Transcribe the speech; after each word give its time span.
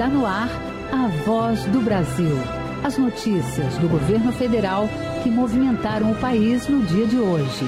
Está 0.00 0.08
no 0.08 0.24
ar 0.24 0.48
a 0.90 1.08
voz 1.26 1.62
do 1.64 1.82
Brasil. 1.82 2.34
As 2.82 2.96
notícias 2.96 3.76
do 3.76 3.86
governo 3.86 4.32
federal 4.32 4.88
que 5.22 5.28
movimentaram 5.28 6.10
o 6.10 6.14
país 6.14 6.66
no 6.66 6.82
dia 6.86 7.06
de 7.06 7.18
hoje. 7.18 7.66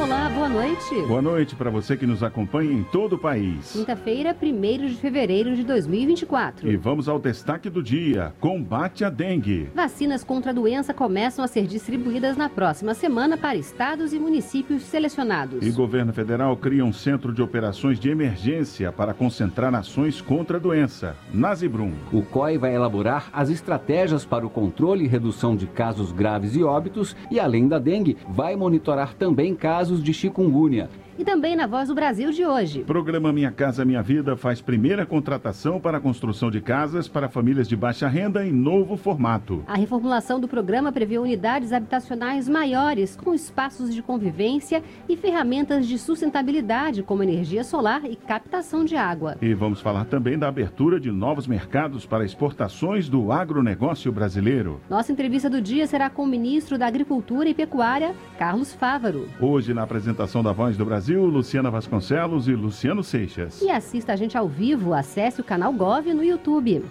Olá, 0.00 0.30
boa 0.30 0.48
noite. 0.48 1.02
Boa 1.08 1.20
noite 1.20 1.56
para 1.56 1.70
você 1.70 1.96
que 1.96 2.06
nos 2.06 2.22
acompanha 2.22 2.72
em 2.72 2.84
todo 2.84 3.14
o 3.14 3.18
país. 3.18 3.72
Quinta-feira, 3.72 4.34
1 4.40 4.86
de 4.86 4.94
fevereiro 4.94 5.56
de 5.56 5.64
2024. 5.64 6.70
E 6.70 6.76
vamos 6.76 7.08
ao 7.08 7.18
destaque 7.18 7.68
do 7.68 7.82
dia: 7.82 8.32
combate 8.38 9.04
à 9.04 9.10
dengue. 9.10 9.68
Vacinas 9.74 10.22
contra 10.22 10.52
a 10.52 10.54
doença 10.54 10.94
começam 10.94 11.44
a 11.44 11.48
ser 11.48 11.66
distribuídas 11.66 12.36
na 12.36 12.48
próxima 12.48 12.94
semana 12.94 13.36
para 13.36 13.56
estados 13.56 14.12
e 14.12 14.20
municípios 14.20 14.84
selecionados. 14.84 15.66
E 15.66 15.70
governo 15.72 16.12
federal 16.12 16.56
cria 16.56 16.84
um 16.84 16.92
centro 16.92 17.32
de 17.32 17.42
operações 17.42 17.98
de 17.98 18.08
emergência 18.08 18.92
para 18.92 19.12
concentrar 19.12 19.74
ações 19.74 20.20
contra 20.20 20.58
a 20.58 20.60
doença. 20.60 21.16
Nazibrum. 21.34 21.92
O 22.12 22.22
COI 22.22 22.56
vai 22.56 22.72
elaborar 22.72 23.30
as 23.32 23.50
estratégias 23.50 24.24
para 24.24 24.46
o 24.46 24.50
controle 24.50 25.04
e 25.04 25.08
redução 25.08 25.56
de 25.56 25.66
casos 25.66 26.12
graves 26.12 26.54
e 26.54 26.62
óbitos 26.62 27.16
e, 27.32 27.40
além 27.40 27.66
da 27.66 27.80
dengue, 27.80 28.16
vai 28.28 28.54
monitorar 28.54 29.14
também 29.14 29.56
casos 29.56 29.87
casos 29.88 30.02
de 30.04 30.12
chikungunya 30.12 30.88
e 31.18 31.24
também 31.24 31.56
na 31.56 31.66
Voz 31.66 31.88
do 31.88 31.94
Brasil 31.94 32.30
de 32.30 32.46
hoje. 32.46 32.84
Programa 32.84 33.32
Minha 33.32 33.50
Casa 33.50 33.84
Minha 33.84 34.00
Vida 34.02 34.36
faz 34.36 34.60
primeira 34.60 35.04
contratação 35.04 35.80
para 35.80 35.98
a 35.98 36.00
construção 36.00 36.48
de 36.48 36.60
casas 36.60 37.08
para 37.08 37.28
famílias 37.28 37.68
de 37.68 37.76
baixa 37.76 38.06
renda 38.06 38.46
em 38.46 38.52
novo 38.52 38.96
formato. 38.96 39.64
A 39.66 39.74
reformulação 39.74 40.38
do 40.38 40.46
programa 40.46 40.92
prevê 40.92 41.18
unidades 41.18 41.72
habitacionais 41.72 42.48
maiores, 42.48 43.16
com 43.16 43.34
espaços 43.34 43.92
de 43.92 44.00
convivência 44.00 44.82
e 45.08 45.16
ferramentas 45.16 45.88
de 45.88 45.98
sustentabilidade, 45.98 47.02
como 47.02 47.24
energia 47.24 47.64
solar 47.64 48.04
e 48.04 48.14
captação 48.14 48.84
de 48.84 48.94
água. 48.94 49.36
E 49.42 49.52
vamos 49.54 49.80
falar 49.80 50.04
também 50.04 50.38
da 50.38 50.46
abertura 50.46 51.00
de 51.00 51.10
novos 51.10 51.48
mercados 51.48 52.06
para 52.06 52.24
exportações 52.24 53.08
do 53.08 53.32
agronegócio 53.32 54.12
brasileiro. 54.12 54.80
Nossa 54.88 55.10
entrevista 55.10 55.50
do 55.50 55.60
dia 55.60 55.86
será 55.86 56.08
com 56.08 56.22
o 56.22 56.26
ministro 56.26 56.78
da 56.78 56.86
Agricultura 56.86 57.48
e 57.48 57.54
Pecuária, 57.54 58.14
Carlos 58.38 58.72
Fávaro. 58.72 59.28
Hoje, 59.40 59.74
na 59.74 59.82
apresentação 59.82 60.42
da 60.42 60.52
Voz 60.52 60.76
do 60.76 60.84
Brasil, 60.84 61.07
Brasil, 61.08 61.24
Luciana 61.24 61.70
Vasconcelos 61.70 62.48
e 62.48 62.54
Luciano 62.54 63.02
Seixas. 63.02 63.62
E 63.62 63.70
assista 63.70 64.12
a 64.12 64.16
gente 64.16 64.36
ao 64.36 64.46
vivo, 64.46 64.92
acesse 64.92 65.40
o 65.40 65.44
canal 65.44 65.72
Gov 65.72 66.12
no 66.12 66.22
YouTube. 66.22 66.84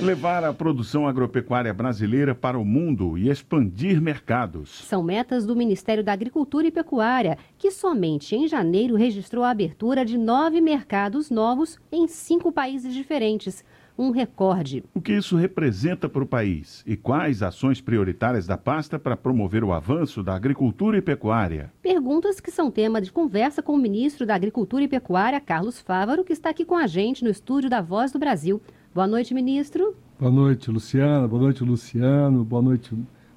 Levar 0.00 0.42
a 0.42 0.52
produção 0.52 1.06
agropecuária 1.06 1.72
brasileira 1.72 2.34
para 2.34 2.58
o 2.58 2.64
mundo 2.64 3.16
e 3.16 3.28
expandir 3.28 4.00
mercados. 4.00 4.68
São 4.68 5.00
metas 5.00 5.46
do 5.46 5.54
Ministério 5.54 6.02
da 6.02 6.12
Agricultura 6.12 6.66
e 6.66 6.72
Pecuária, 6.72 7.38
que 7.56 7.70
somente 7.70 8.34
em 8.34 8.48
janeiro 8.48 8.96
registrou 8.96 9.44
a 9.44 9.50
abertura 9.50 10.04
de 10.04 10.18
nove 10.18 10.60
mercados 10.60 11.30
novos 11.30 11.78
em 11.92 12.08
cinco 12.08 12.50
países 12.50 12.92
diferentes 12.92 13.64
um 13.98 14.10
recorde. 14.10 14.84
O 14.94 15.00
que 15.00 15.12
isso 15.12 15.36
representa 15.36 16.08
para 16.08 16.22
o 16.22 16.26
país 16.26 16.82
e 16.86 16.96
quais 16.96 17.42
ações 17.42 17.80
prioritárias 17.80 18.46
da 18.46 18.56
pasta 18.56 18.98
para 18.98 19.16
promover 19.16 19.64
o 19.64 19.72
avanço 19.72 20.22
da 20.22 20.34
agricultura 20.34 20.98
e 20.98 21.02
pecuária? 21.02 21.72
Perguntas 21.82 22.40
que 22.40 22.50
são 22.50 22.70
tema 22.70 23.00
de 23.00 23.10
conversa 23.10 23.62
com 23.62 23.72
o 23.72 23.78
ministro 23.78 24.26
da 24.26 24.34
Agricultura 24.34 24.84
e 24.84 24.88
Pecuária, 24.88 25.40
Carlos 25.40 25.80
Fávaro, 25.80 26.24
que 26.24 26.32
está 26.32 26.50
aqui 26.50 26.64
com 26.64 26.76
a 26.76 26.86
gente 26.86 27.24
no 27.24 27.30
estúdio 27.30 27.70
da 27.70 27.80
Voz 27.80 28.12
do 28.12 28.18
Brasil. 28.18 28.60
Boa 28.94 29.06
noite, 29.06 29.34
ministro. 29.34 29.94
Boa 30.18 30.32
noite, 30.32 30.70
Luciana. 30.70 31.28
Boa 31.28 31.42
noite, 31.42 31.62
Luciano. 31.62 32.44
Boa 32.44 32.62
noite, 32.62 32.94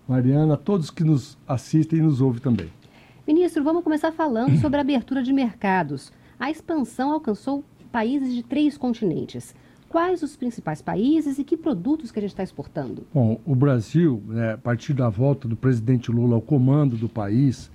Mariana. 0.08 0.54
A 0.54 0.58
todos 0.58 0.90
que 0.90 1.04
nos 1.04 1.38
assistem 1.48 2.00
e 2.00 2.02
nos 2.02 2.22
ouvem 2.22 2.42
também. 2.42 2.70
Ministro, 3.28 3.64
vamos 3.64 3.84
começar 3.84 4.12
falando 4.12 4.58
sobre 4.58 4.78
a 4.78 4.82
abertura 4.82 5.22
de 5.22 5.32
mercados. 5.32 6.12
A 6.40 6.50
expansão 6.50 7.12
alcançou 7.12 7.64
países 7.92 8.34
de 8.34 8.42
três 8.42 8.78
continentes. 8.78 9.54
Quais 9.90 10.22
os 10.22 10.36
principais 10.36 10.84
países 10.84 11.40
e 11.40 11.44
que 11.44 11.58
produtos 11.58 12.12
que 12.12 12.20
a 12.20 12.22
gente 12.22 12.32
está 12.32 12.44
exportando? 12.44 13.08
Bom, 13.12 13.42
o 13.44 13.56
Brasil, 13.56 14.22
né, 14.28 14.54
a 14.54 14.58
partir 14.58 14.94
da 14.94 15.10
volta 15.10 15.48
do 15.48 15.56
presidente 15.56 16.12
Lula 16.12 16.36
ao 16.36 16.42
comando 16.42 16.96
do 16.96 17.10
país, 17.10 17.72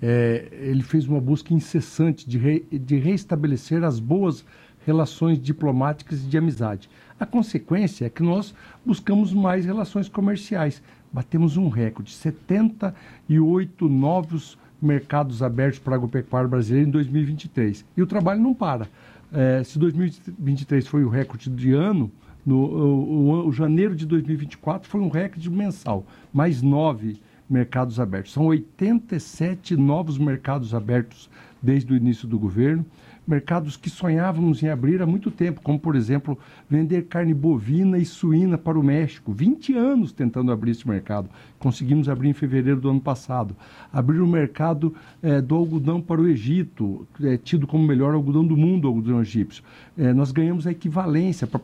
é, 0.00 0.48
ele 0.50 0.82
fez 0.82 1.06
uma 1.06 1.20
busca 1.20 1.52
incessante 1.52 2.26
de, 2.26 2.38
re, 2.38 2.66
de 2.72 2.96
reestabelecer 2.96 3.84
as 3.84 4.00
boas 4.00 4.46
relações 4.86 5.38
diplomáticas 5.38 6.24
e 6.24 6.26
de 6.26 6.38
amizade. 6.38 6.88
A 7.20 7.26
consequência 7.26 8.06
é 8.06 8.08
que 8.08 8.22
nós 8.22 8.54
buscamos 8.84 9.34
mais 9.34 9.66
relações 9.66 10.08
comerciais. 10.08 10.82
Batemos 11.12 11.58
um 11.58 11.68
recorde, 11.68 12.12
78 12.12 13.88
novos 13.90 14.56
mercados 14.80 15.42
abertos 15.42 15.80
para 15.80 15.94
a 15.94 15.96
agropecuária 15.96 16.48
brasileira 16.48 16.88
em 16.88 16.90
2023. 16.90 17.84
E 17.94 18.00
o 18.00 18.06
trabalho 18.06 18.40
não 18.40 18.54
para. 18.54 18.88
É, 19.32 19.62
se 19.62 19.78
2023 19.78 20.86
foi 20.86 21.04
o 21.04 21.08
recorde 21.08 21.50
de 21.50 21.72
ano, 21.72 22.10
no, 22.44 22.56
o, 22.56 23.44
o, 23.44 23.48
o, 23.48 23.52
janeiro 23.52 23.94
de 23.94 24.06
2024 24.06 24.88
foi 24.88 25.00
um 25.00 25.08
recorde 25.08 25.50
mensal, 25.50 26.06
mais 26.32 26.62
nove 26.62 27.20
mercados 27.48 28.00
abertos. 28.00 28.32
São 28.32 28.46
87 28.46 29.76
novos 29.76 30.18
mercados 30.18 30.74
abertos 30.74 31.28
desde 31.60 31.92
o 31.92 31.96
início 31.96 32.26
do 32.26 32.38
governo 32.38 32.86
mercados 33.28 33.76
que 33.76 33.90
sonhávamos 33.90 34.62
em 34.62 34.68
abrir 34.68 35.02
há 35.02 35.06
muito 35.06 35.30
tempo, 35.30 35.60
como, 35.62 35.78
por 35.78 35.94
exemplo, 35.94 36.38
vender 36.68 37.02
carne 37.02 37.34
bovina 37.34 37.98
e 37.98 38.04
suína 38.04 38.56
para 38.56 38.78
o 38.78 38.82
México. 38.82 39.32
20 39.32 39.74
anos 39.74 40.12
tentando 40.12 40.50
abrir 40.50 40.70
esse 40.70 40.88
mercado. 40.88 41.28
Conseguimos 41.58 42.08
abrir 42.08 42.30
em 42.30 42.32
fevereiro 42.32 42.80
do 42.80 42.88
ano 42.88 43.00
passado. 43.00 43.54
Abrir 43.92 44.20
o 44.20 44.26
mercado 44.26 44.94
é, 45.22 45.42
do 45.42 45.54
algodão 45.54 46.00
para 46.00 46.20
o 46.20 46.26
Egito, 46.26 47.06
é, 47.22 47.36
tido 47.36 47.66
como 47.66 47.84
o 47.84 47.86
melhor 47.86 48.14
algodão 48.14 48.46
do 48.46 48.56
mundo, 48.56 48.86
o 48.86 48.88
algodão 48.88 49.20
egípcio. 49.20 49.62
É, 49.96 50.14
nós 50.14 50.32
ganhamos 50.32 50.66
a 50.66 50.70
equivalência 50.70 51.46
para 51.46 51.60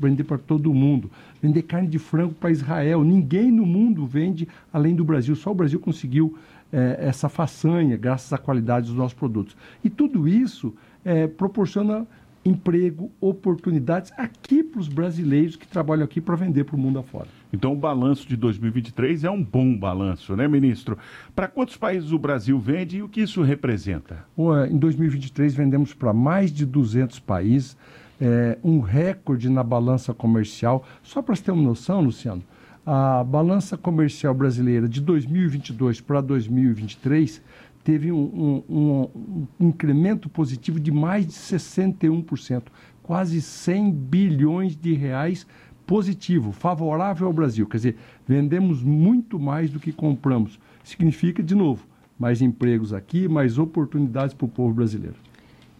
vender 0.00 0.22
para 0.22 0.38
todo 0.38 0.72
mundo. 0.72 1.10
Vender 1.42 1.62
carne 1.62 1.88
de 1.88 1.98
frango 1.98 2.34
para 2.34 2.52
Israel. 2.52 3.02
Ninguém 3.02 3.50
no 3.50 3.66
mundo 3.66 4.06
vende 4.06 4.46
além 4.72 4.94
do 4.94 5.04
Brasil. 5.04 5.34
Só 5.34 5.50
o 5.50 5.54
Brasil 5.54 5.80
conseguiu 5.80 6.38
essa 6.70 7.30
façanha, 7.30 7.96
graças 7.96 8.30
à 8.30 8.36
qualidade 8.36 8.88
dos 8.88 8.94
nossos 8.94 9.14
produtos. 9.14 9.56
E 9.82 9.88
tudo 9.88 10.28
isso 10.28 10.74
é, 11.04 11.26
proporciona 11.26 12.06
emprego, 12.44 13.10
oportunidades 13.20 14.12
aqui 14.16 14.62
para 14.62 14.80
os 14.80 14.88
brasileiros 14.88 15.56
que 15.56 15.66
trabalham 15.66 16.04
aqui 16.04 16.20
para 16.20 16.36
vender 16.36 16.64
para 16.64 16.76
o 16.76 16.78
mundo 16.78 16.98
afora. 16.98 17.28
Então 17.52 17.72
o 17.72 17.76
balanço 17.76 18.26
de 18.28 18.36
2023 18.36 19.24
é 19.24 19.30
um 19.30 19.42
bom 19.42 19.76
balanço, 19.76 20.34
né, 20.36 20.46
ministro? 20.48 20.98
Para 21.34 21.48
quantos 21.48 21.76
países 21.76 22.12
o 22.12 22.18
Brasil 22.18 22.58
vende 22.58 22.98
e 22.98 23.02
o 23.02 23.08
que 23.08 23.20
isso 23.20 23.42
representa? 23.42 24.24
Em 24.70 24.78
2023 24.78 25.54
vendemos 25.54 25.94
para 25.94 26.12
mais 26.12 26.52
de 26.52 26.64
200 26.64 27.18
países, 27.20 27.76
é, 28.20 28.58
um 28.62 28.80
recorde 28.80 29.48
na 29.48 29.62
balança 29.62 30.12
comercial. 30.12 30.84
Só 31.02 31.22
para 31.22 31.36
você 31.36 31.44
ter 31.44 31.50
uma 31.52 31.62
noção, 31.62 32.00
Luciano, 32.00 32.42
a 32.84 33.22
balança 33.22 33.76
comercial 33.76 34.32
brasileira 34.32 34.88
de 34.88 35.00
2022 35.00 36.00
para 36.00 36.20
2023 36.20 37.42
teve 37.88 38.12
um, 38.12 38.62
um, 38.68 39.08
um, 39.18 39.46
incremento 39.58 40.28
positivo 40.28 40.78
de 40.78 40.92
mais 40.92 41.26
de 41.26 41.32
61%, 41.32 42.64
quase 43.02 43.40
100 43.40 43.90
bilhões 43.92 44.76
de 44.76 44.92
reais 44.92 45.46
positivo, 45.86 46.52
favorável 46.52 47.26
ao 47.26 47.32
Brasil. 47.32 47.66
Quer 47.66 47.76
dizer, 47.78 47.96
vendemos 48.26 48.82
muito 48.82 49.38
mais 49.38 49.70
do 49.70 49.80
que 49.80 49.90
compramos. 49.90 50.60
Significa, 50.84 51.42
de 51.42 51.54
novo, 51.54 51.86
mais 52.18 52.42
empregos 52.42 52.92
aqui, 52.92 53.26
mais 53.26 53.56
oportunidades 53.56 54.34
para 54.34 54.44
o 54.44 54.50
povo 54.50 54.74
brasileiro. 54.74 55.16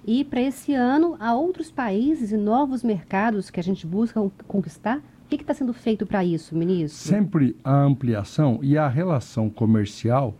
E 0.06 0.24
para 0.24 0.40
esse 0.40 0.72
ano, 0.72 1.14
há 1.20 1.34
outros 1.34 1.70
países 1.70 2.32
e 2.32 2.38
novos 2.38 2.82
mercados 2.82 3.50
que 3.50 3.60
a 3.60 3.62
gente 3.62 3.86
busca 3.86 4.18
conquistar? 4.46 5.02
O 5.26 5.28
que 5.28 5.36
está 5.36 5.52
sendo 5.52 5.74
feito 5.74 6.06
para 6.06 6.24
isso, 6.24 6.56
ministro? 6.56 7.06
Sempre 7.06 7.54
a 7.62 7.82
ampliação 7.82 8.60
e 8.62 8.78
a 8.78 8.88
relação 8.88 9.50
comercial 9.50 10.34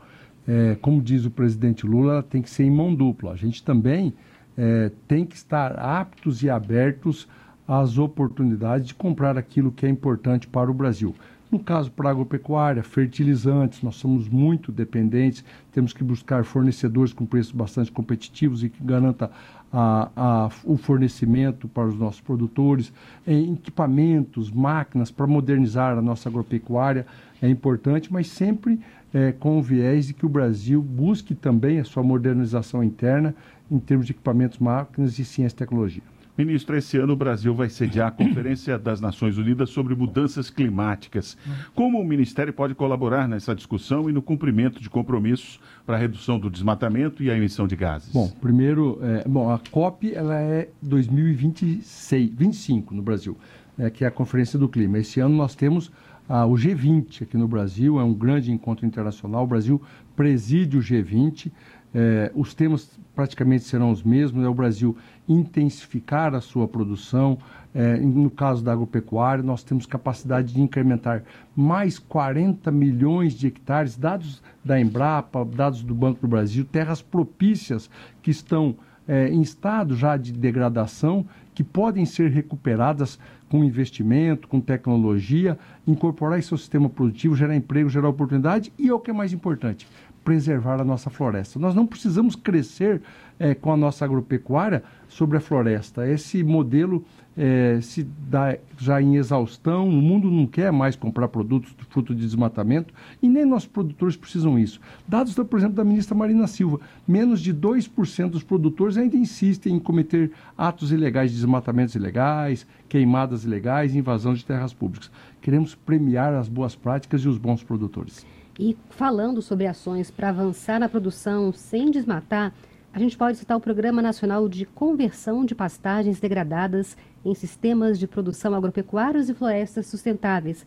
é, 0.49 0.77
como 0.81 1.03
diz 1.03 1.27
o 1.27 1.31
presidente 1.31 1.87
Lula, 1.87 2.15
ela 2.15 2.23
tem 2.23 2.41
que 2.41 2.49
ser 2.49 2.65
em 2.65 2.71
mão 2.71 2.95
dupla. 2.95 3.33
A 3.33 3.37
gente 3.37 3.63
também 3.63 4.15
é, 4.57 4.91
tem 5.07 5.27
que 5.27 5.37
estar 5.37 5.79
aptos 5.79 6.43
e 6.43 6.49
abertos 6.49 7.29
às 7.67 7.99
oportunidades 7.99 8.89
de 8.89 8.95
comprar 8.95 9.37
aquilo 9.37 9.71
que 9.71 9.85
é 9.85 9.91
importante 9.91 10.49
para 10.49 10.71
o 10.71 10.75
Brasil. 10.75 11.15
No 11.51 11.59
caso 11.59 11.91
para 11.91 12.09
a 12.09 12.13
agropecuária, 12.13 12.83
fertilizantes, 12.83 13.83
nós 13.83 13.97
somos 13.97 14.29
muito 14.29 14.71
dependentes, 14.71 15.43
temos 15.73 15.95
que 15.95 16.05
buscar 16.05 16.45
fornecedores 16.45 17.13
com 17.13 17.25
preços 17.25 17.53
bastante 17.53 17.91
competitivos 17.91 18.63
e 18.63 18.69
que 18.69 18.83
garanta 18.85 19.31
a, 19.73 20.11
a, 20.15 20.51
o 20.65 20.77
fornecimento 20.77 21.67
para 21.67 21.89
os 21.89 21.99
nossos 21.99 22.21
produtores, 22.21 22.93
em 23.27 23.55
equipamentos, 23.55 24.51
máquinas 24.51 25.11
para 25.11 25.27
modernizar 25.27 25.97
a 25.97 26.03
nossa 26.03 26.29
agropecuária 26.29 27.07
é 27.41 27.49
importante, 27.49 28.13
mas 28.13 28.27
sempre 28.27 28.81
é, 29.13 29.33
com 29.33 29.59
o 29.59 29.63
viés 29.63 30.07
de 30.07 30.15
que 30.15 30.27
o 30.27 30.29
Brasil 30.29 30.83
busque 30.83 31.35
também 31.35 31.81
a 31.81 31.85
sua 31.85 32.03
modernização 32.03 32.83
interna 32.83 33.35
em 33.71 33.79
termos 33.79 34.07
de 34.07 34.13
equipamentos, 34.13 34.59
máquinas 34.59 35.19
e 35.19 35.25
ciência 35.25 35.55
e 35.55 35.59
tecnologia. 35.59 36.03
Ministro, 36.39 36.77
esse 36.77 36.97
ano 36.97 37.15
o 37.15 37.17
Brasil 37.17 37.53
vai 37.53 37.69
sediar 37.69 38.07
a 38.07 38.11
Conferência 38.13 38.79
das 38.79 39.01
Nações 39.01 39.37
Unidas 39.37 39.71
sobre 39.71 39.97
Mudanças 39.97 40.49
Climáticas. 40.49 41.37
Como 41.75 42.01
o 42.01 42.05
Ministério 42.05 42.53
pode 42.53 42.77
colaborar 42.77 43.27
nessa 43.27 43.57
discussão 43.57 44.09
e 44.09 44.13
no 44.13 44.23
cumprimento 44.23 44.81
de 44.81 44.89
compromissos 44.89 45.59
para 45.85 45.97
a 45.97 45.99
redução 45.99 46.39
do 46.39 46.49
desmatamento 46.49 47.25
e 47.25 47.31
a 47.31 47.37
emissão 47.37 47.67
de 47.67 47.75
gases? 47.75 48.13
Bom, 48.13 48.29
primeiro, 48.41 49.01
é, 49.03 49.29
bom, 49.29 49.51
a 49.51 49.59
COP 49.59 50.15
ela 50.15 50.39
é 50.39 50.69
2026, 50.81 52.31
25 52.33 52.95
no 52.95 53.03
Brasil, 53.03 53.37
é, 53.77 53.91
que 53.91 54.05
é 54.05 54.07
a 54.07 54.11
Conferência 54.13 54.57
do 54.57 54.69
Clima. 54.69 54.99
Esse 54.99 55.19
ano 55.19 55.35
nós 55.35 55.57
temos 55.57 55.91
ah, 56.29 56.45
o 56.45 56.53
G20 56.53 57.23
aqui 57.23 57.37
no 57.39 57.49
Brasil, 57.49 57.99
é 57.99 58.05
um 58.05 58.13
grande 58.13 58.53
encontro 58.53 58.85
internacional. 58.85 59.45
O 59.45 59.47
Brasil 59.47 59.81
preside 60.15 60.77
o 60.77 60.81
G20. 60.81 61.51
É, 61.95 62.31
os 62.35 62.53
temas 62.53 63.01
praticamente 63.15 63.65
serão 63.65 63.91
os 63.91 64.03
mesmos: 64.03 64.45
é 64.45 64.49
o 64.49 64.53
Brasil 64.53 64.95
intensificar 65.27 66.35
a 66.35 66.41
sua 66.41 66.69
produção. 66.69 67.39
É, 67.75 67.97
no 67.97 68.31
caso 68.31 68.63
da 68.63 68.73
agropecuária, 68.73 69.43
nós 69.43 69.63
temos 69.63 69.87
capacidade 69.87 70.53
de 70.53 70.61
incrementar 70.61 71.23
mais 71.57 71.99
40 71.99 72.71
milhões 72.71 73.33
de 73.33 73.47
hectares, 73.47 73.97
dados 73.97 74.43
da 74.63 74.79
Embrapa, 74.79 75.45
dados 75.45 75.83
do 75.83 75.95
Banco 75.95 76.21
do 76.21 76.29
Brasil, 76.29 76.65
terras 76.65 77.01
propícias 77.01 77.91
que 78.23 78.31
estão 78.31 78.77
é, 79.09 79.29
em 79.29 79.41
estado 79.41 79.97
já 79.97 80.17
de 80.17 80.33
degradação, 80.33 81.25
que 81.55 81.65
podem 81.65 82.05
ser 82.05 82.31
recuperadas 82.31 83.19
com 83.49 83.65
investimento, 83.65 84.47
com 84.47 84.61
tecnologia, 84.61 85.59
incorporar 85.87 86.39
isso 86.39 86.55
ao 86.55 86.59
sistema 86.59 86.89
produtivo, 86.89 87.35
gerar 87.35 87.57
emprego, 87.57 87.89
gerar 87.89 88.09
oportunidade 88.09 88.73
e, 88.79 88.93
o 88.93 89.01
que 89.01 89.11
é 89.11 89.15
mais 89.15 89.33
importante, 89.33 89.89
preservar 90.29 90.79
a 90.79 90.85
nossa 90.85 91.09
floresta. 91.09 91.59
Nós 91.59 91.75
não 91.75 91.87
precisamos 91.87 92.37
crescer 92.37 93.01
é, 93.39 93.55
com 93.55 93.73
a 93.73 93.77
nossa 93.79 94.05
agropecuária 94.05 94.85
sobre 95.09 95.39
a 95.39 95.41
floresta. 95.41 96.07
Esse 96.07 96.45
modelo 96.45 97.03
é, 97.35 97.79
se 97.81 98.03
dá 98.03 98.55
já 98.77 99.01
em 99.01 99.17
exaustão, 99.17 99.89
o 99.89 100.03
mundo 100.03 100.31
não 100.31 100.47
quer 100.47 100.71
mais 100.71 100.97
comprar 100.97 101.29
produtos 101.29 101.75
de 101.75 101.83
fruto 101.87 102.15
de 102.15 102.21
desmatamento 102.21 102.93
e 103.23 103.27
nem 103.29 103.47
nossos 103.47 103.71
produtores 103.71 104.19
precisam 104.19 104.59
isso. 104.59 104.83
Dados, 105.09 105.35
por 105.35 105.59
exemplo, 105.59 105.77
da 105.77 105.85
ministra 105.85 106.15
Marina 106.15 106.47
Silva, 106.47 106.79
menos 107.07 107.41
de 107.41 107.55
2% 107.55 108.29
dos 108.29 108.43
produtores 108.43 108.99
ainda 108.99 109.17
insistem 109.17 109.77
em 109.77 109.81
cometer 109.81 110.31
atos 110.59 110.93
ilegais, 110.93 111.33
desmatamentos 111.33 111.95
ilegais, 111.95 112.67
queimadas 112.87 113.45
ilegais, 113.45 113.95
invasão 113.95 114.35
de 114.35 114.45
terras 114.45 114.75
públicas. 114.75 115.11
Queremos 115.41 115.75
premiar 115.75 116.35
as 116.35 116.51
boas 116.51 116.77
práticas 116.77 117.23
e 117.23 117.29
os 117.29 117.39
bons 117.39 117.63
produtores. 117.63 118.27
E 118.59 118.77
falando 118.91 119.41
sobre 119.41 119.67
ações 119.67 120.11
para 120.11 120.31
avançar 120.31 120.81
na 120.81 120.89
produção 120.89 121.53
sem 121.53 121.91
desmatar, 121.91 122.53
a 122.93 122.99
gente 122.99 123.17
pode 123.17 123.39
citar 123.39 123.57
o 123.57 123.61
Programa 123.61 124.03
Nacional 124.03 124.49
de 124.49 124.67
Conversão 124.67 125.45
de 125.45 125.55
Pastagens 125.55 126.19
Degradadas 126.19 126.97
em 127.25 127.35
Sistemas 127.35 127.99
de 127.99 128.09
Produção 128.09 128.55
Agropecuários 128.55 129.29
e 129.29 129.35
Florestas 129.35 129.87
Sustentáveis. 129.87 130.67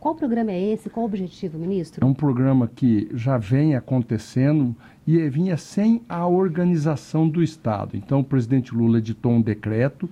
Qual 0.00 0.16
programa 0.16 0.50
é 0.50 0.72
esse? 0.72 0.90
Qual 0.90 1.04
o 1.04 1.08
objetivo, 1.08 1.58
ministro? 1.58 2.04
É 2.04 2.08
um 2.08 2.14
programa 2.14 2.68
que 2.74 3.08
já 3.14 3.38
vem 3.38 3.76
acontecendo 3.76 4.74
e 5.06 5.28
vinha 5.28 5.56
sem 5.56 6.02
a 6.08 6.26
organização 6.26 7.28
do 7.28 7.42
Estado. 7.42 7.96
Então, 7.96 8.20
o 8.20 8.24
presidente 8.24 8.74
Lula 8.74 8.98
editou 8.98 9.32
um 9.32 9.42
decreto 9.42 10.08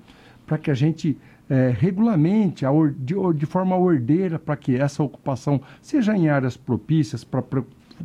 para 0.47 0.59
que 0.59 0.71
a 0.71 0.75
gente 0.75 1.19
é, 1.49 1.75
regulamente, 1.77 2.65
or, 2.67 2.91
de, 2.91 3.15
de, 3.35 3.47
forma 3.47 3.77
ordeira, 3.77 4.39
para 4.39 4.57
que 4.57 4.77
essa 4.77 5.03
ocupação 5.03 5.61
seja 5.81 6.17
em 6.17 6.29
áreas 6.29 6.57
propícias 6.57 7.25
para 7.25 7.43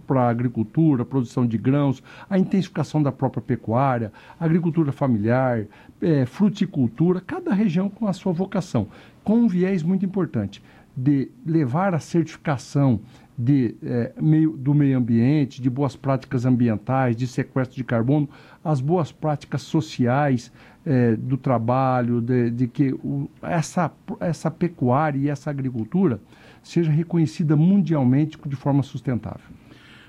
para 0.08 0.22
a 0.22 0.30
agricultura, 0.30 1.04
produção 1.04 1.46
de 1.46 1.58
grãos, 1.58 2.02
a 2.30 2.40
intensificação 2.40 3.04
da 3.04 3.12
própria 3.12 3.42
pecuária, 3.42 4.12
agricultura 4.40 4.92
familiar, 4.92 5.66
é, 6.02 6.26
fruticultura, 6.26 7.20
cada 7.20 7.54
região 7.54 7.90
com 7.90 8.08
a 8.08 8.14
sua 8.14 8.32
vocação, 8.32 8.88
com 9.24 9.36
um 9.40 9.48
viés 9.48 9.84
muito 9.84 10.06
importante 10.06 10.64
de 10.96 11.30
levar 11.46 11.94
a 11.94 12.00
certificação 12.00 13.00
de, 13.38 13.76
é, 13.82 14.12
meio, 14.22 14.52
do 14.52 14.74
meio 14.74 14.98
ambiente, 14.98 15.62
de 15.62 15.70
boas 15.70 15.96
práticas 15.96 16.46
ambientais, 16.46 17.16
de 17.16 17.26
sequestro 17.26 17.76
de 17.76 17.84
carbono, 17.84 18.30
as 18.64 18.82
boas 18.82 19.12
práticas 19.12 19.62
sociais 19.62 20.52
é, 20.86 21.16
do 21.16 21.38
trabalho, 21.38 22.22
de, 22.22 22.50
de 22.50 22.68
que 22.68 22.92
o, 22.94 23.30
essa, 23.42 23.92
essa 24.20 24.50
pecuária 24.50 25.18
e 25.18 25.30
essa 25.30 25.50
agricultura 25.50 26.20
seja 26.64 26.92
reconhecida 26.92 27.56
mundialmente 27.56 28.38
de 28.46 28.56
forma 28.56 28.84
sustentável. 28.84 29.46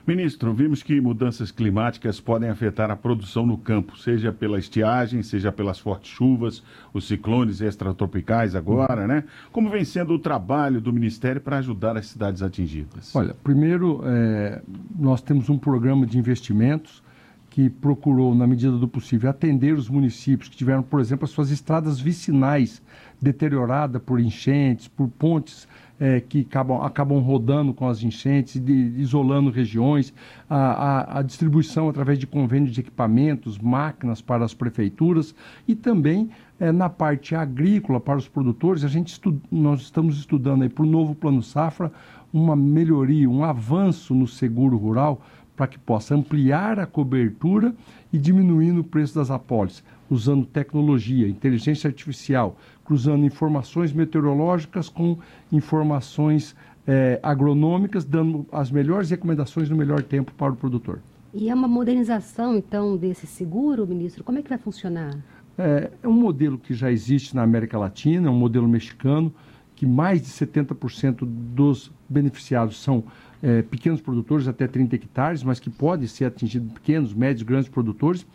Ministro, 0.05 0.53
vimos 0.53 0.83
que 0.83 1.01
mudanças 1.01 1.53
climáticas 1.53 2.19
podem 2.19 2.51
afetar 2.51 2.91
a 2.91 2.97
produção 2.97 3.47
no 3.47 3.57
campo, 3.57 3.97
seja 3.97 4.33
pela 4.33 4.59
estiagem, 4.59 5.23
seja 5.23 5.53
pelas 5.53 5.79
fortes 5.79 6.11
chuvas, 6.11 6.61
os 6.93 7.07
ciclones 7.07 7.61
extratropicais 7.61 8.57
agora, 8.57 9.07
né? 9.07 9.23
Como 9.53 9.71
vem 9.71 9.85
sendo 9.85 10.15
o 10.15 10.19
trabalho 10.19 10.81
do 10.81 10.93
Ministério 10.93 11.41
para 11.41 11.59
ajudar 11.59 11.97
as 11.97 12.07
cidades 12.07 12.43
atingidas? 12.43 13.15
Olha, 13.15 13.33
primeiro, 13.45 14.01
é, 14.05 14.61
nós 14.99 15.23
temos 15.23 15.49
um 15.49 15.57
programa 15.57 16.05
de 16.05 16.19
investimentos 16.19 17.01
que 17.53 17.69
procurou, 17.69 18.35
na 18.35 18.47
medida 18.47 18.79
do 18.79 18.89
possível, 18.89 19.29
atender 19.29 19.75
os 19.75 19.87
municípios 19.87 20.49
que 20.49 20.57
tiveram, 20.57 20.83
por 20.83 21.01
exemplo, 21.01 21.27
as 21.27 21.31
suas 21.31 21.51
estradas 21.51 22.01
vicinais 22.01 22.81
deterioradas 23.21 24.01
por 24.01 24.19
enchentes, 24.19 24.89
por 24.89 25.07
pontes 25.07 25.69
é, 26.01 26.19
que 26.19 26.41
acabam, 26.41 26.83
acabam 26.83 27.19
rodando 27.19 27.75
com 27.75 27.87
as 27.87 28.03
enchentes, 28.03 28.59
de, 28.59 28.73
isolando 28.97 29.51
regiões, 29.51 30.15
a, 30.49 30.57
a, 30.57 31.19
a, 31.19 31.23
distribuição 31.23 31.91
através 31.91 32.19
de 32.19 32.27
convênios 32.27 32.73
de 32.73 32.81
equipamentos, 32.81 33.59
máquinas 33.59 34.23
para 34.23 34.47
as 34.47 34.55
prefeituras 34.55 35.35
e 35.69 35.75
também 35.75 36.31
é, 36.59 36.73
na 36.73 36.89
parte 36.89 37.35
agrícola 37.35 38.01
para 38.01 38.17
os 38.17 38.27
produtores. 38.27 38.83
A 38.83 38.89
gente 38.89 39.09
estu, 39.09 39.39
nós 39.51 39.83
estamos 39.83 40.17
estudando 40.17 40.63
aí 40.63 40.71
para 40.71 40.85
o 40.85 40.89
novo 40.89 41.15
Plano 41.15 41.43
Safra 41.43 41.93
uma 42.33 42.57
melhoria, 42.57 43.29
um 43.29 43.45
avanço 43.45 44.15
no 44.15 44.27
seguro 44.27 44.79
rural 44.79 45.21
para 45.63 45.69
que 45.69 45.79
possa 45.79 46.13
ampliar 46.17 46.81
a 46.81 46.87
cobertura 46.87 47.73
e 48.13 48.19
diminuindo 48.19 48.81
o 48.81 48.85
preço 48.85 49.15
das 49.15 49.31
apólices, 49.31 49.85
usando 50.11 50.45
tecnologia, 50.45 51.29
inteligência 51.29 51.87
artificial, 51.87 52.57
cruzando 52.85 53.25
informações 53.25 53.93
meteorológicas 53.93 54.89
com 54.89 55.17
informações 55.53 56.57
é, 56.85 57.21
agronômicas, 57.23 58.05
dando 58.05 58.45
as 58.51 58.73
melhores 58.73 59.11
recomendações 59.11 59.71
no 59.71 59.77
melhor 59.77 60.03
tempo 60.03 60.33
para 60.33 60.53
o 60.53 60.57
produtor. 60.57 60.99
E 61.33 61.49
é 61.49 61.55
uma 61.55 61.69
modernização, 61.69 62.57
então, 62.57 62.97
desse 62.97 63.29
seguro, 63.29 63.87
ministro? 63.87 64.25
Como 64.25 64.41
é 64.41 64.43
que 64.43 64.49
vai 64.49 64.59
funcionar? 64.59 65.17
É, 65.57 65.93
é 66.03 66.09
um 66.09 66.13
modelo 66.13 66.59
que 66.59 66.75
já 66.75 66.91
existe 66.91 67.37
na 67.37 67.45
América 67.45 67.79
Latina, 67.79 68.27
é 68.27 68.31
um 68.33 68.37
modelo 68.37 68.67
mexicano, 68.67 69.33
que 69.77 69.87
mais 69.87 70.21
de 70.23 70.27
70% 70.27 71.25
dos 71.25 71.93
beneficiados 72.09 72.83
são 72.83 73.05
é, 73.43 73.63
pequenos 73.63 74.01
produtores, 74.01 74.47
até 74.47 74.67
30 74.67 74.95
hectares, 74.95 75.43
mas 75.43 75.59
que 75.59 75.69
podem 75.69 76.07
ser 76.07 76.27
atingidos 76.27 76.73
pequenos, 76.73 77.13
médios, 77.13 77.43
grandes 77.43 77.69
produtores, 77.69 78.27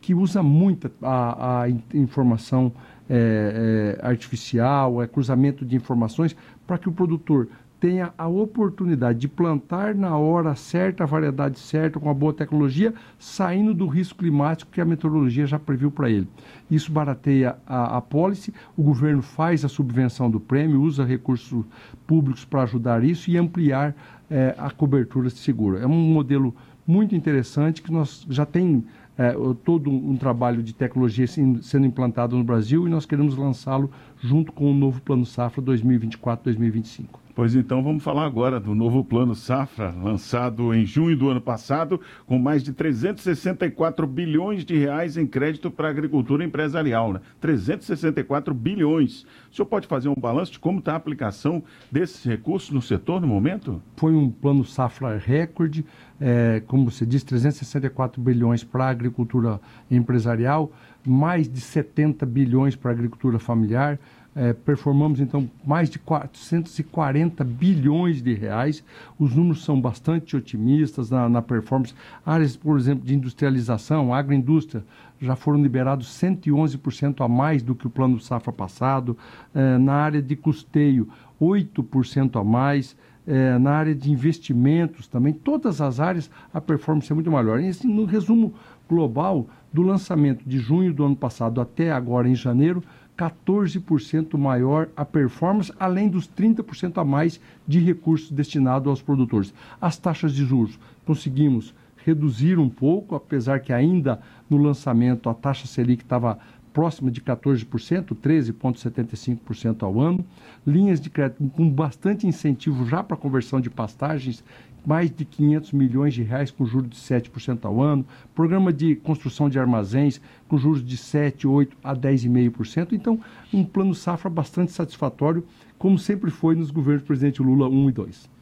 que 0.00 0.14
usa 0.14 0.42
muito 0.42 0.90
a, 1.02 1.62
a 1.62 1.68
informação 1.94 2.72
é, 3.08 3.96
é, 4.02 4.06
artificial, 4.06 5.02
é, 5.02 5.06
cruzamento 5.06 5.64
de 5.64 5.76
informações, 5.76 6.36
para 6.66 6.78
que 6.78 6.88
o 6.88 6.92
produtor 6.92 7.48
tenha 7.78 8.12
a 8.16 8.26
oportunidade 8.26 9.18
de 9.18 9.28
plantar 9.28 9.94
na 9.94 10.16
hora 10.16 10.54
certa, 10.54 11.04
a 11.04 11.06
variedade 11.06 11.58
certa, 11.58 12.00
com 12.00 12.08
a 12.08 12.14
boa 12.14 12.32
tecnologia, 12.32 12.94
saindo 13.18 13.74
do 13.74 13.86
risco 13.86 14.18
climático 14.18 14.70
que 14.72 14.80
a 14.80 14.84
meteorologia 14.84 15.46
já 15.46 15.58
previu 15.58 15.90
para 15.90 16.08
ele. 16.08 16.26
Isso 16.70 16.90
barateia 16.90 17.56
a, 17.66 17.98
a 17.98 18.00
policy, 18.00 18.52
o 18.76 18.82
governo 18.82 19.22
faz 19.22 19.64
a 19.64 19.68
subvenção 19.68 20.30
do 20.30 20.40
prêmio, 20.40 20.80
usa 20.80 21.04
recursos 21.04 21.64
públicos 22.06 22.44
para 22.44 22.62
ajudar 22.62 23.04
isso 23.04 23.30
e 23.30 23.36
ampliar 23.36 23.94
é, 24.30 24.54
a 24.58 24.70
cobertura 24.70 25.28
de 25.28 25.38
seguro. 25.38 25.78
É 25.78 25.86
um 25.86 26.12
modelo 26.12 26.54
muito 26.86 27.14
interessante 27.14 27.82
que 27.82 27.92
nós 27.92 28.26
já 28.28 28.46
tem 28.46 28.84
é, 29.18 29.34
todo 29.64 29.90
um 29.90 30.16
trabalho 30.16 30.62
de 30.62 30.74
tecnologia 30.74 31.26
sendo 31.26 31.86
implantado 31.86 32.36
no 32.36 32.44
Brasil 32.44 32.86
e 32.86 32.90
nós 32.90 33.06
queremos 33.06 33.36
lançá-lo 33.36 33.90
junto 34.20 34.52
com 34.52 34.70
o 34.70 34.74
novo 34.74 35.00
Plano 35.00 35.24
Safra 35.24 35.62
2024-2025. 35.62 37.25
Pois 37.36 37.54
então, 37.54 37.82
vamos 37.82 38.02
falar 38.02 38.24
agora 38.24 38.58
do 38.58 38.74
novo 38.74 39.04
Plano 39.04 39.34
Safra, 39.34 39.94
lançado 40.02 40.72
em 40.72 40.86
junho 40.86 41.14
do 41.14 41.28
ano 41.28 41.38
passado, 41.38 42.00
com 42.24 42.38
mais 42.38 42.62
de 42.62 42.72
364 42.72 44.06
bilhões 44.06 44.64
de 44.64 44.74
reais 44.74 45.18
em 45.18 45.26
crédito 45.26 45.70
para 45.70 45.86
a 45.86 45.90
agricultura 45.90 46.42
empresarial. 46.42 47.12
Né? 47.12 47.20
364 47.38 48.54
bilhões. 48.54 49.26
O 49.52 49.54
senhor 49.54 49.66
pode 49.66 49.86
fazer 49.86 50.08
um 50.08 50.14
balanço 50.14 50.52
de 50.52 50.58
como 50.58 50.78
está 50.78 50.94
a 50.94 50.96
aplicação 50.96 51.62
desses 51.92 52.24
recursos 52.24 52.70
no 52.70 52.80
setor 52.80 53.20
no 53.20 53.26
momento? 53.26 53.82
Foi 53.96 54.14
um 54.14 54.30
Plano 54.30 54.64
Safra 54.64 55.18
recorde, 55.18 55.84
é, 56.18 56.62
como 56.66 56.90
você 56.90 57.04
disse, 57.04 57.26
364 57.26 58.18
bilhões 58.18 58.64
para 58.64 58.86
a 58.86 58.88
agricultura 58.88 59.60
empresarial, 59.90 60.72
mais 61.06 61.46
de 61.46 61.60
70 61.60 62.24
bilhões 62.24 62.74
para 62.74 62.92
a 62.92 62.94
agricultura 62.94 63.38
familiar, 63.38 63.98
É, 64.38 64.52
performamos 64.52 65.18
então 65.18 65.48
mais 65.64 65.88
de 65.88 65.98
440 65.98 67.42
bilhões 67.42 68.20
de 68.20 68.34
reais. 68.34 68.84
Os 69.18 69.34
números 69.34 69.64
são 69.64 69.80
bastante 69.80 70.36
otimistas 70.36 71.08
na, 71.08 71.26
na 71.26 71.40
performance. 71.40 71.94
Áreas, 72.24 72.54
por 72.54 72.78
exemplo, 72.78 73.06
de 73.06 73.14
industrialização, 73.14 74.12
agroindústria, 74.12 74.84
já 75.18 75.34
foram 75.34 75.62
liberados 75.62 76.08
111% 76.08 77.24
a 77.24 77.28
mais 77.28 77.62
do 77.62 77.74
que 77.74 77.86
o 77.86 77.90
plano 77.90 78.20
safra 78.20 78.52
passado. 78.52 79.16
É, 79.54 79.78
na 79.78 79.94
área 79.94 80.20
de 80.20 80.36
custeio, 80.36 81.08
8% 81.40 82.38
a 82.38 82.44
mais. 82.44 82.94
É, 83.26 83.58
na 83.58 83.72
área 83.72 83.92
de 83.92 84.12
investimentos 84.12 85.08
também, 85.08 85.32
todas 85.32 85.80
as 85.80 85.98
áreas 85.98 86.30
a 86.54 86.60
performance 86.60 87.10
é 87.10 87.14
muito 87.14 87.30
melhor. 87.30 87.58
E 87.60 87.68
assim, 87.68 87.88
no 87.88 88.04
resumo 88.04 88.54
global, 88.88 89.48
do 89.72 89.82
lançamento 89.82 90.48
de 90.48 90.58
junho 90.58 90.92
do 90.92 91.04
ano 91.04 91.16
passado 91.16 91.60
até 91.60 91.90
agora 91.90 92.28
em 92.28 92.36
janeiro, 92.36 92.84
14% 93.16 94.36
maior 94.36 94.88
a 94.96 95.04
performance, 95.04 95.72
além 95.80 96.08
dos 96.08 96.28
30% 96.28 96.98
a 96.98 97.04
mais 97.04 97.40
de 97.66 97.78
recursos 97.78 98.30
destinados 98.30 98.88
aos 98.88 99.02
produtores. 99.02 99.54
As 99.80 99.96
taxas 99.96 100.32
de 100.32 100.44
juros 100.44 100.78
conseguimos 101.04 101.74
reduzir 102.04 102.58
um 102.58 102.68
pouco, 102.68 103.16
apesar 103.16 103.60
que 103.60 103.72
ainda 103.72 104.20
no 104.48 104.58
lançamento 104.58 105.28
a 105.28 105.34
taxa 105.34 105.66
Selic 105.66 106.04
estava 106.04 106.38
próxima 106.76 107.10
de 107.10 107.22
14%, 107.22 108.14
13,75% 108.14 109.82
ao 109.82 109.98
ano. 109.98 110.22
Linhas 110.66 111.00
de 111.00 111.08
crédito 111.08 111.42
com 111.56 111.70
bastante 111.70 112.26
incentivo 112.26 112.84
já 112.84 113.02
para 113.02 113.16
conversão 113.16 113.62
de 113.62 113.70
pastagens, 113.70 114.44
mais 114.86 115.10
de 115.10 115.24
500 115.24 115.72
milhões 115.72 116.14
de 116.14 116.22
reais 116.22 116.50
com 116.50 116.64
juros 116.64 116.88
de 116.88 116.96
7% 116.96 117.64
ao 117.64 117.82
ano, 117.82 118.06
programa 118.34 118.72
de 118.72 118.94
construção 118.94 119.48
de 119.48 119.58
armazéns 119.58 120.20
com 120.48 120.56
juros 120.56 120.84
de 120.84 120.96
7, 120.96 121.46
8 121.48 121.76
a 121.82 121.94
10,5%. 121.94 122.92
Então, 122.92 123.18
um 123.52 123.64
plano 123.64 123.94
safra 123.94 124.30
bastante 124.30 124.70
satisfatório, 124.70 125.44
como 125.76 125.98
sempre 125.98 126.30
foi 126.30 126.54
nos 126.54 126.70
governos 126.70 127.02
do 127.02 127.06
presidente 127.06 127.42
Lula 127.42 127.68
1 127.68 127.88
e 127.90 127.92
2. 127.92 128.36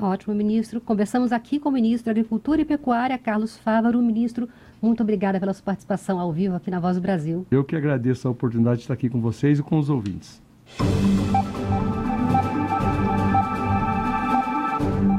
Tá 0.00 0.08
ótimo, 0.08 0.34
ministro. 0.34 0.80
Conversamos 0.80 1.30
aqui 1.30 1.58
com 1.58 1.68
o 1.68 1.72
ministro 1.72 2.06
da 2.06 2.12
Agricultura 2.12 2.62
e 2.62 2.64
Pecuária, 2.64 3.18
Carlos 3.18 3.58
Fávaro. 3.58 4.00
Ministro, 4.00 4.48
muito 4.80 5.02
obrigada 5.02 5.38
pela 5.38 5.52
sua 5.52 5.64
participação 5.64 6.18
ao 6.18 6.32
vivo 6.32 6.54
aqui 6.54 6.70
na 6.70 6.80
Voz 6.80 6.96
do 6.96 7.02
Brasil. 7.02 7.46
Eu 7.50 7.62
que 7.62 7.76
agradeço 7.76 8.26
a 8.26 8.30
oportunidade 8.30 8.78
de 8.78 8.82
estar 8.84 8.94
aqui 8.94 9.10
com 9.10 9.20
vocês 9.20 9.58
e 9.58 9.62
com 9.62 9.78
os 9.78 9.90
ouvintes. 9.90 10.40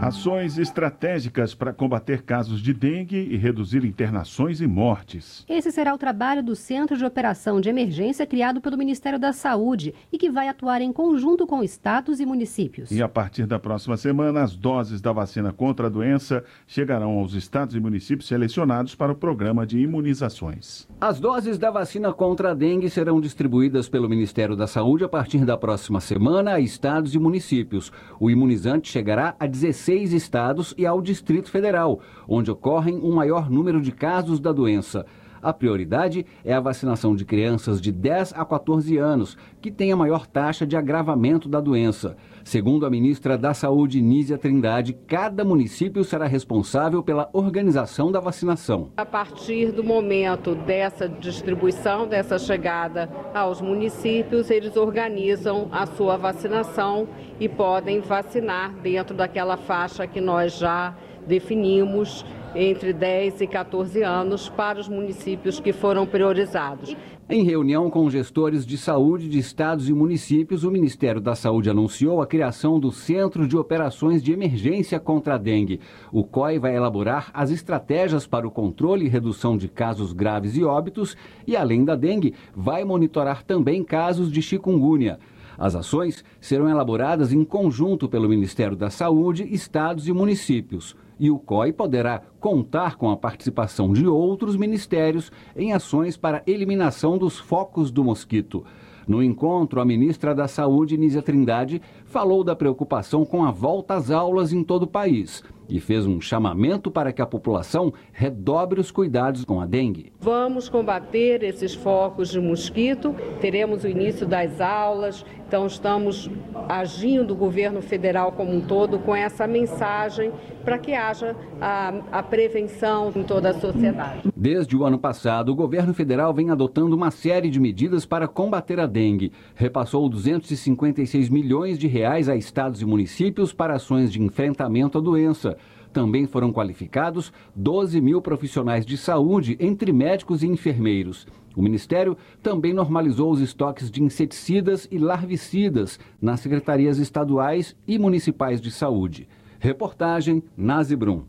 Ações 0.02 0.58
estratégicas 0.58 1.54
para 1.54 1.72
combater 1.72 2.24
casos 2.24 2.60
de 2.60 2.74
dengue 2.74 3.18
e 3.18 3.38
reduzir 3.38 3.86
internações 3.86 4.60
e 4.60 4.66
mortes. 4.66 5.46
Esse 5.48 5.72
será 5.72 5.94
o 5.94 5.98
trabalho 5.98 6.42
do 6.42 6.56
Centro 6.56 6.98
de 6.98 7.06
Operação 7.06 7.62
de 7.62 7.70
Emergência 7.70 8.26
criado 8.26 8.60
pelo 8.60 8.80
Ministério 8.80 9.20
da 9.20 9.32
Saúde 9.32 9.94
e 10.12 10.18
que 10.18 10.32
vai 10.32 10.48
atuar 10.48 10.82
em 10.82 10.92
conjunto 10.92 11.46
com 11.46 11.62
estados 11.62 12.20
e 12.20 12.26
municípios. 12.26 12.90
E 12.90 13.00
a 13.00 13.08
partir 13.08 13.46
da 13.46 13.60
próxima 13.60 13.96
semana, 13.96 14.42
as 14.42 14.56
doses 14.56 15.02
da 15.02 15.14
vacina 15.14 15.54
contra 15.54 15.86
a 15.86 15.90
doença 15.90 16.44
chegarão 16.66 17.20
aos 17.20 17.36
estados 17.36 17.76
e 17.76 17.80
municípios 17.80 18.28
selecionados 18.28 18.96
para 18.96 19.12
o 19.12 19.16
programa 19.16 19.68
de 19.68 19.78
imunizações. 19.78 20.88
As 21.00 21.20
doses 21.20 21.60
da 21.60 21.70
vacina 21.70 22.12
contra 22.12 22.50
a 22.50 22.54
dengue 22.56 22.90
serão 22.90 23.22
distribuídas 23.22 23.88
pelo 23.88 24.10
Ministério 24.10 24.56
da 24.56 24.66
Saúde 24.66 25.04
a 25.04 25.10
partir 25.10 25.46
da 25.46 25.56
próxima 25.56 26.02
semana 26.02 26.54
a 26.54 26.60
estados 26.60 27.14
e 27.14 27.20
municípios. 27.20 27.92
O 28.20 28.32
imunizante 28.32 28.90
chegará 28.90 29.36
a 29.40 29.46
16 29.46 29.91
seis 29.92 30.14
estados 30.14 30.74
e 30.78 30.86
ao 30.86 31.02
Distrito 31.02 31.52
Federal, 31.52 32.00
onde 32.26 32.50
ocorrem 32.50 32.98
um 33.04 33.12
maior 33.12 33.50
número 33.50 33.82
de 33.82 33.92
casos 33.92 34.40
da 34.40 34.54
doença. 34.54 35.06
A 35.42 35.52
prioridade 35.52 36.26
é 36.46 36.54
a 36.54 36.62
vacinação 36.62 37.14
de 37.14 37.26
crianças 37.26 37.82
de 37.82 37.92
10 37.92 38.32
a 38.38 38.46
14 38.46 38.96
anos, 38.98 39.38
que 39.60 39.70
têm 39.70 39.92
a 39.92 39.98
maior 39.98 40.26
taxa 40.26 40.66
de 40.66 40.78
agravamento 40.78 41.50
da 41.50 41.60
doença. 41.60 42.16
Segundo 42.44 42.86
a 42.86 42.90
ministra 42.90 43.38
da 43.38 43.54
Saúde, 43.54 44.02
Nízia 44.02 44.38
Trindade, 44.38 44.94
cada 45.08 45.44
município 45.44 46.04
será 46.04 46.26
responsável 46.26 47.04
pela 47.04 47.30
organização 47.34 48.12
da 48.12 48.20
vacinação. 48.20 48.92
A 48.98 49.06
partir 49.06 49.72
do 49.72 49.84
momento 49.84 50.56
dessa 50.56 51.08
distribuição, 51.08 52.08
dessa 52.08 52.40
chegada 52.40 53.10
aos 53.34 53.62
municípios, 53.62 54.50
eles 54.50 54.76
organizam 54.76 55.68
a 55.72 55.86
sua 55.86 56.18
vacinação 56.18 57.08
e 57.40 57.48
podem 57.48 58.02
vacinar 58.02 58.74
dentro 58.82 59.16
daquela 59.16 59.58
faixa 59.58 60.08
que 60.08 60.20
nós 60.20 60.58
já 60.58 60.96
definimos 61.28 62.26
entre 62.56 62.92
10 62.92 63.42
e 63.42 63.48
14 63.48 64.04
anos 64.04 64.50
para 64.50 64.80
os 64.80 64.90
municípios 64.90 65.60
que 65.60 65.72
foram 65.72 66.06
priorizados. 66.06 66.96
Em 67.34 67.44
reunião 67.44 67.90
com 67.90 68.10
gestores 68.10 68.66
de 68.66 68.78
saúde 68.78 69.30
de 69.30 69.40
estados 69.40 69.88
e 69.88 69.94
municípios, 69.94 70.66
o 70.66 70.70
Ministério 70.70 71.22
da 71.22 71.34
Saúde 71.34 71.70
anunciou 71.70 72.22
a 72.22 72.28
criação 72.28 72.78
do 72.78 72.92
Centro 72.92 73.48
de 73.48 73.56
Operações 73.56 74.22
de 74.22 74.34
Emergência 74.34 75.00
contra 75.00 75.36
a 75.36 75.38
Dengue. 75.38 75.80
O 76.12 76.26
COI 76.26 76.60
vai 76.60 76.76
elaborar 76.76 77.32
as 77.34 77.50
estratégias 77.50 78.28
para 78.28 78.46
o 78.46 78.52
controle 78.52 79.06
e 79.06 79.08
redução 79.08 79.56
de 79.56 79.70
casos 79.70 80.12
graves 80.12 80.58
e 80.58 80.64
óbitos 80.66 81.16
e, 81.48 81.56
além 81.56 81.86
da 81.86 81.96
dengue, 81.96 82.34
vai 82.54 82.84
monitorar 82.84 83.44
também 83.44 83.82
casos 83.82 84.30
de 84.30 84.42
chikungunya. 84.42 85.18
As 85.58 85.74
ações 85.74 86.26
serão 86.42 86.68
elaboradas 86.68 87.32
em 87.32 87.46
conjunto 87.46 88.10
pelo 88.10 88.28
Ministério 88.28 88.76
da 88.76 88.90
Saúde, 88.90 89.48
estados 89.50 90.06
e 90.06 90.12
municípios. 90.12 90.98
E 91.22 91.30
o 91.30 91.38
COI 91.38 91.72
poderá 91.72 92.20
contar 92.40 92.96
com 92.96 93.12
a 93.12 93.16
participação 93.16 93.94
de 93.94 94.08
outros 94.08 94.56
ministérios 94.56 95.32
em 95.56 95.72
ações 95.72 96.18
para 96.18 96.42
eliminação 96.48 97.16
dos 97.16 97.38
focos 97.38 97.92
do 97.92 98.04
mosquito. 98.04 98.66
No 99.08 99.22
encontro, 99.22 99.80
a 99.80 99.86
ministra 99.86 100.34
da 100.34 100.48
Saúde, 100.48 100.98
Nízia 100.98 101.22
Trindade, 101.22 101.80
falou 102.06 102.44
da 102.44 102.56
preocupação 102.56 103.24
com 103.24 103.46
a 103.46 103.52
volta 103.52 103.94
às 103.94 104.10
aulas 104.10 104.52
em 104.52 104.64
todo 104.64 104.84
o 104.84 104.88
país 104.88 105.44
e 105.72 105.80
fez 105.80 106.06
um 106.06 106.20
chamamento 106.20 106.92
para 106.92 107.14
que 107.14 107.22
a 107.22 107.26
população 107.26 107.94
redobre 108.12 108.82
os 108.82 108.92
cuidados 108.92 109.46
com 109.46 109.62
a 109.62 109.66
dengue. 109.66 110.12
Vamos 110.20 110.68
combater 110.68 111.44
esses 111.44 111.74
focos 111.74 112.30
de 112.30 112.40
mosquito, 112.42 113.16
teremos 113.40 113.86
o 113.86 113.88
início 113.88 114.28
das 114.28 114.60
aulas, 114.60 115.26
então 115.48 115.66
estamos 115.66 116.30
agindo 116.68 117.34
o 117.34 117.36
governo 117.36 117.82
federal 117.82 118.32
como 118.32 118.54
um 118.54 118.62
todo 118.62 119.00
com 119.00 119.16
essa 119.16 119.48
mensagem 119.48 120.32
para 120.64 120.78
que 120.78 120.94
haja 120.94 121.36
a, 121.60 121.94
a 122.12 122.24
prevenção 122.24 123.12
em 123.16 123.24
toda 123.24 123.50
a 123.50 123.54
sociedade. 123.54 124.30
Desde 124.36 124.78
o 124.78 124.86
ano 124.86 124.98
passado, 124.98 125.52
o 125.52 125.56
governo 125.56 125.94
federal 125.94 126.34
vem 126.34 126.50
adotando 126.50 126.96
uma 126.96 127.12
série 127.12 127.50
de 127.50 127.60
medidas 127.60 128.06
para 128.06 128.28
combater 128.28 128.80
a 128.80 128.86
dengue. 128.86 129.32
Repassou 129.56 130.08
256 130.08 131.30
milhões 131.30 131.78
de 131.78 131.88
reais 131.88 132.30
a 132.30 132.36
estados 132.36 132.82
e 132.82 132.86
municípios 132.86 133.52
para 133.52 133.76
ações 133.76 134.12
de 134.12 134.22
enfrentamento 134.22 134.98
à 134.98 135.02
doença. 135.02 135.58
Também 135.94 136.26
foram 136.26 136.54
qualificados 136.54 137.34
12 137.56 138.00
mil 138.00 138.22
profissionais 138.22 138.86
de 138.86 138.98
saúde, 138.98 139.58
entre 139.60 139.92
médicos 139.92 140.42
e 140.42 140.48
enfermeiros. 140.48 141.28
O 141.56 141.62
Ministério 141.62 142.18
também 142.42 142.74
normalizou 142.74 143.30
os 143.30 143.42
estoques 143.42 143.92
de 143.92 144.02
inseticidas 144.02 144.88
e 144.90 144.98
larvicidas 144.98 146.00
nas 146.22 146.40
secretarias 146.40 146.98
estaduais 146.98 147.76
e 147.86 148.00
municipais 148.00 148.62
de 148.62 148.72
saúde. 148.72 149.28
Reportagem 149.60 150.42
Nazi 150.56 150.96
Brum. 150.96 151.24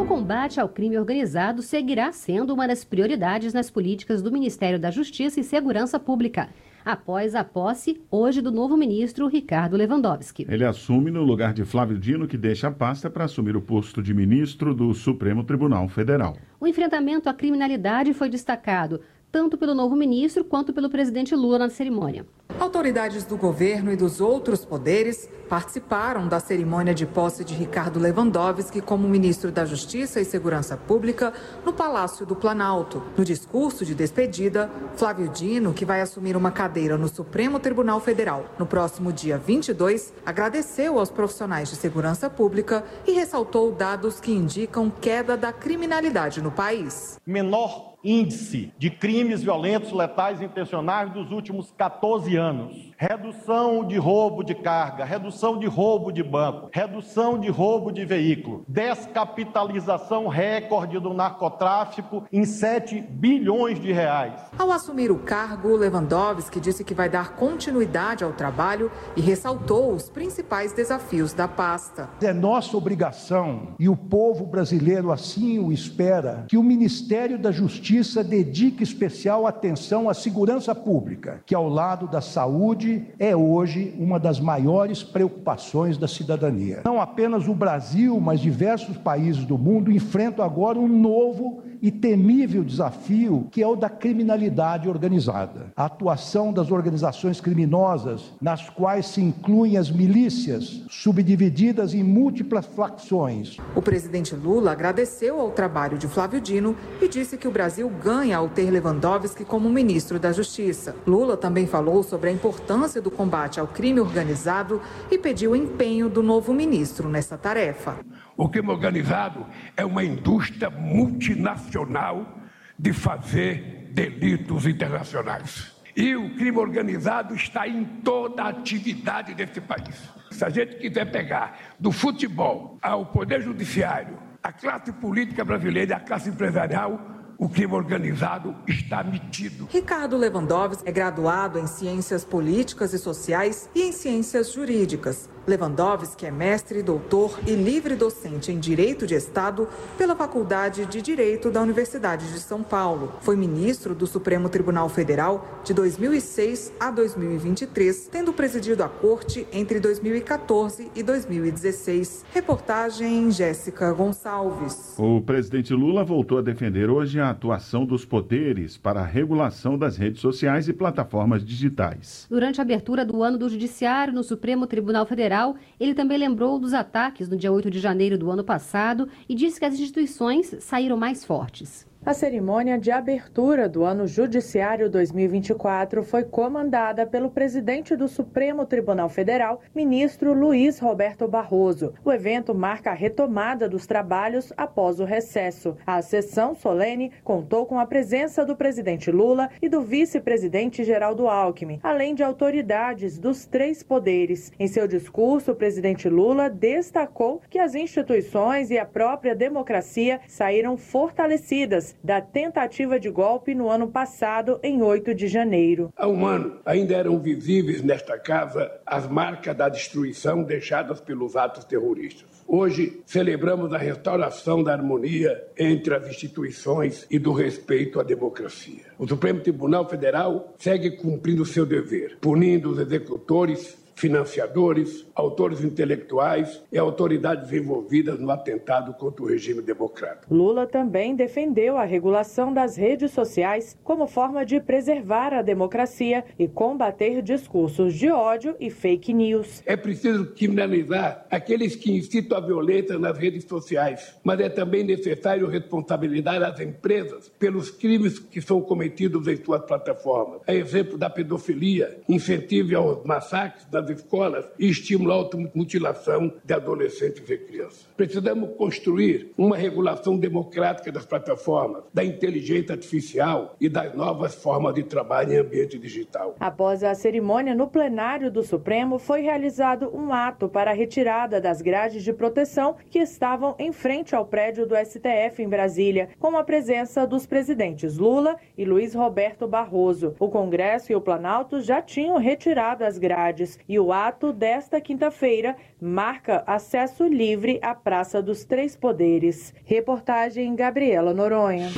O 0.00 0.04
combate 0.06 0.58
ao 0.58 0.68
crime 0.68 0.98
organizado 0.98 1.60
seguirá 1.60 2.12
sendo 2.12 2.54
uma 2.54 2.66
das 2.66 2.82
prioridades 2.82 3.52
nas 3.52 3.70
políticas 3.70 4.22
do 4.22 4.32
Ministério 4.32 4.78
da 4.78 4.90
Justiça 4.90 5.38
e 5.38 5.44
Segurança 5.44 6.00
Pública 6.00 6.48
após 6.84 7.34
a 7.34 7.44
posse 7.44 8.00
hoje 8.10 8.40
do 8.40 8.50
novo 8.50 8.76
ministro 8.76 9.26
Ricardo 9.26 9.76
Lewandowski. 9.76 10.46
Ele 10.48 10.64
assume 10.64 11.10
no 11.10 11.22
lugar 11.22 11.52
de 11.52 11.64
Flávio 11.64 11.98
Dino, 11.98 12.26
que 12.26 12.36
deixa 12.36 12.68
a 12.68 12.70
pasta 12.70 13.10
para 13.10 13.24
assumir 13.24 13.56
o 13.56 13.60
posto 13.60 14.02
de 14.02 14.14
ministro 14.14 14.74
do 14.74 14.92
Supremo 14.94 15.44
Tribunal 15.44 15.88
Federal. 15.88 16.36
O 16.58 16.66
enfrentamento 16.66 17.28
à 17.28 17.34
criminalidade 17.34 18.12
foi 18.12 18.28
destacado 18.28 19.00
tanto 19.30 19.56
pelo 19.56 19.74
novo 19.74 19.96
ministro 19.96 20.44
quanto 20.44 20.72
pelo 20.72 20.90
presidente 20.90 21.34
Lula 21.34 21.58
na 21.58 21.70
cerimônia. 21.70 22.26
Autoridades 22.58 23.24
do 23.24 23.36
governo 23.36 23.90
e 23.90 23.96
dos 23.96 24.20
outros 24.20 24.64
poderes 24.64 25.28
participaram 25.48 26.28
da 26.28 26.38
cerimônia 26.38 26.94
de 26.94 27.06
posse 27.06 27.44
de 27.44 27.54
Ricardo 27.54 27.98
Lewandowski 27.98 28.80
como 28.80 29.08
ministro 29.08 29.50
da 29.50 29.64
Justiça 29.64 30.20
e 30.20 30.24
Segurança 30.24 30.76
Pública 30.76 31.32
no 31.64 31.72
Palácio 31.72 32.26
do 32.26 32.36
Planalto. 32.36 33.02
No 33.16 33.24
discurso 33.24 33.84
de 33.84 33.94
despedida, 33.94 34.70
Flávio 34.94 35.28
Dino, 35.28 35.72
que 35.72 35.84
vai 35.84 36.00
assumir 36.00 36.36
uma 36.36 36.50
cadeira 36.50 36.98
no 36.98 37.08
Supremo 37.08 37.58
Tribunal 37.58 37.98
Federal 37.98 38.44
no 38.58 38.66
próximo 38.66 39.12
dia 39.12 39.38
22, 39.38 40.12
agradeceu 40.24 40.98
aos 40.98 41.10
profissionais 41.10 41.70
de 41.70 41.76
segurança 41.76 42.28
pública 42.28 42.84
e 43.06 43.12
ressaltou 43.12 43.72
dados 43.72 44.20
que 44.20 44.32
indicam 44.32 44.90
queda 44.90 45.36
da 45.36 45.52
criminalidade 45.52 46.42
no 46.42 46.50
país. 46.52 47.18
Menor 47.26 47.89
índice 48.02 48.72
de 48.78 48.90
crimes 48.90 49.42
violentos, 49.42 49.92
letais 49.92 50.40
intencionais 50.40 51.12
dos 51.12 51.30
últimos 51.30 51.70
14 51.72 52.36
anos. 52.36 52.89
Redução 53.00 53.82
de 53.82 53.96
roubo 53.96 54.44
de 54.44 54.54
carga, 54.54 55.06
redução 55.06 55.58
de 55.58 55.66
roubo 55.66 56.12
de 56.12 56.22
banco, 56.22 56.68
redução 56.70 57.38
de 57.38 57.48
roubo 57.48 57.90
de 57.90 58.04
veículo, 58.04 58.62
descapitalização 58.68 60.28
recorde 60.28 61.00
do 61.00 61.14
narcotráfico 61.14 62.24
em 62.30 62.44
7 62.44 63.00
bilhões 63.00 63.80
de 63.80 63.90
reais. 63.90 64.42
Ao 64.58 64.70
assumir 64.70 65.10
o 65.10 65.18
cargo, 65.20 65.74
Lewandowski 65.76 66.60
disse 66.60 66.84
que 66.84 66.92
vai 66.92 67.08
dar 67.08 67.36
continuidade 67.36 68.22
ao 68.22 68.34
trabalho 68.34 68.92
e 69.16 69.22
ressaltou 69.22 69.94
os 69.94 70.10
principais 70.10 70.74
desafios 70.74 71.32
da 71.32 71.48
pasta. 71.48 72.10
É 72.20 72.34
nossa 72.34 72.76
obrigação, 72.76 73.68
e 73.78 73.88
o 73.88 73.96
povo 73.96 74.44
brasileiro 74.44 75.10
assim 75.10 75.58
o 75.58 75.72
espera, 75.72 76.44
que 76.50 76.58
o 76.58 76.62
Ministério 76.62 77.38
da 77.38 77.50
Justiça 77.50 78.22
dedique 78.22 78.82
especial 78.82 79.46
atenção 79.46 80.06
à 80.06 80.12
segurança 80.12 80.74
pública, 80.74 81.42
que 81.46 81.54
ao 81.54 81.66
lado 81.66 82.06
da 82.06 82.20
saúde 82.20 82.89
é 83.18 83.34
hoje 83.34 83.94
uma 83.98 84.18
das 84.18 84.40
maiores 84.40 85.02
preocupações 85.02 85.98
da 85.98 86.08
cidadania. 86.08 86.82
Não 86.84 87.00
apenas 87.00 87.48
o 87.48 87.54
Brasil, 87.54 88.20
mas 88.20 88.40
diversos 88.40 88.96
países 88.96 89.44
do 89.44 89.58
mundo 89.58 89.92
enfrentam 89.92 90.44
agora 90.44 90.78
um 90.78 90.88
novo 90.88 91.62
e 91.82 91.90
temível 91.90 92.62
desafio 92.62 93.48
que 93.50 93.62
é 93.62 93.66
o 93.66 93.76
da 93.76 93.88
criminalidade 93.88 94.88
organizada. 94.88 95.72
A 95.76 95.84
atuação 95.86 96.52
das 96.52 96.70
organizações 96.70 97.40
criminosas, 97.40 98.32
nas 98.40 98.68
quais 98.68 99.06
se 99.06 99.20
incluem 99.20 99.76
as 99.76 99.90
milícias, 99.90 100.82
subdivididas 100.88 101.94
em 101.94 102.02
múltiplas 102.02 102.66
facções. 102.66 103.56
O 103.74 103.82
presidente 103.82 104.34
Lula 104.34 104.72
agradeceu 104.72 105.40
ao 105.40 105.50
trabalho 105.50 105.98
de 105.98 106.06
Flávio 106.06 106.40
Dino 106.40 106.76
e 107.00 107.08
disse 107.08 107.36
que 107.36 107.48
o 107.48 107.50
Brasil 107.50 107.90
ganha 108.02 108.36
ao 108.36 108.48
ter 108.48 108.70
Lewandowski 108.70 109.44
como 109.44 109.68
ministro 109.70 110.18
da 110.18 110.32
Justiça. 110.32 110.94
Lula 111.06 111.36
também 111.36 111.66
falou 111.66 112.02
sobre 112.02 112.30
a 112.30 112.32
importância 112.32 113.00
do 113.00 113.10
combate 113.10 113.60
ao 113.60 113.66
crime 113.66 114.00
organizado 114.00 114.80
e 115.10 115.18
pediu 115.18 115.52
o 115.52 115.56
empenho 115.56 116.08
do 116.08 116.22
novo 116.22 116.52
ministro 116.52 117.08
nessa 117.08 117.36
tarefa. 117.36 117.98
O 118.40 118.48
crime 118.48 118.70
organizado 118.70 119.46
é 119.76 119.84
uma 119.84 120.02
indústria 120.02 120.70
multinacional 120.70 122.38
de 122.78 122.90
fazer 122.90 123.90
delitos 123.92 124.64
internacionais. 124.64 125.76
E 125.94 126.16
o 126.16 126.34
crime 126.36 126.56
organizado 126.56 127.34
está 127.34 127.68
em 127.68 127.84
toda 128.02 128.44
a 128.44 128.48
atividade 128.48 129.34
desse 129.34 129.60
país. 129.60 130.08
Se 130.30 130.42
a 130.42 130.48
gente 130.48 130.76
quiser 130.76 131.12
pegar 131.12 131.74
do 131.78 131.92
futebol 131.92 132.78
ao 132.80 133.04
poder 133.04 133.42
judiciário, 133.42 134.16
a 134.42 134.50
classe 134.50 134.90
política 134.90 135.44
brasileira 135.44 135.90
e 135.90 135.94
a 135.94 136.00
classe 136.00 136.30
empresarial, 136.30 136.98
o 137.36 137.46
crime 137.46 137.74
organizado 137.74 138.54
está 138.66 139.02
metido. 139.02 139.66
Ricardo 139.70 140.16
Lewandowski 140.16 140.88
é 140.88 140.92
graduado 140.92 141.58
em 141.58 141.66
Ciências 141.66 142.24
Políticas 142.24 142.94
e 142.94 142.98
Sociais 142.98 143.68
e 143.74 143.82
em 143.82 143.92
Ciências 143.92 144.52
Jurídicas. 144.52 145.28
Lewandowski 145.46 146.26
é 146.26 146.30
mestre, 146.30 146.82
doutor 146.82 147.40
e 147.46 147.54
livre 147.54 147.96
docente 147.96 148.52
em 148.52 148.58
Direito 148.58 149.06
de 149.06 149.14
Estado 149.14 149.66
pela 149.96 150.14
Faculdade 150.14 150.84
de 150.84 151.00
Direito 151.00 151.50
da 151.50 151.62
Universidade 151.62 152.30
de 152.30 152.38
São 152.38 152.62
Paulo. 152.62 153.14
Foi 153.22 153.36
ministro 153.36 153.94
do 153.94 154.06
Supremo 154.06 154.48
Tribunal 154.48 154.88
Federal 154.88 155.60
de 155.64 155.72
2006 155.72 156.74
a 156.78 156.90
2023, 156.90 158.08
tendo 158.12 158.32
presidido 158.32 158.82
a 158.82 158.88
corte 158.88 159.46
entre 159.50 159.80
2014 159.80 160.90
e 160.94 161.02
2016. 161.02 162.26
Reportagem 162.32 163.30
Jéssica 163.30 163.92
Gonçalves. 163.92 164.94
O 164.98 165.22
presidente 165.22 165.72
Lula 165.72 166.04
voltou 166.04 166.38
a 166.38 166.42
defender 166.42 166.90
hoje 166.90 167.18
a 167.18 167.30
atuação 167.30 167.86
dos 167.86 168.04
poderes 168.04 168.76
para 168.76 169.00
a 169.00 169.06
regulação 169.06 169.78
das 169.78 169.96
redes 169.96 170.20
sociais 170.20 170.68
e 170.68 170.72
plataformas 170.72 171.44
digitais. 171.44 172.26
Durante 172.28 172.60
a 172.60 172.62
abertura 172.62 173.04
do 173.04 173.22
ano 173.22 173.38
do 173.38 173.48
Judiciário 173.48 174.12
no 174.12 174.22
Supremo 174.22 174.66
Tribunal 174.66 175.06
Federal, 175.06 175.29
ele 175.78 175.94
também 175.94 176.18
lembrou 176.18 176.58
dos 176.58 176.74
ataques 176.74 177.28
no 177.28 177.36
dia 177.36 177.52
8 177.52 177.70
de 177.70 177.78
janeiro 177.78 178.18
do 178.18 178.30
ano 178.30 178.44
passado 178.44 179.08
e 179.28 179.34
disse 179.34 179.58
que 179.58 179.64
as 179.64 179.74
instituições 179.74 180.56
saíram 180.60 180.96
mais 180.96 181.24
fortes. 181.24 181.89
A 182.02 182.14
cerimônia 182.14 182.78
de 182.78 182.90
abertura 182.90 183.68
do 183.68 183.84
ano 183.84 184.06
judiciário 184.06 184.88
2024 184.88 186.02
foi 186.02 186.24
comandada 186.24 187.06
pelo 187.06 187.30
presidente 187.30 187.94
do 187.94 188.08
Supremo 188.08 188.64
Tribunal 188.64 189.10
Federal, 189.10 189.60
ministro 189.74 190.32
Luiz 190.32 190.78
Roberto 190.78 191.28
Barroso. 191.28 191.92
O 192.02 192.10
evento 192.10 192.54
marca 192.54 192.90
a 192.90 192.94
retomada 192.94 193.68
dos 193.68 193.86
trabalhos 193.86 194.50
após 194.56 194.98
o 194.98 195.04
recesso. 195.04 195.76
A 195.86 196.00
sessão 196.00 196.54
solene 196.54 197.12
contou 197.22 197.66
com 197.66 197.78
a 197.78 197.84
presença 197.84 198.46
do 198.46 198.56
presidente 198.56 199.10
Lula 199.10 199.50
e 199.60 199.68
do 199.68 199.82
vice-presidente 199.82 200.82
Geraldo 200.82 201.28
Alckmin, 201.28 201.80
além 201.82 202.14
de 202.14 202.22
autoridades 202.22 203.18
dos 203.18 203.44
três 203.44 203.82
poderes. 203.82 204.50
Em 204.58 204.66
seu 204.66 204.88
discurso, 204.88 205.52
o 205.52 205.56
presidente 205.56 206.08
Lula 206.08 206.48
destacou 206.48 207.42
que 207.50 207.58
as 207.58 207.74
instituições 207.74 208.70
e 208.70 208.78
a 208.78 208.86
própria 208.86 209.34
democracia 209.34 210.18
saíram 210.26 210.78
fortalecidas 210.78 211.89
da 212.02 212.20
tentativa 212.20 212.98
de 212.98 213.10
golpe 213.10 213.54
no 213.54 213.68
ano 213.68 213.88
passado, 213.88 214.58
em 214.62 214.82
8 214.82 215.14
de 215.14 215.28
janeiro. 215.28 215.92
Há 215.96 216.06
um 216.08 216.26
ano, 216.26 216.60
ainda 216.64 216.94
eram 216.94 217.18
visíveis 217.18 217.82
nesta 217.82 218.18
casa 218.18 218.70
as 218.86 219.08
marcas 219.08 219.56
da 219.56 219.68
destruição 219.68 220.42
deixadas 220.42 221.00
pelos 221.00 221.36
atos 221.36 221.64
terroristas. 221.64 222.28
Hoje, 222.46 223.00
celebramos 223.06 223.72
a 223.72 223.78
restauração 223.78 224.62
da 224.62 224.72
harmonia 224.72 225.40
entre 225.56 225.94
as 225.94 226.08
instituições 226.08 227.06
e 227.10 227.18
do 227.18 227.32
respeito 227.32 228.00
à 228.00 228.02
democracia. 228.02 228.86
O 228.98 229.06
Supremo 229.06 229.40
Tribunal 229.40 229.88
Federal 229.88 230.52
segue 230.58 230.90
cumprindo 230.96 231.44
seu 231.44 231.64
dever, 231.64 232.18
punindo 232.20 232.70
os 232.70 232.78
executores 232.78 233.78
financiadores, 233.94 235.06
autores 235.14 235.62
intelectuais 235.62 236.62
e 236.72 236.78
autoridades 236.78 237.52
envolvidas 237.52 238.18
no 238.18 238.30
atentado 238.30 238.94
contra 238.94 239.22
o 239.22 239.28
regime 239.28 239.62
democrático. 239.62 240.32
Lula 240.34 240.66
também 240.66 241.14
defendeu 241.14 241.76
a 241.76 241.84
regulação 241.84 242.52
das 242.52 242.76
redes 242.76 243.10
sociais 243.12 243.78
como 243.84 244.06
forma 244.06 244.44
de 244.44 244.60
preservar 244.60 245.34
a 245.34 245.42
democracia 245.42 246.24
e 246.38 246.48
combater 246.48 247.22
discursos 247.22 247.94
de 247.94 248.10
ódio 248.10 248.56
e 248.58 248.70
fake 248.70 249.12
news. 249.12 249.62
É 249.66 249.76
preciso 249.76 250.26
criminalizar 250.26 251.26
aqueles 251.30 251.76
que 251.76 251.92
incitam 251.92 252.38
a 252.38 252.40
violência 252.40 252.98
nas 252.98 253.18
redes 253.18 253.44
sociais, 253.44 254.14
mas 254.24 254.40
é 254.40 254.48
também 254.48 254.84
necessário 254.84 255.46
responsabilizar 255.46 256.42
as 256.42 256.60
empresas 256.60 257.28
pelos 257.38 257.70
crimes 257.70 258.18
que 258.18 258.40
são 258.40 258.60
cometidos 258.60 259.26
em 259.26 259.36
suas 259.36 259.62
plataformas. 259.62 260.40
É 260.46 260.54
exemplo 260.54 260.96
da 260.96 261.10
pedofilia, 261.10 262.00
incentivo 262.08 262.76
aos 262.76 263.04
massacres 263.04 263.66
das 263.66 263.89
escolas 263.90 264.46
e 264.58 264.68
estimular 264.68 265.14
a 265.14 265.18
automutilação 265.18 266.32
de 266.44 266.54
adolescentes 266.54 267.28
e 267.28 267.38
crianças. 267.38 267.88
Precisamos 267.96 268.50
construir 268.56 269.32
uma 269.36 269.56
regulação 269.56 270.16
democrática 270.16 270.92
das 270.92 271.04
plataformas, 271.04 271.84
da 271.92 272.04
inteligência 272.04 272.72
artificial 272.72 273.56
e 273.60 273.68
das 273.68 273.94
novas 273.94 274.34
formas 274.34 274.74
de 274.74 274.82
trabalho 274.82 275.32
em 275.32 275.36
ambiente 275.38 275.78
digital. 275.78 276.36
Após 276.38 276.82
a 276.82 276.94
cerimônia 276.94 277.54
no 277.54 277.68
plenário 277.68 278.30
do 278.30 278.42
Supremo, 278.42 278.98
foi 278.98 279.20
realizado 279.20 279.90
um 279.94 280.12
ato 280.12 280.48
para 280.48 280.70
a 280.70 280.74
retirada 280.74 281.40
das 281.40 281.62
grades 281.62 282.02
de 282.02 282.12
proteção 282.12 282.76
que 282.90 282.98
estavam 282.98 283.54
em 283.58 283.72
frente 283.72 284.14
ao 284.14 284.26
prédio 284.26 284.66
do 284.66 284.74
STF 284.76 285.42
em 285.42 285.48
Brasília, 285.48 286.10
com 286.18 286.36
a 286.36 286.44
presença 286.44 287.06
dos 287.06 287.26
presidentes 287.26 287.96
Lula 287.98 288.36
e 288.56 288.64
Luiz 288.64 288.94
Roberto 288.94 289.46
Barroso. 289.46 290.14
O 290.18 290.28
Congresso 290.28 290.92
e 290.92 290.94
o 290.94 291.00
Planalto 291.00 291.60
já 291.60 291.82
tinham 291.82 292.16
retirado 292.18 292.84
as 292.84 292.98
grades 292.98 293.58
e 293.70 293.78
o 293.78 293.92
ato 293.92 294.32
desta 294.32 294.80
quinta-feira 294.80 295.54
marca 295.80 296.42
acesso 296.44 297.06
livre 297.06 297.60
à 297.62 297.72
Praça 297.72 298.20
dos 298.20 298.42
Três 298.42 298.74
Poderes. 298.74 299.54
Reportagem 299.64 300.56
Gabriela 300.56 301.14
Noronha. 301.14 301.68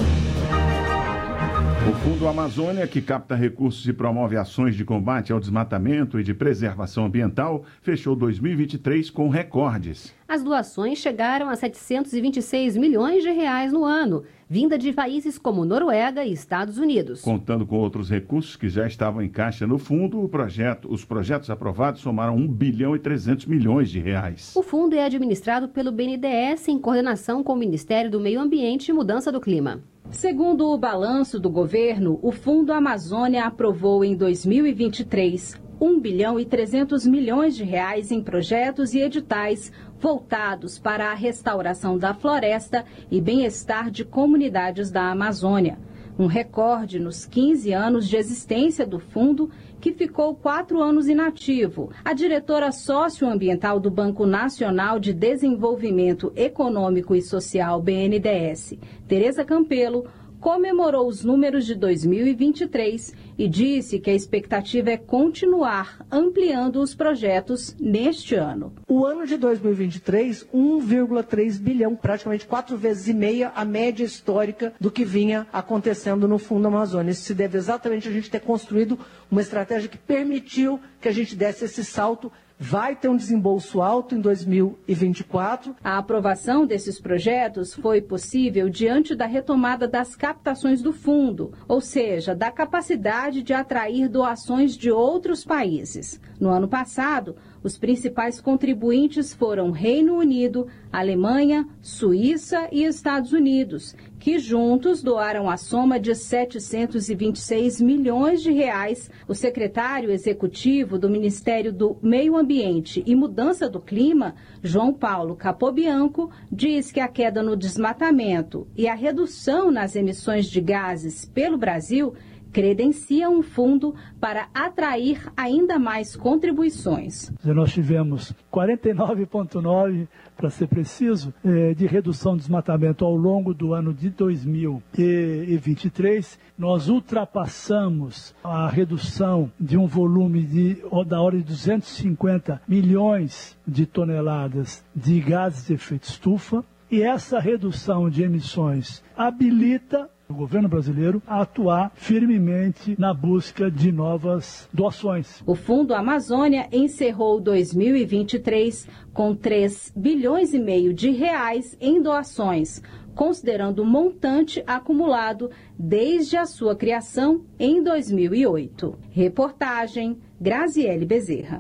O 1.82 1.94
Fundo 1.94 2.28
Amazônia, 2.28 2.86
que 2.86 3.02
capta 3.02 3.34
recursos 3.34 3.84
e 3.88 3.92
promove 3.92 4.36
ações 4.36 4.76
de 4.76 4.84
combate 4.84 5.32
ao 5.32 5.40
desmatamento 5.40 6.20
e 6.20 6.22
de 6.22 6.32
preservação 6.32 7.06
ambiental, 7.06 7.64
fechou 7.80 8.14
2023 8.14 9.10
com 9.10 9.28
recordes. 9.28 10.14
As 10.28 10.44
doações 10.44 10.98
chegaram 10.98 11.48
a 11.48 11.56
726 11.56 12.76
milhões 12.76 13.24
de 13.24 13.32
reais 13.32 13.72
no 13.72 13.84
ano, 13.84 14.22
vinda 14.48 14.78
de 14.78 14.92
países 14.92 15.36
como 15.36 15.64
Noruega 15.64 16.24
e 16.24 16.32
Estados 16.32 16.78
Unidos. 16.78 17.20
Contando 17.20 17.66
com 17.66 17.76
outros 17.76 18.08
recursos 18.08 18.54
que 18.54 18.68
já 18.68 18.86
estavam 18.86 19.20
em 19.20 19.28
caixa 19.28 19.66
no 19.66 19.76
fundo, 19.76 20.28
projeto, 20.28 20.88
os 20.88 21.04
projetos 21.04 21.50
aprovados 21.50 22.00
somaram 22.00 22.36
1 22.36 22.46
bilhão 22.46 22.94
e 22.94 23.00
300 23.00 23.46
milhões 23.46 23.90
de 23.90 23.98
reais. 23.98 24.52
O 24.54 24.62
fundo 24.62 24.94
é 24.94 25.04
administrado 25.04 25.68
pelo 25.68 25.90
BNDES 25.90 26.68
em 26.68 26.78
coordenação 26.78 27.42
com 27.42 27.54
o 27.54 27.58
Ministério 27.58 28.08
do 28.08 28.20
Meio 28.20 28.40
Ambiente 28.40 28.90
e 28.90 28.92
Mudança 28.92 29.32
do 29.32 29.40
Clima. 29.40 29.82
Segundo 30.10 30.66
o 30.66 30.76
balanço 30.76 31.40
do 31.40 31.48
governo, 31.48 32.18
o 32.22 32.32
Fundo 32.32 32.72
Amazônia 32.72 33.44
aprovou 33.44 34.04
em 34.04 34.14
2023 34.14 35.60
1 35.80 36.00
bilhão 36.00 36.38
e 36.38 36.44
300 36.44 37.04
milhões 37.06 37.56
de 37.56 37.64
reais 37.64 38.12
em 38.12 38.22
projetos 38.22 38.94
e 38.94 39.00
editais 39.00 39.72
voltados 39.98 40.78
para 40.78 41.10
a 41.10 41.14
restauração 41.14 41.98
da 41.98 42.14
floresta 42.14 42.84
e 43.10 43.20
bem-estar 43.20 43.90
de 43.90 44.04
comunidades 44.04 44.90
da 44.90 45.10
Amazônia. 45.10 45.78
um 46.18 46.26
recorde 46.26 46.98
nos 46.98 47.24
15 47.24 47.72
anos 47.72 48.06
de 48.06 48.16
existência 48.16 48.86
do 48.86 49.00
fundo, 49.00 49.50
que 49.82 49.92
ficou 49.92 50.36
quatro 50.36 50.80
anos 50.80 51.08
inativo. 51.08 51.90
A 52.04 52.12
diretora 52.12 52.70
socioambiental 52.70 53.80
do 53.80 53.90
Banco 53.90 54.24
Nacional 54.24 55.00
de 55.00 55.12
Desenvolvimento 55.12 56.32
Econômico 56.36 57.16
e 57.16 57.20
Social, 57.20 57.82
BNDES, 57.82 58.74
Tereza 59.08 59.44
Campelo, 59.44 60.06
comemorou 60.38 61.08
os 61.08 61.24
números 61.24 61.66
de 61.66 61.74
2023 61.74 63.12
e 63.42 63.48
disse 63.48 63.98
que 63.98 64.08
a 64.08 64.14
expectativa 64.14 64.90
é 64.90 64.96
continuar 64.96 66.06
ampliando 66.08 66.80
os 66.80 66.94
projetos 66.94 67.74
neste 67.80 68.36
ano. 68.36 68.72
O 68.86 69.04
ano 69.04 69.26
de 69.26 69.36
2023, 69.36 70.46
1,3 70.54 71.58
bilhão, 71.58 71.96
praticamente 71.96 72.46
quatro 72.46 72.76
vezes 72.76 73.08
e 73.08 73.12
meia 73.12 73.50
a 73.56 73.64
média 73.64 74.04
histórica 74.04 74.72
do 74.78 74.92
que 74.92 75.04
vinha 75.04 75.44
acontecendo 75.52 76.28
no 76.28 76.38
Fundo 76.38 76.68
Amazônia. 76.68 77.10
Isso 77.10 77.24
se 77.24 77.34
deve 77.34 77.58
exatamente 77.58 78.06
a 78.06 78.12
gente 78.12 78.30
ter 78.30 78.38
construído 78.38 78.96
uma 79.28 79.40
estratégia 79.40 79.88
que 79.88 79.98
permitiu 79.98 80.78
que 81.00 81.08
a 81.08 81.12
gente 81.12 81.34
desse 81.34 81.64
esse 81.64 81.84
salto 81.84 82.30
vai 82.62 82.94
ter 82.94 83.08
um 83.08 83.16
desembolso 83.16 83.82
alto 83.82 84.14
em 84.14 84.20
2024. 84.20 85.74
A 85.82 85.98
aprovação 85.98 86.64
desses 86.64 87.00
projetos 87.00 87.74
foi 87.74 88.00
possível 88.00 88.68
diante 88.68 89.16
da 89.16 89.26
retomada 89.26 89.88
das 89.88 90.14
captações 90.14 90.80
do 90.80 90.92
fundo, 90.92 91.52
ou 91.66 91.80
seja, 91.80 92.36
da 92.36 92.52
capacidade 92.52 93.42
de 93.42 93.52
atrair 93.52 94.08
doações 94.08 94.76
de 94.76 94.92
outros 94.92 95.44
países. 95.44 96.20
No 96.38 96.50
ano 96.50 96.68
passado, 96.68 97.34
os 97.62 97.78
principais 97.78 98.40
contribuintes 98.40 99.32
foram 99.32 99.70
Reino 99.70 100.16
Unido, 100.16 100.66
Alemanha, 100.92 101.66
Suíça 101.80 102.68
e 102.72 102.84
Estados 102.84 103.32
Unidos, 103.32 103.94
que 104.18 104.38
juntos 104.38 105.02
doaram 105.02 105.48
a 105.48 105.56
soma 105.56 105.98
de 105.98 106.14
726 106.14 107.80
milhões 107.80 108.42
de 108.42 108.52
reais. 108.52 109.10
O 109.26 109.34
secretário 109.34 110.10
executivo 110.10 110.98
do 110.98 111.08
Ministério 111.08 111.72
do 111.72 111.96
Meio 112.02 112.36
Ambiente 112.36 113.02
e 113.06 113.14
Mudança 113.14 113.68
do 113.68 113.80
Clima, 113.80 114.34
João 114.62 114.92
Paulo 114.92 115.34
Capobianco, 115.34 116.30
diz 116.50 116.92
que 116.92 117.00
a 117.00 117.08
queda 117.08 117.42
no 117.42 117.56
desmatamento 117.56 118.66
e 118.76 118.86
a 118.86 118.94
redução 118.94 119.70
nas 119.70 119.96
emissões 119.96 120.46
de 120.46 120.60
gases 120.60 121.24
pelo 121.24 121.56
Brasil 121.56 122.14
credencia 122.52 123.30
um 123.30 123.42
fundo 123.42 123.94
para 124.20 124.48
atrair 124.52 125.32
ainda 125.36 125.78
mais 125.78 126.14
contribuições. 126.14 127.32
Nós 127.44 127.72
tivemos 127.72 128.34
49,9, 128.52 130.06
para 130.36 130.50
ser 130.50 130.68
preciso, 130.68 131.32
eh, 131.44 131.72
de 131.74 131.86
redução 131.86 132.34
de 132.34 132.40
desmatamento 132.40 133.04
ao 133.04 133.14
longo 133.16 133.54
do 133.54 133.74
ano 133.74 133.94
de 133.94 134.10
2023. 134.10 136.36
Nós 136.58 136.88
ultrapassamos 136.88 138.34
a 138.42 138.68
redução 138.68 139.52
de 139.58 139.76
um 139.76 139.86
volume 139.86 140.42
de, 140.42 140.78
da 141.06 141.20
ordem 141.20 141.40
de 141.40 141.46
250 141.46 142.60
milhões 142.68 143.56
de 143.66 143.86
toneladas 143.86 144.84
de 144.94 145.18
gases 145.20 145.66
de 145.66 145.74
efeito 145.74 146.04
estufa. 146.04 146.64
E 146.90 147.02
essa 147.02 147.40
redução 147.40 148.10
de 148.10 148.22
emissões 148.22 149.02
habilita 149.16 150.10
o 150.32 150.36
governo 150.36 150.68
brasileiro 150.68 151.22
a 151.26 151.42
atuar 151.42 151.92
firmemente 151.94 152.96
na 152.98 153.14
busca 153.14 153.70
de 153.70 153.92
novas 153.92 154.68
doações. 154.72 155.42
O 155.46 155.54
Fundo 155.54 155.94
Amazônia 155.94 156.68
encerrou 156.72 157.40
2023 157.40 158.88
com 159.12 159.34
3 159.34 159.92
bilhões 159.94 160.54
e 160.54 160.58
meio 160.58 160.92
de 160.92 161.10
reais 161.10 161.76
em 161.80 162.00
doações, 162.00 162.82
considerando 163.14 163.82
o 163.82 163.86
montante 163.86 164.62
acumulado 164.66 165.50
desde 165.78 166.36
a 166.36 166.46
sua 166.46 166.74
criação 166.74 167.42
em 167.58 167.82
2008. 167.82 168.98
Reportagem 169.10 170.18
Graziele 170.40 171.04
Bezerra. 171.04 171.58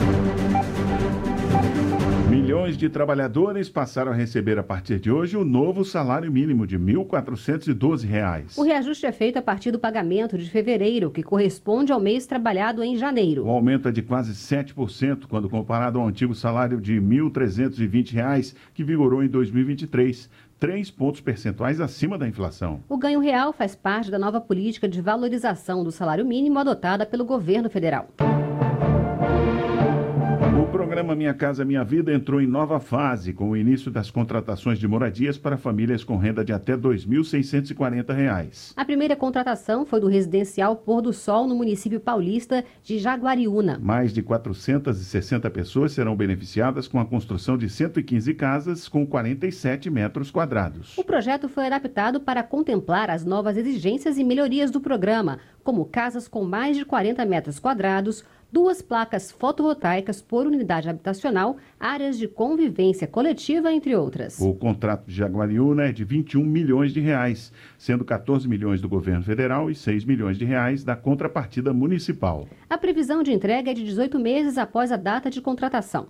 Milhões 2.52 2.76
de 2.76 2.90
trabalhadores 2.90 3.70
passaram 3.70 4.12
a 4.12 4.14
receber 4.14 4.58
a 4.58 4.62
partir 4.62 5.00
de 5.00 5.10
hoje 5.10 5.38
o 5.38 5.42
novo 5.42 5.86
salário 5.86 6.30
mínimo 6.30 6.66
de 6.66 6.76
R$ 6.76 6.82
1.412. 6.82 8.58
O 8.58 8.62
reajuste 8.62 9.06
é 9.06 9.10
feito 9.10 9.38
a 9.38 9.42
partir 9.42 9.70
do 9.70 9.78
pagamento 9.78 10.36
de 10.36 10.50
fevereiro, 10.50 11.10
que 11.10 11.22
corresponde 11.22 11.92
ao 11.92 11.98
mês 11.98 12.26
trabalhado 12.26 12.84
em 12.84 12.94
janeiro. 12.94 13.46
O 13.46 13.48
aumento 13.50 13.88
é 13.88 13.90
de 13.90 14.02
quase 14.02 14.34
7% 14.34 15.22
quando 15.30 15.48
comparado 15.48 15.98
ao 15.98 16.06
antigo 16.06 16.34
salário 16.34 16.78
de 16.78 16.98
R$ 16.98 17.00
1.320, 17.00 18.54
que 18.74 18.84
vigorou 18.84 19.24
em 19.24 19.28
2023 19.28 20.28
três 20.60 20.90
pontos 20.90 21.22
percentuais 21.22 21.80
acima 21.80 22.18
da 22.18 22.28
inflação. 22.28 22.82
O 22.86 22.98
ganho 22.98 23.20
real 23.20 23.54
faz 23.54 23.74
parte 23.74 24.10
da 24.10 24.18
nova 24.18 24.42
política 24.42 24.86
de 24.86 25.00
valorização 25.00 25.82
do 25.82 25.90
salário 25.90 26.26
mínimo 26.26 26.58
adotada 26.58 27.06
pelo 27.06 27.24
governo 27.24 27.70
federal 27.70 28.10
programa 30.72 31.14
Minha 31.14 31.34
Casa 31.34 31.66
Minha 31.66 31.84
Vida 31.84 32.14
entrou 32.14 32.40
em 32.40 32.46
nova 32.46 32.80
fase 32.80 33.34
com 33.34 33.50
o 33.50 33.56
início 33.56 33.90
das 33.90 34.10
contratações 34.10 34.78
de 34.78 34.88
moradias 34.88 35.36
para 35.36 35.58
famílias 35.58 36.02
com 36.02 36.16
renda 36.16 36.42
de 36.42 36.50
até 36.50 36.72
R$ 36.72 36.78
2.640. 36.78 38.72
A 38.74 38.82
primeira 38.82 39.14
contratação 39.14 39.84
foi 39.84 40.00
do 40.00 40.08
residencial 40.08 40.74
Pôr 40.74 41.02
do 41.02 41.12
Sol 41.12 41.46
no 41.46 41.54
município 41.54 42.00
paulista 42.00 42.64
de 42.82 42.98
Jaguariúna. 42.98 43.78
Mais 43.82 44.14
de 44.14 44.22
460 44.22 45.50
pessoas 45.50 45.92
serão 45.92 46.16
beneficiadas 46.16 46.88
com 46.88 46.98
a 46.98 47.04
construção 47.04 47.58
de 47.58 47.68
115 47.68 48.32
casas 48.32 48.88
com 48.88 49.06
47 49.06 49.90
metros 49.90 50.30
quadrados. 50.30 50.96
O 50.96 51.04
projeto 51.04 51.50
foi 51.50 51.66
adaptado 51.66 52.18
para 52.18 52.42
contemplar 52.42 53.10
as 53.10 53.26
novas 53.26 53.58
exigências 53.58 54.16
e 54.16 54.24
melhorias 54.24 54.70
do 54.70 54.80
programa, 54.80 55.38
como 55.62 55.84
casas 55.84 56.26
com 56.26 56.44
mais 56.44 56.78
de 56.78 56.86
40 56.86 57.26
metros 57.26 57.58
quadrados, 57.58 58.24
duas 58.52 58.82
placas 58.82 59.32
fotovoltaicas 59.32 60.20
por 60.20 60.46
unidade 60.46 60.88
habitacional, 60.88 61.56
áreas 61.80 62.18
de 62.18 62.28
convivência 62.28 63.06
coletiva, 63.06 63.72
entre 63.72 63.96
outras. 63.96 64.38
O 64.38 64.54
contrato 64.54 65.06
de 65.06 65.14
Jaguariúna 65.14 65.84
é 65.84 65.92
de 65.92 66.04
21 66.04 66.44
milhões 66.44 66.92
de 66.92 67.00
reais, 67.00 67.50
sendo 67.78 68.04
14 68.04 68.46
milhões 68.46 68.82
do 68.82 68.88
governo 68.88 69.24
federal 69.24 69.70
e 69.70 69.74
6 69.74 70.04
milhões 70.04 70.36
de 70.36 70.44
reais 70.44 70.84
da 70.84 70.94
contrapartida 70.94 71.72
municipal. 71.72 72.46
A 72.68 72.76
previsão 72.76 73.22
de 73.22 73.32
entrega 73.32 73.70
é 73.70 73.74
de 73.74 73.82
18 73.82 74.18
meses 74.18 74.58
após 74.58 74.92
a 74.92 74.96
data 74.96 75.30
de 75.30 75.40
contratação. 75.40 76.08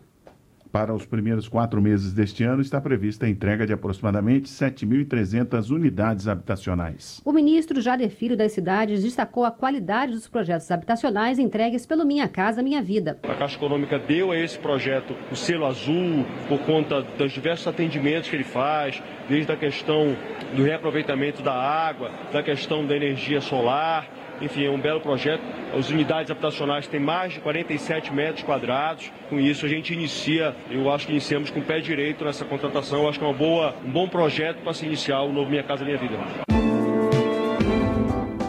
Para 0.72 0.94
os 0.94 1.04
primeiros 1.04 1.48
quatro 1.48 1.82
meses 1.82 2.14
deste 2.14 2.42
ano, 2.44 2.62
está 2.62 2.80
prevista 2.80 3.26
a 3.26 3.28
entrega 3.28 3.66
de 3.66 3.74
aproximadamente 3.74 4.48
7.300 4.48 5.70
unidades 5.70 6.26
habitacionais. 6.26 7.20
O 7.26 7.30
ministro 7.30 7.78
Jader 7.78 8.08
Filho 8.08 8.38
das 8.38 8.52
Cidades 8.52 9.02
destacou 9.02 9.44
a 9.44 9.50
qualidade 9.50 10.12
dos 10.12 10.26
projetos 10.26 10.70
habitacionais 10.70 11.38
entregues 11.38 11.84
pelo 11.84 12.06
Minha 12.06 12.26
Casa 12.26 12.62
Minha 12.62 12.80
Vida. 12.80 13.18
A 13.22 13.34
Caixa 13.34 13.56
Econômica 13.56 13.98
deu 13.98 14.30
a 14.30 14.36
esse 14.38 14.58
projeto 14.58 15.14
o 15.30 15.36
selo 15.36 15.66
azul 15.66 16.24
por 16.48 16.58
conta 16.60 17.02
dos 17.02 17.32
diversos 17.32 17.66
atendimentos 17.66 18.30
que 18.30 18.36
ele 18.36 18.42
faz, 18.42 19.02
desde 19.28 19.52
a 19.52 19.56
questão 19.56 20.16
do 20.56 20.62
reaproveitamento 20.62 21.42
da 21.42 21.52
água, 21.52 22.10
da 22.32 22.42
questão 22.42 22.86
da 22.86 22.96
energia 22.96 23.42
solar 23.42 24.08
enfim, 24.42 24.66
é 24.66 24.70
um 24.70 24.78
belo 24.78 25.00
projeto. 25.00 25.42
As 25.76 25.88
unidades 25.88 26.30
habitacionais 26.30 26.86
têm 26.86 27.00
mais 27.00 27.32
de 27.32 27.40
47 27.40 28.12
metros 28.12 28.42
quadrados. 28.44 29.10
Com 29.30 29.38
isso, 29.38 29.64
a 29.64 29.68
gente 29.68 29.94
inicia, 29.94 30.54
eu 30.70 30.90
acho 30.92 31.06
que 31.06 31.12
iniciamos 31.12 31.50
com 31.50 31.60
o 31.60 31.62
pé 31.62 31.80
direito 31.80 32.24
nessa 32.24 32.44
contratação. 32.44 33.02
Eu 33.02 33.08
acho 33.08 33.18
que 33.18 33.24
é 33.24 33.28
uma 33.28 33.36
boa, 33.36 33.74
um 33.84 33.90
bom 33.90 34.08
projeto 34.08 34.58
para 34.62 34.74
se 34.74 34.84
iniciar 34.84 35.22
o 35.22 35.32
novo 35.32 35.48
Minha 35.48 35.62
Casa 35.62 35.84
Minha 35.84 35.98
Vida 35.98 36.16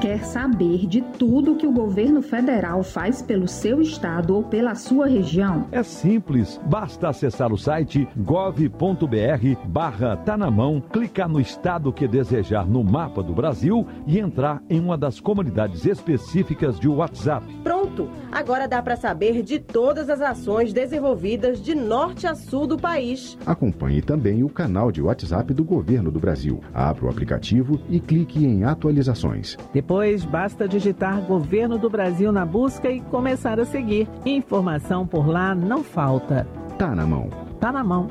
quer 0.03 0.25
saber 0.25 0.85
de 0.85 0.99
tudo 0.99 1.55
que 1.55 1.65
o 1.65 1.71
governo 1.71 2.21
federal 2.21 2.83
faz 2.83 3.21
pelo 3.21 3.47
seu 3.47 3.79
estado 3.79 4.35
ou 4.35 4.43
pela 4.43 4.75
sua 4.75 5.07
região? 5.07 5.65
É 5.71 5.81
simples, 5.81 6.59
basta 6.65 7.07
acessar 7.07 7.53
o 7.53 7.57
site 7.57 8.05
gov.br 8.17 8.67
barra 9.65 10.17
tá 10.17 10.35
na 10.35 10.51
mão, 10.51 10.83
clicar 10.91 11.29
no 11.29 11.39
estado 11.39 11.93
que 11.93 12.05
desejar 12.05 12.67
no 12.67 12.83
mapa 12.83 13.23
do 13.23 13.31
Brasil 13.31 13.87
e 14.05 14.19
entrar 14.19 14.61
em 14.69 14.77
uma 14.77 14.97
das 14.97 15.21
comunidades 15.21 15.85
específicas 15.85 16.77
de 16.77 16.89
WhatsApp. 16.89 17.45
Pronto! 17.63 18.09
Agora 18.29 18.67
dá 18.67 18.81
para 18.81 18.97
saber 18.97 19.41
de 19.41 19.57
todas 19.57 20.09
as 20.09 20.19
ações 20.19 20.73
desenvolvidas 20.73 21.61
de 21.61 21.73
norte 21.73 22.27
a 22.27 22.35
sul 22.35 22.67
do 22.67 22.77
país. 22.77 23.37
Acompanhe 23.45 24.01
também 24.01 24.43
o 24.43 24.49
canal 24.49 24.91
de 24.91 25.01
WhatsApp 25.01 25.53
do 25.53 25.63
governo 25.63 26.11
do 26.11 26.19
Brasil. 26.19 26.59
Abra 26.73 27.05
o 27.05 27.09
aplicativo 27.09 27.79
e 27.89 28.01
clique 28.01 28.43
em 28.43 28.65
atualizações. 28.65 29.55
Depois 29.71 29.92
depois, 29.93 30.25
basta 30.25 30.67
digitar 30.67 31.21
Governo 31.21 31.77
do 31.77 31.87
Brasil 31.87 32.31
na 32.31 32.43
busca 32.43 32.89
e 32.89 32.99
começar 32.99 33.59
a 33.59 33.65
seguir. 33.65 34.09
Informação 34.25 35.05
por 35.05 35.27
lá 35.27 35.53
não 35.53 35.83
falta. 35.83 36.47
Tá 36.79 36.95
na 36.95 37.05
mão. 37.05 37.29
Tá 37.59 37.71
na 37.71 37.83
mão. 37.83 38.07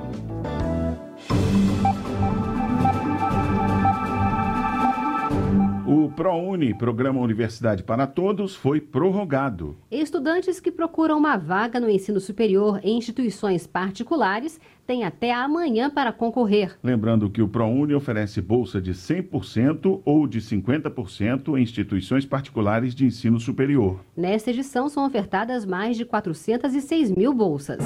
O 5.85 6.09
ProUni, 6.09 6.73
Programa 6.73 7.21
Universidade 7.21 7.83
para 7.83 8.07
Todos, 8.07 8.55
foi 8.55 8.81
prorrogado. 8.81 9.77
Estudantes 9.91 10.61
que 10.61 10.71
procuram 10.71 11.19
uma 11.19 11.37
vaga 11.37 11.81
no 11.81 11.91
ensino 11.91 12.21
superior 12.21 12.79
em 12.85 12.97
instituições 12.97 13.67
particulares 13.67 14.61
têm 14.93 15.05
até 15.05 15.33
amanhã 15.33 15.89
para 15.89 16.13
concorrer. 16.13 16.77
Lembrando 16.83 17.31
que 17.31 17.41
o 17.41 17.49
ProUni 17.49 17.95
oferece 17.95 18.43
bolsa 18.43 18.79
de 18.79 18.93
100% 18.93 20.03
ou 20.05 20.27
de 20.27 20.39
50% 20.39 21.57
em 21.57 21.63
instituições 21.63 22.27
particulares 22.27 22.95
de 22.95 23.07
ensino 23.07 23.41
superior. 23.41 24.01
Nesta 24.15 24.51
edição 24.51 24.91
são 24.91 25.07
ofertadas 25.07 25.65
mais 25.65 25.97
de 25.97 26.05
406 26.05 27.11
mil 27.11 27.33
bolsas. 27.33 27.79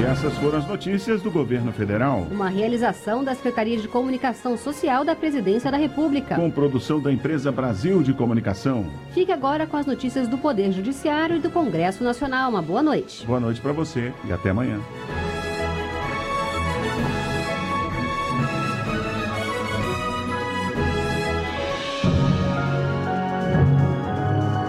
E 0.00 0.02
essas 0.02 0.34
foram 0.38 0.58
as 0.58 0.66
notícias 0.66 1.20
do 1.20 1.30
governo 1.30 1.70
federal. 1.74 2.26
Uma 2.30 2.48
realização 2.48 3.22
da 3.22 3.34
Secretaria 3.34 3.76
de 3.76 3.86
Comunicação 3.86 4.56
Social 4.56 5.04
da 5.04 5.14
Presidência 5.14 5.70
da 5.70 5.76
República. 5.76 6.36
Com 6.36 6.50
produção 6.50 6.98
da 6.98 7.12
empresa 7.12 7.52
Brasil 7.52 8.02
de 8.02 8.14
Comunicação. 8.14 8.86
Fique 9.12 9.30
agora 9.30 9.66
com 9.66 9.76
as 9.76 9.84
notícias 9.84 10.26
do 10.26 10.38
Poder 10.38 10.72
Judiciário 10.72 11.36
e 11.36 11.38
do 11.38 11.50
Congresso 11.50 12.02
Nacional. 12.02 12.48
Uma 12.48 12.62
boa 12.62 12.82
noite. 12.82 13.26
Boa 13.26 13.38
noite 13.38 13.60
para 13.60 13.72
você 13.72 14.10
e 14.24 14.32
até 14.32 14.48
amanhã. 14.48 14.80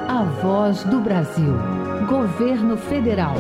A 0.10 0.24
Voz 0.42 0.84
do 0.84 1.00
Brasil. 1.00 1.54
Governo 2.06 2.76
Federal. 2.76 3.36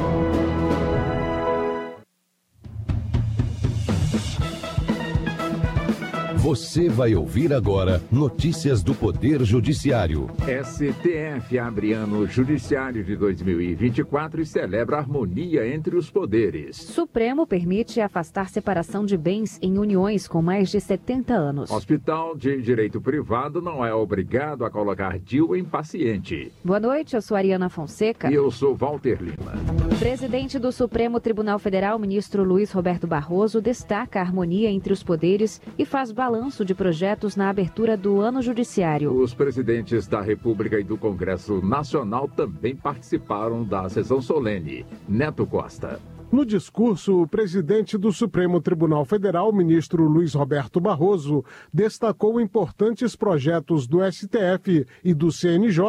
Você 6.41 6.89
vai 6.89 7.13
ouvir 7.13 7.53
agora 7.53 8.01
notícias 8.11 8.81
do 8.81 8.95
Poder 8.95 9.43
Judiciário. 9.43 10.27
STF 10.39 11.59
abre 11.59 11.93
ano 11.93 12.25
judiciário 12.25 13.03
de 13.03 13.15
2024 13.15 14.41
e 14.41 14.45
celebra 14.47 14.97
harmonia 14.97 15.71
entre 15.71 15.95
os 15.95 16.09
poderes. 16.09 16.77
Supremo 16.77 17.45
permite 17.45 18.01
afastar 18.01 18.49
separação 18.49 19.05
de 19.05 19.15
bens 19.17 19.59
em 19.61 19.77
uniões 19.77 20.27
com 20.27 20.41
mais 20.41 20.71
de 20.71 20.81
70 20.81 21.31
anos. 21.31 21.69
Hospital 21.69 22.35
de 22.35 22.59
Direito 22.59 22.99
Privado 22.99 23.61
não 23.61 23.85
é 23.85 23.93
obrigado 23.93 24.65
a 24.65 24.71
colocar 24.71 25.19
DIU 25.19 25.55
em 25.55 25.63
paciente. 25.63 26.51
Boa 26.65 26.79
noite, 26.79 27.15
eu 27.15 27.21
sou 27.21 27.37
Ariana 27.37 27.69
Fonseca. 27.69 28.31
E 28.31 28.33
eu 28.33 28.49
sou 28.49 28.75
Walter 28.75 29.21
Lima. 29.21 29.53
Presidente 29.99 30.57
do 30.57 30.71
Supremo 30.71 31.19
Tribunal 31.19 31.59
Federal, 31.59 31.99
ministro 31.99 32.43
Luiz 32.43 32.71
Roberto 32.71 33.05
Barroso, 33.05 33.61
destaca 33.61 34.17
a 34.17 34.23
harmonia 34.23 34.71
entre 34.71 34.91
os 34.91 35.03
poderes 35.03 35.61
e 35.77 35.85
faz 35.85 36.11
balanço 36.11 36.30
balanço 36.31 36.63
de 36.63 36.73
projetos 36.73 37.35
na 37.35 37.49
abertura 37.49 37.97
do 37.97 38.21
ano 38.21 38.41
judiciário. 38.41 39.11
Os 39.13 39.33
presidentes 39.33 40.07
da 40.07 40.21
República 40.21 40.79
e 40.79 40.83
do 40.83 40.97
Congresso 40.97 41.61
Nacional 41.61 42.29
também 42.29 42.73
participaram 42.73 43.65
da 43.65 43.89
sessão 43.89 44.21
solene. 44.21 44.85
Neto 45.09 45.45
Costa. 45.45 45.99
No 46.31 46.45
discurso, 46.45 47.23
o 47.23 47.27
presidente 47.27 47.97
do 47.97 48.09
Supremo 48.09 48.61
Tribunal 48.61 49.03
Federal, 49.03 49.51
ministro 49.51 50.07
Luiz 50.07 50.33
Roberto 50.33 50.79
Barroso, 50.79 51.43
destacou 51.73 52.39
importantes 52.39 53.17
projetos 53.17 53.85
do 53.85 53.99
STF 54.09 54.85
e 55.03 55.13
do 55.13 55.29
CNJ, 55.29 55.83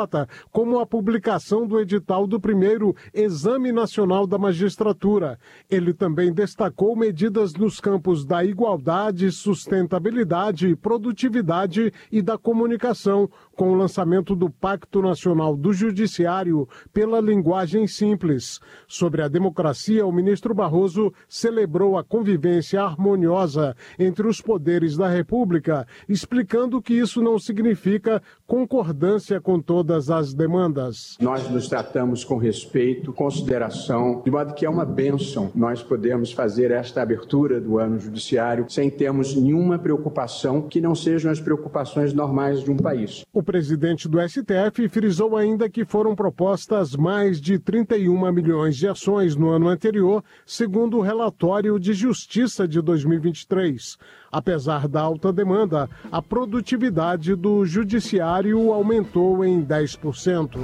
como 0.51 0.81
a 0.81 0.87
publicação 0.87 1.65
do 1.65 1.79
edital 1.79 2.27
do 2.27 2.41
primeiro 2.41 2.93
Exame 3.15 3.71
Nacional 3.71 4.27
da 4.27 4.37
Magistratura. 4.37 5.39
Ele 5.71 5.95
também 5.95 6.33
destacou 6.33 6.97
medidas 6.97 7.55
nos 7.55 7.79
campos 7.79 8.25
da 8.25 8.45
igualdade, 8.45 9.31
sustentabilidade, 9.31 10.75
produtividade 10.75 11.93
e 12.11 12.21
da 12.21 12.37
comunicação, 12.37 13.31
com 13.57 13.73
o 13.73 13.75
lançamento 13.75 14.35
do 14.35 14.51
Pacto 14.51 15.03
Nacional 15.03 15.57
do 15.57 15.73
Judiciário 15.73 16.69
pela 16.93 17.21
linguagem 17.21 17.87
simples. 17.87 18.61
Sobre 18.87 19.23
a 19.23 19.29
democracia, 19.29 20.07
o 20.07 20.13
ministro 20.13 20.55
Barroso 20.55 21.13
celebrou 21.29 21.97
a 21.97 22.05
convivência 22.05 22.83
harmoniosa 22.83 23.77
entre 23.99 24.27
os 24.27 24.41
poderes 24.41 24.97
da 24.97 25.09
República, 25.09 25.87
explicando 26.09 26.83
que 26.83 26.95
isso 26.95 27.23
não 27.23 27.39
significa 27.39 28.23
concordância 28.47 29.41
com 29.41 29.61
todas 29.61 30.11
as 30.11 30.35
demandas. 30.35 31.17
Nós 31.21 31.49
nos 31.49 31.69
tratamos 31.69 32.25
com 32.25 32.37
respeito, 32.37 33.13
consideração, 33.13 34.23
de 34.25 34.31
modo 34.31 34.55
que 34.55 34.67
é 34.67 34.71
uma 34.71 34.85
bênção 34.85 35.53
nós 35.55 35.83
podemos 35.83 36.33
fazer 36.33 36.71
esta 36.71 37.03
abertura 37.03 37.61
do 37.61 37.79
ano 37.79 37.99
judiciário 37.99 38.67
sem 38.69 38.91
termos 38.91 39.35
nenhuma 39.35 39.79
preocupação 39.79 40.63
que 40.63 40.81
não 40.81 40.95
sejam 40.95 41.31
as 41.31 41.41
preocupações 41.41 42.13
normais 42.13 42.63
de 42.63 42.71
um 42.71 42.77
país. 42.77 43.25
O 43.33 43.42
presidente 43.43 44.09
do 44.09 44.19
STF 44.21 44.89
frisou 44.89 45.37
ainda 45.37 45.69
que 45.69 45.85
foram 45.85 46.15
propostas 46.15 46.95
mais 46.97 47.41
de 47.41 47.59
31 47.59 48.33
milhões 48.33 48.77
de 48.77 48.89
ações 48.89 49.37
no 49.37 49.51
ano 49.51 49.69
anterior 49.69 50.23
segundo 50.45 50.99
o 50.99 51.01
relatório 51.01 51.79
de 51.79 51.93
Justiça 51.93 52.67
de 52.67 52.81
2023. 52.81 53.97
Apesar 54.31 54.89
da 54.89 55.03
alta 55.03 55.31
demanda, 55.31 55.91
a 56.11 56.23
produtividade 56.23 57.35
do 57.35 57.67
judiciário 57.67 58.73
aumentou 58.73 59.45
em 59.45 59.63
10%. 59.63 60.59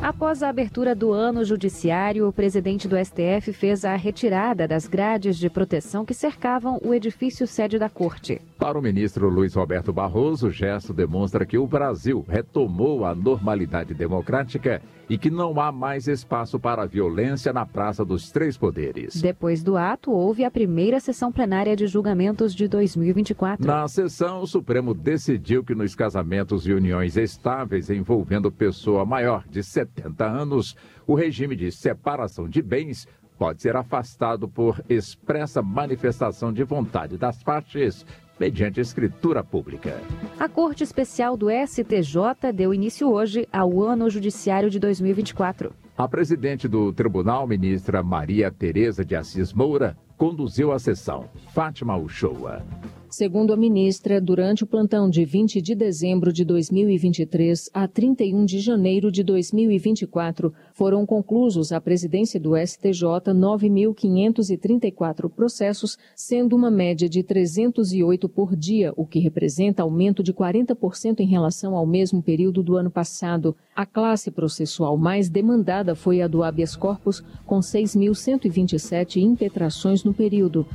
Após 0.00 0.42
a 0.42 0.48
abertura 0.48 0.94
do 0.94 1.12
ano 1.12 1.44
judiciário, 1.44 2.26
o 2.26 2.32
presidente 2.32 2.88
do 2.88 2.96
STF 2.96 3.52
fez 3.52 3.84
a 3.84 3.94
retirada 3.96 4.66
das 4.66 4.88
grades 4.88 5.36
de 5.36 5.50
proteção 5.50 6.06
que 6.06 6.14
cercavam 6.14 6.80
o 6.82 6.94
edifício 6.94 7.46
sede 7.46 7.78
da 7.78 7.90
corte. 7.90 8.40
Para 8.58 8.78
o 8.78 8.82
ministro 8.82 9.28
Luiz 9.28 9.54
Roberto 9.54 9.92
Barroso, 9.92 10.48
o 10.48 10.50
gesto 10.50 10.94
demonstra 10.94 11.44
que 11.44 11.58
o 11.58 11.66
Brasil 11.66 12.11
retomou 12.20 13.04
a 13.04 13.14
normalidade 13.14 13.94
democrática 13.94 14.82
e 15.08 15.18
que 15.18 15.30
não 15.30 15.60
há 15.60 15.70
mais 15.70 16.08
espaço 16.08 16.58
para 16.58 16.82
a 16.82 16.86
violência 16.86 17.52
na 17.52 17.66
Praça 17.66 18.04
dos 18.04 18.30
Três 18.30 18.56
Poderes. 18.56 19.20
Depois 19.20 19.62
do 19.62 19.76
ato, 19.76 20.10
houve 20.10 20.44
a 20.44 20.50
primeira 20.50 21.00
sessão 21.00 21.30
plenária 21.30 21.76
de 21.76 21.86
julgamentos 21.86 22.54
de 22.54 22.66
2024. 22.66 23.66
Na 23.66 23.86
sessão, 23.88 24.40
o 24.40 24.46
Supremo 24.46 24.94
decidiu 24.94 25.64
que 25.64 25.74
nos 25.74 25.94
casamentos 25.94 26.66
e 26.66 26.72
uniões 26.72 27.16
estáveis 27.16 27.90
envolvendo 27.90 28.50
pessoa 28.50 29.04
maior 29.04 29.44
de 29.48 29.62
70 29.62 30.24
anos, 30.24 30.76
o 31.06 31.14
regime 31.14 31.56
de 31.56 31.70
separação 31.70 32.48
de 32.48 32.62
bens 32.62 33.06
pode 33.38 33.60
ser 33.60 33.74
afastado 33.74 34.46
por 34.46 34.80
expressa 34.88 35.60
manifestação 35.60 36.52
de 36.52 36.62
vontade 36.62 37.18
das 37.18 37.42
partes 37.42 38.06
mediante 38.42 38.80
escritura 38.80 39.44
pública. 39.44 40.00
A 40.36 40.48
Corte 40.48 40.82
Especial 40.82 41.36
do 41.36 41.46
STJ 41.48 42.52
deu 42.52 42.74
início 42.74 43.08
hoje 43.08 43.46
ao 43.52 43.80
ano 43.84 44.10
judiciário 44.10 44.68
de 44.68 44.80
2024. 44.80 45.72
A 45.96 46.08
presidente 46.08 46.66
do 46.66 46.92
tribunal, 46.92 47.46
ministra 47.46 48.02
Maria 48.02 48.50
Tereza 48.50 49.04
de 49.04 49.14
Assis 49.14 49.52
Moura, 49.52 49.96
conduziu 50.16 50.72
a 50.72 50.78
sessão. 50.80 51.30
Fátima 51.54 51.96
Uchoa. 51.96 52.64
Segundo 53.12 53.52
a 53.52 53.56
ministra, 53.58 54.18
durante 54.22 54.64
o 54.64 54.66
plantão 54.66 55.10
de 55.10 55.22
20 55.26 55.60
de 55.60 55.74
dezembro 55.74 56.32
de 56.32 56.46
2023 56.46 57.68
a 57.74 57.86
31 57.86 58.46
de 58.46 58.58
janeiro 58.58 59.12
de 59.12 59.22
2024, 59.22 60.50
foram 60.72 61.04
conclusos 61.04 61.72
à 61.72 61.80
presidência 61.80 62.40
do 62.40 62.56
STJ 62.56 63.02
9.534 63.34 65.28
processos, 65.28 65.98
sendo 66.16 66.56
uma 66.56 66.70
média 66.70 67.06
de 67.06 67.22
308 67.22 68.30
por 68.30 68.56
dia, 68.56 68.94
o 68.96 69.04
que 69.04 69.18
representa 69.18 69.82
aumento 69.82 70.22
de 70.22 70.32
40% 70.32 71.20
em 71.20 71.26
relação 71.26 71.76
ao 71.76 71.84
mesmo 71.84 72.22
período 72.22 72.62
do 72.62 72.78
ano 72.78 72.90
passado. 72.90 73.54
A 73.76 73.84
classe 73.84 74.30
processual 74.30 74.96
mais 74.96 75.28
demandada 75.28 75.94
foi 75.94 76.22
a 76.22 76.26
do 76.26 76.42
habeas 76.42 76.74
corpus, 76.74 77.22
com 77.44 77.60
6.127 77.60 79.20
impetrações 79.20 80.02
no 80.02 80.14
período. 80.14 80.66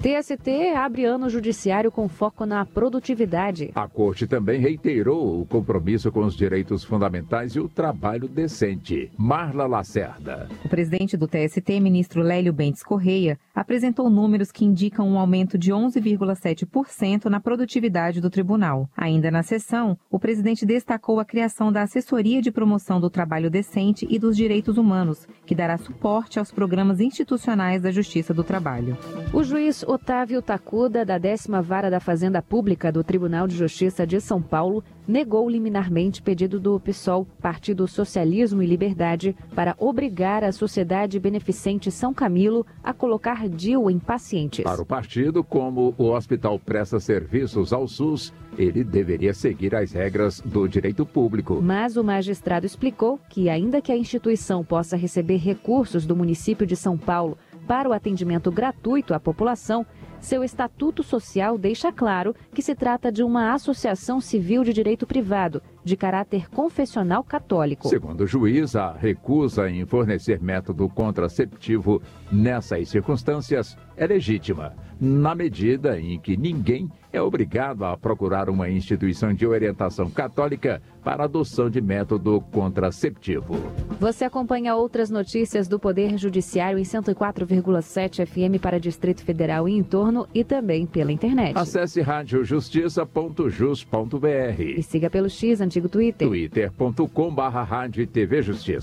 TST 0.00 0.48
abre 0.76 1.04
ano 1.04 1.28
judiciário 1.68 1.92
com 1.92 2.08
foco 2.08 2.46
na 2.46 2.64
produtividade. 2.64 3.70
A 3.74 3.86
Corte 3.86 4.26
também 4.26 4.60
reiterou 4.60 5.42
o 5.42 5.46
compromisso 5.46 6.10
com 6.10 6.20
os 6.20 6.34
direitos 6.34 6.82
fundamentais 6.82 7.52
e 7.52 7.60
o 7.60 7.68
trabalho 7.68 8.26
decente. 8.26 9.10
Marla 9.18 9.66
Lacerda. 9.66 10.48
O 10.64 10.68
presidente 10.68 11.16
do 11.16 11.28
TST, 11.28 11.78
ministro 11.80 12.22
Lélio 12.22 12.52
Bentes 12.52 12.82
Correia, 12.82 13.38
apresentou 13.54 14.08
números 14.08 14.50
que 14.50 14.64
indicam 14.64 15.06
um 15.06 15.18
aumento 15.18 15.58
de 15.58 15.72
11,7% 15.72 17.26
na 17.26 17.40
produtividade 17.40 18.20
do 18.20 18.30
tribunal. 18.30 18.88
Ainda 18.96 19.30
na 19.30 19.42
sessão, 19.42 19.98
o 20.10 20.18
presidente 20.18 20.64
destacou 20.64 21.20
a 21.20 21.24
criação 21.24 21.70
da 21.70 21.82
Assessoria 21.82 22.40
de 22.40 22.50
Promoção 22.50 23.00
do 23.00 23.10
Trabalho 23.10 23.50
Decente 23.50 24.06
e 24.08 24.18
dos 24.18 24.36
Direitos 24.36 24.78
Humanos, 24.78 25.26
que 25.44 25.54
dará 25.54 25.76
suporte 25.76 26.38
aos 26.38 26.50
programas 26.50 27.00
institucionais 27.00 27.82
da 27.82 27.90
Justiça 27.90 28.32
do 28.32 28.44
Trabalho. 28.44 28.96
O 29.32 29.42
juiz 29.42 29.82
Otávio 29.82 30.40
Tacuda, 30.40 31.04
da 31.04 31.18
11 31.18 31.57
sétima 31.58 31.62
vara 31.62 31.90
da 31.90 32.00
Fazenda 32.00 32.40
Pública 32.40 32.90
do 32.90 33.02
Tribunal 33.02 33.46
de 33.46 33.56
Justiça 33.56 34.06
de 34.06 34.20
São 34.20 34.40
Paulo 34.40 34.82
negou 35.06 35.48
liminarmente 35.48 36.22
pedido 36.22 36.60
do 36.60 36.78
PSOL, 36.78 37.26
Partido 37.40 37.86
Socialismo 37.88 38.62
e 38.62 38.66
Liberdade, 38.66 39.34
para 39.54 39.74
obrigar 39.78 40.44
a 40.44 40.52
Sociedade 40.52 41.18
Beneficente 41.18 41.90
São 41.90 42.12
Camilo 42.12 42.66
a 42.82 42.92
colocar 42.92 43.48
DIU 43.48 43.90
em 43.90 43.98
pacientes. 43.98 44.64
Para 44.64 44.82
o 44.82 44.86
partido, 44.86 45.42
como 45.42 45.94
o 45.96 46.10
hospital 46.10 46.58
presta 46.58 47.00
serviços 47.00 47.72
ao 47.72 47.88
SUS, 47.88 48.32
ele 48.58 48.84
deveria 48.84 49.32
seguir 49.32 49.74
as 49.74 49.92
regras 49.92 50.40
do 50.40 50.68
direito 50.68 51.06
público. 51.06 51.60
Mas 51.62 51.96
o 51.96 52.04
magistrado 52.04 52.66
explicou 52.66 53.18
que, 53.28 53.48
ainda 53.48 53.80
que 53.80 53.92
a 53.92 53.96
instituição 53.96 54.64
possa 54.64 54.96
receber 54.96 55.36
recursos 55.36 56.04
do 56.06 56.14
município 56.14 56.66
de 56.66 56.76
São 56.76 56.98
Paulo 56.98 57.38
para 57.66 57.88
o 57.88 57.92
atendimento 57.92 58.50
gratuito 58.50 59.14
à 59.14 59.20
população, 59.20 59.86
seu 60.20 60.42
estatuto 60.42 61.02
social 61.02 61.56
deixa 61.56 61.92
claro 61.92 62.34
que 62.52 62.62
se 62.62 62.74
trata 62.74 63.10
de 63.10 63.22
uma 63.22 63.52
associação 63.52 64.20
civil 64.20 64.64
de 64.64 64.72
direito 64.72 65.06
privado, 65.06 65.62
de 65.84 65.96
caráter 65.96 66.48
confessional 66.50 67.22
católico. 67.24 67.88
Segundo 67.88 68.22
o 68.22 68.26
juiz, 68.26 68.76
a 68.76 68.92
recusa 68.92 69.70
em 69.70 69.86
fornecer 69.86 70.40
método 70.40 70.88
contraceptivo 70.88 72.02
nessas 72.30 72.88
circunstâncias 72.88 73.76
é 73.96 74.06
legítima, 74.06 74.74
na 75.00 75.34
medida 75.34 75.98
em 75.98 76.18
que 76.18 76.36
ninguém 76.36 76.90
é 77.18 77.22
obrigado 77.22 77.84
a 77.84 77.96
procurar 77.96 78.48
uma 78.48 78.70
instituição 78.70 79.34
de 79.34 79.46
orientação 79.46 80.08
católica 80.08 80.80
para 81.02 81.24
adoção 81.24 81.68
de 81.68 81.80
método 81.80 82.40
contraceptivo. 82.52 83.56
Você 83.98 84.24
acompanha 84.24 84.74
outras 84.74 85.10
notícias 85.10 85.68
do 85.68 85.78
Poder 85.78 86.16
Judiciário 86.16 86.78
em 86.78 86.82
104,7 86.82 88.26
FM 88.26 88.60
para 88.60 88.78
Distrito 88.78 89.22
Federal 89.22 89.68
e 89.68 89.76
em 89.76 89.82
torno 89.82 90.26
e 90.32 90.44
também 90.44 90.86
pela 90.86 91.12
internet. 91.12 91.58
Acesse 91.58 92.00
radiojustiça.jus.br 92.00 94.60
e 94.60 94.82
siga 94.82 95.10
pelo 95.10 95.28
X 95.28 95.60
antigo 95.60 95.88
Twitter. 95.88 96.28
twitter.com/barra 96.28 97.62
Rádio. 97.62 98.08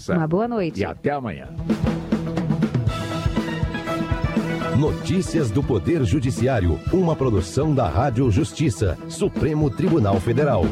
Uma 0.10 0.28
boa 0.28 0.48
noite. 0.48 0.82
E 0.82 0.86
até 0.86 1.12
amanhã. 1.12 1.48
Notícias 4.78 5.50
do 5.50 5.64
Poder 5.64 6.04
Judiciário, 6.04 6.78
uma 6.92 7.16
produção 7.16 7.74
da 7.74 7.88
Rádio 7.88 8.30
Justiça, 8.30 8.98
Supremo 9.08 9.70
Tribunal 9.70 10.20
Federal. 10.20 10.66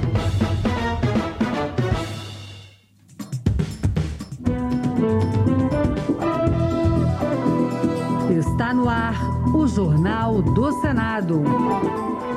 Está 8.30 8.74
no 8.74 8.90
ar 8.90 9.16
o 9.56 9.66
Jornal 9.68 10.42
do 10.42 10.82
Senado. 10.82 11.42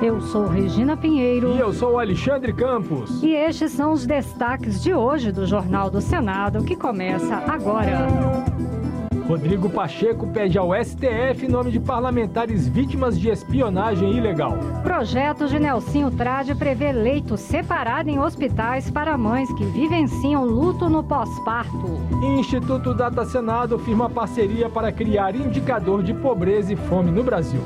Eu 0.00 0.20
sou 0.20 0.46
Regina 0.46 0.96
Pinheiro. 0.96 1.57
E 1.57 1.59
eu 1.59 1.72
sou 1.72 1.98
Alexandre 1.98 2.52
Campos. 2.52 3.20
E 3.24 3.35
estes 3.35 3.72
são 3.72 3.92
os 3.92 4.07
destaques 4.07 4.81
de 4.81 4.94
hoje 4.94 5.33
do 5.33 5.44
Jornal 5.44 5.90
do 5.90 6.00
Senado, 6.00 6.62
que 6.62 6.76
começa 6.76 7.35
agora. 7.35 8.07
Rodrigo 9.26 9.68
Pacheco 9.68 10.28
pede 10.28 10.56
ao 10.56 10.70
STF 10.72 11.48
nome 11.48 11.72
de 11.72 11.80
parlamentares 11.80 12.68
vítimas 12.68 13.18
de 13.18 13.28
espionagem 13.28 14.16
ilegal. 14.16 14.56
Projeto 14.84 15.48
de 15.48 15.58
Nelsinho 15.58 16.12
Trade 16.12 16.54
prevê 16.54 16.92
leito 16.92 17.36
separado 17.36 18.08
em 18.08 18.20
hospitais 18.20 18.88
para 18.88 19.18
mães 19.18 19.52
que 19.54 19.64
vivenciam 19.64 20.44
luto 20.44 20.88
no 20.88 21.02
pós-parto. 21.02 21.98
Instituto 22.38 22.94
Data 22.94 23.24
Senado 23.24 23.78
firma 23.80 24.08
parceria 24.08 24.70
para 24.70 24.92
criar 24.92 25.34
indicador 25.34 26.04
de 26.04 26.14
pobreza 26.14 26.72
e 26.72 26.76
fome 26.76 27.10
no 27.10 27.24
Brasil. 27.24 27.60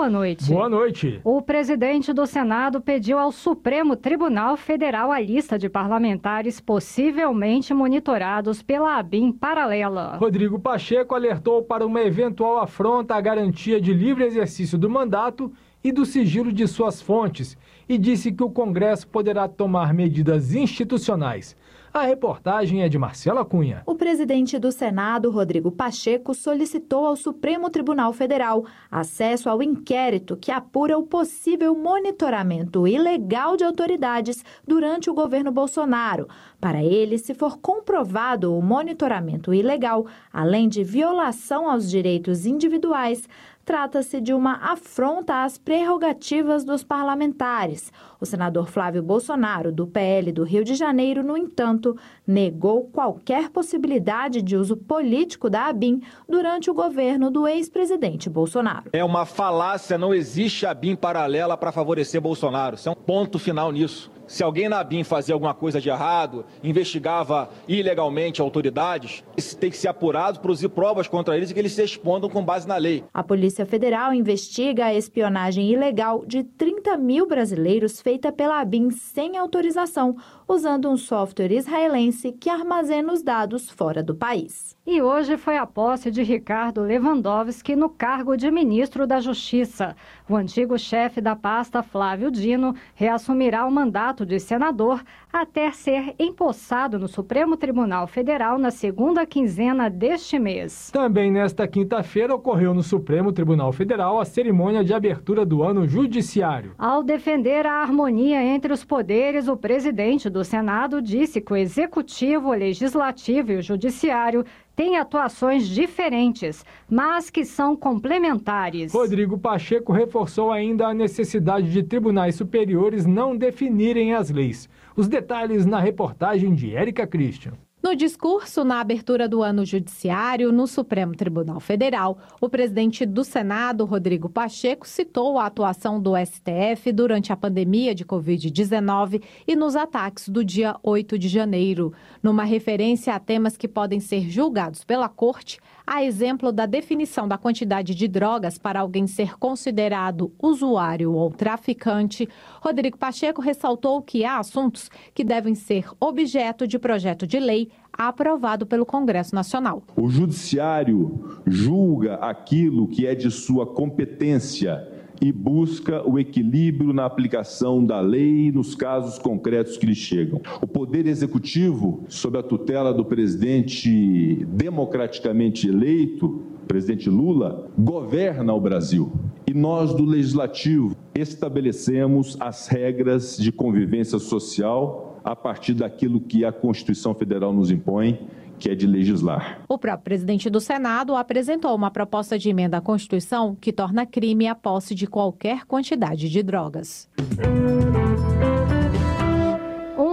Boa 0.00 0.08
noite. 0.08 0.50
Boa 0.50 0.66
noite. 0.66 1.20
O 1.22 1.42
presidente 1.42 2.10
do 2.10 2.26
Senado 2.26 2.80
pediu 2.80 3.18
ao 3.18 3.30
Supremo 3.30 3.94
Tribunal 3.94 4.56
Federal 4.56 5.12
a 5.12 5.20
lista 5.20 5.58
de 5.58 5.68
parlamentares 5.68 6.58
possivelmente 6.58 7.74
monitorados 7.74 8.62
pela 8.62 8.96
ABIN 8.96 9.30
paralela. 9.30 10.16
Rodrigo 10.16 10.58
Pacheco 10.58 11.14
alertou 11.14 11.62
para 11.62 11.84
uma 11.84 12.00
eventual 12.00 12.60
afronta 12.60 13.14
à 13.14 13.20
garantia 13.20 13.78
de 13.78 13.92
livre 13.92 14.24
exercício 14.24 14.78
do 14.78 14.88
mandato 14.88 15.52
e 15.84 15.92
do 15.92 16.06
sigilo 16.06 16.50
de 16.50 16.66
suas 16.66 17.02
fontes 17.02 17.54
e 17.86 17.98
disse 17.98 18.32
que 18.32 18.42
o 18.42 18.48
Congresso 18.48 19.06
poderá 19.06 19.46
tomar 19.48 19.92
medidas 19.92 20.54
institucionais 20.54 21.54
a 21.92 22.02
reportagem 22.02 22.82
é 22.82 22.88
de 22.88 22.98
Marcela 22.98 23.44
Cunha. 23.44 23.82
O 23.84 23.94
presidente 23.94 24.58
do 24.58 24.70
Senado, 24.70 25.30
Rodrigo 25.30 25.70
Pacheco, 25.70 26.34
solicitou 26.34 27.06
ao 27.06 27.16
Supremo 27.16 27.68
Tribunal 27.68 28.12
Federal 28.12 28.64
acesso 28.90 29.50
ao 29.50 29.62
inquérito 29.62 30.36
que 30.36 30.52
apura 30.52 30.96
o 30.96 31.06
possível 31.06 31.74
monitoramento 31.74 32.86
ilegal 32.86 33.56
de 33.56 33.64
autoridades 33.64 34.44
durante 34.66 35.10
o 35.10 35.14
governo 35.14 35.50
Bolsonaro. 35.50 36.28
Para 36.60 36.82
ele, 36.82 37.18
se 37.18 37.34
for 37.34 37.58
comprovado 37.58 38.56
o 38.56 38.62
monitoramento 38.62 39.52
ilegal, 39.52 40.06
além 40.32 40.68
de 40.68 40.84
violação 40.84 41.68
aos 41.68 41.90
direitos 41.90 42.46
individuais, 42.46 43.28
trata-se 43.64 44.20
de 44.20 44.32
uma 44.32 44.54
afronta 44.72 45.44
às 45.44 45.56
prerrogativas 45.56 46.64
dos 46.64 46.82
parlamentares. 46.82 47.92
O 48.20 48.26
senador 48.26 48.68
Flávio 48.68 49.02
Bolsonaro, 49.02 49.72
do 49.72 49.86
PL 49.86 50.30
do 50.30 50.44
Rio 50.44 50.62
de 50.62 50.74
Janeiro, 50.74 51.22
no 51.22 51.38
entanto, 51.38 51.96
negou 52.26 52.84
qualquer 52.84 53.48
possibilidade 53.48 54.42
de 54.42 54.56
uso 54.56 54.76
político 54.76 55.48
da 55.48 55.68
ABIN 55.68 56.02
durante 56.28 56.70
o 56.70 56.74
governo 56.74 57.30
do 57.30 57.48
ex-presidente 57.48 58.28
Bolsonaro. 58.28 58.90
É 58.92 59.02
uma 59.02 59.24
falácia, 59.24 59.96
não 59.96 60.12
existe 60.12 60.66
ABIN 60.66 60.96
paralela 60.96 61.56
para 61.56 61.72
favorecer 61.72 62.20
Bolsonaro. 62.20 62.76
Isso 62.76 62.90
é 62.90 62.92
um 62.92 62.94
ponto 62.94 63.38
final 63.38 63.72
nisso. 63.72 64.10
Se 64.30 64.44
alguém 64.44 64.68
na 64.68 64.84
BIM 64.84 65.02
fazia 65.02 65.34
alguma 65.34 65.52
coisa 65.52 65.80
de 65.80 65.88
errado, 65.88 66.44
investigava 66.62 67.50
ilegalmente 67.66 68.40
autoridades, 68.40 69.24
isso 69.36 69.58
tem 69.58 69.68
que 69.68 69.76
ser 69.76 69.88
apurado, 69.88 70.38
produzir 70.38 70.68
provas 70.68 71.08
contra 71.08 71.36
eles 71.36 71.50
e 71.50 71.54
que 71.54 71.58
eles 71.58 71.72
se 71.72 71.82
respondam 71.82 72.30
com 72.30 72.44
base 72.44 72.68
na 72.68 72.76
lei. 72.76 73.02
A 73.12 73.24
Polícia 73.24 73.66
Federal 73.66 74.14
investiga 74.14 74.84
a 74.84 74.94
espionagem 74.94 75.68
ilegal 75.68 76.24
de 76.24 76.44
30 76.44 76.96
mil 76.96 77.26
brasileiros 77.26 78.00
feita 78.00 78.30
pela 78.30 78.60
ABIN 78.60 78.92
sem 78.92 79.36
autorização, 79.36 80.16
usando 80.46 80.88
um 80.88 80.96
software 80.96 81.50
israelense 81.50 82.30
que 82.30 82.48
armazena 82.48 83.12
os 83.12 83.24
dados 83.24 83.68
fora 83.68 84.00
do 84.00 84.14
país. 84.14 84.76
E 84.86 85.02
hoje 85.02 85.36
foi 85.36 85.56
a 85.56 85.66
posse 85.66 86.10
de 86.10 86.22
Ricardo 86.22 86.82
Lewandowski 86.82 87.74
no 87.74 87.88
cargo 87.88 88.36
de 88.36 88.50
ministro 88.50 89.06
da 89.06 89.20
Justiça. 89.20 89.96
O 90.28 90.36
antigo 90.36 90.78
chefe 90.78 91.20
da 91.20 91.34
pasta, 91.34 91.82
Flávio 91.82 92.30
Dino, 92.30 92.74
reassumirá 92.94 93.66
o 93.66 93.70
mandato 93.70 94.19
de 94.24 94.38
senador 94.38 95.02
até 95.32 95.70
ser 95.70 96.14
empossado 96.18 96.98
no 96.98 97.08
Supremo 97.08 97.56
Tribunal 97.56 98.06
Federal 98.06 98.58
na 98.58 98.70
segunda 98.70 99.26
quinzena 99.26 99.88
deste 99.88 100.38
mês. 100.38 100.90
Também 100.92 101.30
nesta 101.30 101.66
quinta-feira 101.66 102.34
ocorreu 102.34 102.74
no 102.74 102.82
Supremo 102.82 103.32
Tribunal 103.32 103.72
Federal 103.72 104.20
a 104.20 104.24
cerimônia 104.24 104.84
de 104.84 104.92
abertura 104.92 105.44
do 105.44 105.62
ano 105.62 105.86
judiciário. 105.86 106.74
Ao 106.78 107.02
defender 107.02 107.66
a 107.66 107.82
harmonia 107.82 108.42
entre 108.42 108.72
os 108.72 108.84
poderes, 108.84 109.48
o 109.48 109.56
presidente 109.56 110.28
do 110.28 110.44
Senado 110.44 111.00
disse 111.00 111.40
que 111.40 111.52
o 111.52 111.56
executivo, 111.56 112.48
o 112.48 112.54
legislativo 112.54 113.52
e 113.52 113.56
o 113.56 113.62
judiciário 113.62 114.44
têm 114.80 114.96
atuações 114.96 115.68
diferentes, 115.68 116.64
mas 116.88 117.28
que 117.28 117.44
são 117.44 117.76
complementares. 117.76 118.94
Rodrigo 118.94 119.36
Pacheco 119.36 119.92
reforçou 119.92 120.50
ainda 120.50 120.86
a 120.86 120.94
necessidade 120.94 121.70
de 121.70 121.82
tribunais 121.82 122.34
superiores 122.34 123.04
não 123.04 123.36
definirem 123.36 124.14
as 124.14 124.30
leis. 124.30 124.70
Os 124.96 125.06
detalhes 125.06 125.66
na 125.66 125.78
reportagem 125.78 126.54
de 126.54 126.74
Érica 126.74 127.06
Christian. 127.06 127.52
No 127.82 127.96
discurso 127.96 128.62
na 128.62 128.78
abertura 128.78 129.26
do 129.26 129.42
ano 129.42 129.64
judiciário 129.64 130.52
no 130.52 130.66
Supremo 130.66 131.16
Tribunal 131.16 131.58
Federal, 131.60 132.18
o 132.38 132.46
presidente 132.46 133.06
do 133.06 133.24
Senado, 133.24 133.86
Rodrigo 133.86 134.28
Pacheco, 134.28 134.86
citou 134.86 135.38
a 135.38 135.46
atuação 135.46 135.98
do 135.98 136.12
STF 136.14 136.92
durante 136.92 137.32
a 137.32 137.36
pandemia 137.36 137.94
de 137.94 138.04
Covid-19 138.04 139.22
e 139.48 139.56
nos 139.56 139.76
ataques 139.76 140.28
do 140.28 140.44
dia 140.44 140.76
8 140.82 141.18
de 141.18 141.26
janeiro. 141.26 141.90
Numa 142.22 142.44
referência 142.44 143.14
a 143.14 143.18
temas 143.18 143.56
que 143.56 143.66
podem 143.66 143.98
ser 143.98 144.28
julgados 144.28 144.84
pela 144.84 145.08
Corte, 145.08 145.58
a 145.92 146.04
exemplo 146.04 146.52
da 146.52 146.66
definição 146.66 147.26
da 147.26 147.36
quantidade 147.36 147.96
de 147.96 148.06
drogas 148.06 148.56
para 148.56 148.78
alguém 148.78 149.08
ser 149.08 149.36
considerado 149.36 150.32
usuário 150.40 151.12
ou 151.12 151.32
traficante, 151.32 152.28
Rodrigo 152.60 152.96
Pacheco 152.96 153.42
ressaltou 153.42 154.00
que 154.00 154.24
há 154.24 154.38
assuntos 154.38 154.88
que 155.12 155.24
devem 155.24 155.56
ser 155.56 155.86
objeto 155.98 156.64
de 156.64 156.78
projeto 156.78 157.26
de 157.26 157.40
lei 157.40 157.72
aprovado 157.92 158.66
pelo 158.66 158.86
Congresso 158.86 159.34
Nacional. 159.34 159.82
O 159.96 160.08
Judiciário 160.08 161.42
julga 161.44 162.14
aquilo 162.14 162.86
que 162.86 163.04
é 163.04 163.16
de 163.16 163.28
sua 163.28 163.66
competência 163.66 164.88
e 165.20 165.30
busca 165.30 166.08
o 166.08 166.18
equilíbrio 166.18 166.92
na 166.92 167.04
aplicação 167.04 167.84
da 167.84 168.00
lei 168.00 168.50
nos 168.50 168.74
casos 168.74 169.18
concretos 169.18 169.76
que 169.76 169.86
lhe 169.86 169.94
chegam. 169.94 170.40
O 170.62 170.66
Poder 170.66 171.06
Executivo, 171.06 172.04
sob 172.08 172.38
a 172.38 172.42
tutela 172.42 172.92
do 172.92 173.04
presidente 173.04 174.46
democraticamente 174.46 175.68
eleito, 175.68 176.42
presidente 176.66 177.10
Lula, 177.10 177.68
governa 177.78 178.54
o 178.54 178.60
Brasil. 178.60 179.12
E 179.46 179.52
nós, 179.52 179.92
do 179.92 180.04
Legislativo, 180.04 180.96
estabelecemos 181.14 182.36
as 182.38 182.68
regras 182.68 183.36
de 183.36 183.50
convivência 183.50 184.18
social 184.18 185.20
a 185.24 185.36
partir 185.36 185.74
daquilo 185.74 186.20
que 186.20 186.44
a 186.44 186.52
Constituição 186.52 187.14
Federal 187.14 187.52
nos 187.52 187.70
impõe 187.70 188.20
que 188.60 188.68
é 188.68 188.74
de 188.74 188.86
legislar. 188.86 189.62
O 189.66 189.78
próprio 189.78 190.04
presidente 190.04 190.50
do 190.50 190.60
Senado 190.60 191.16
apresentou 191.16 191.74
uma 191.74 191.90
proposta 191.90 192.38
de 192.38 192.50
emenda 192.50 192.76
à 192.76 192.80
Constituição 192.80 193.56
que 193.58 193.72
torna 193.72 194.06
crime 194.06 194.46
a 194.46 194.54
posse 194.54 194.94
de 194.94 195.06
qualquer 195.06 195.64
quantidade 195.64 196.28
de 196.28 196.42
drogas. 196.42 197.08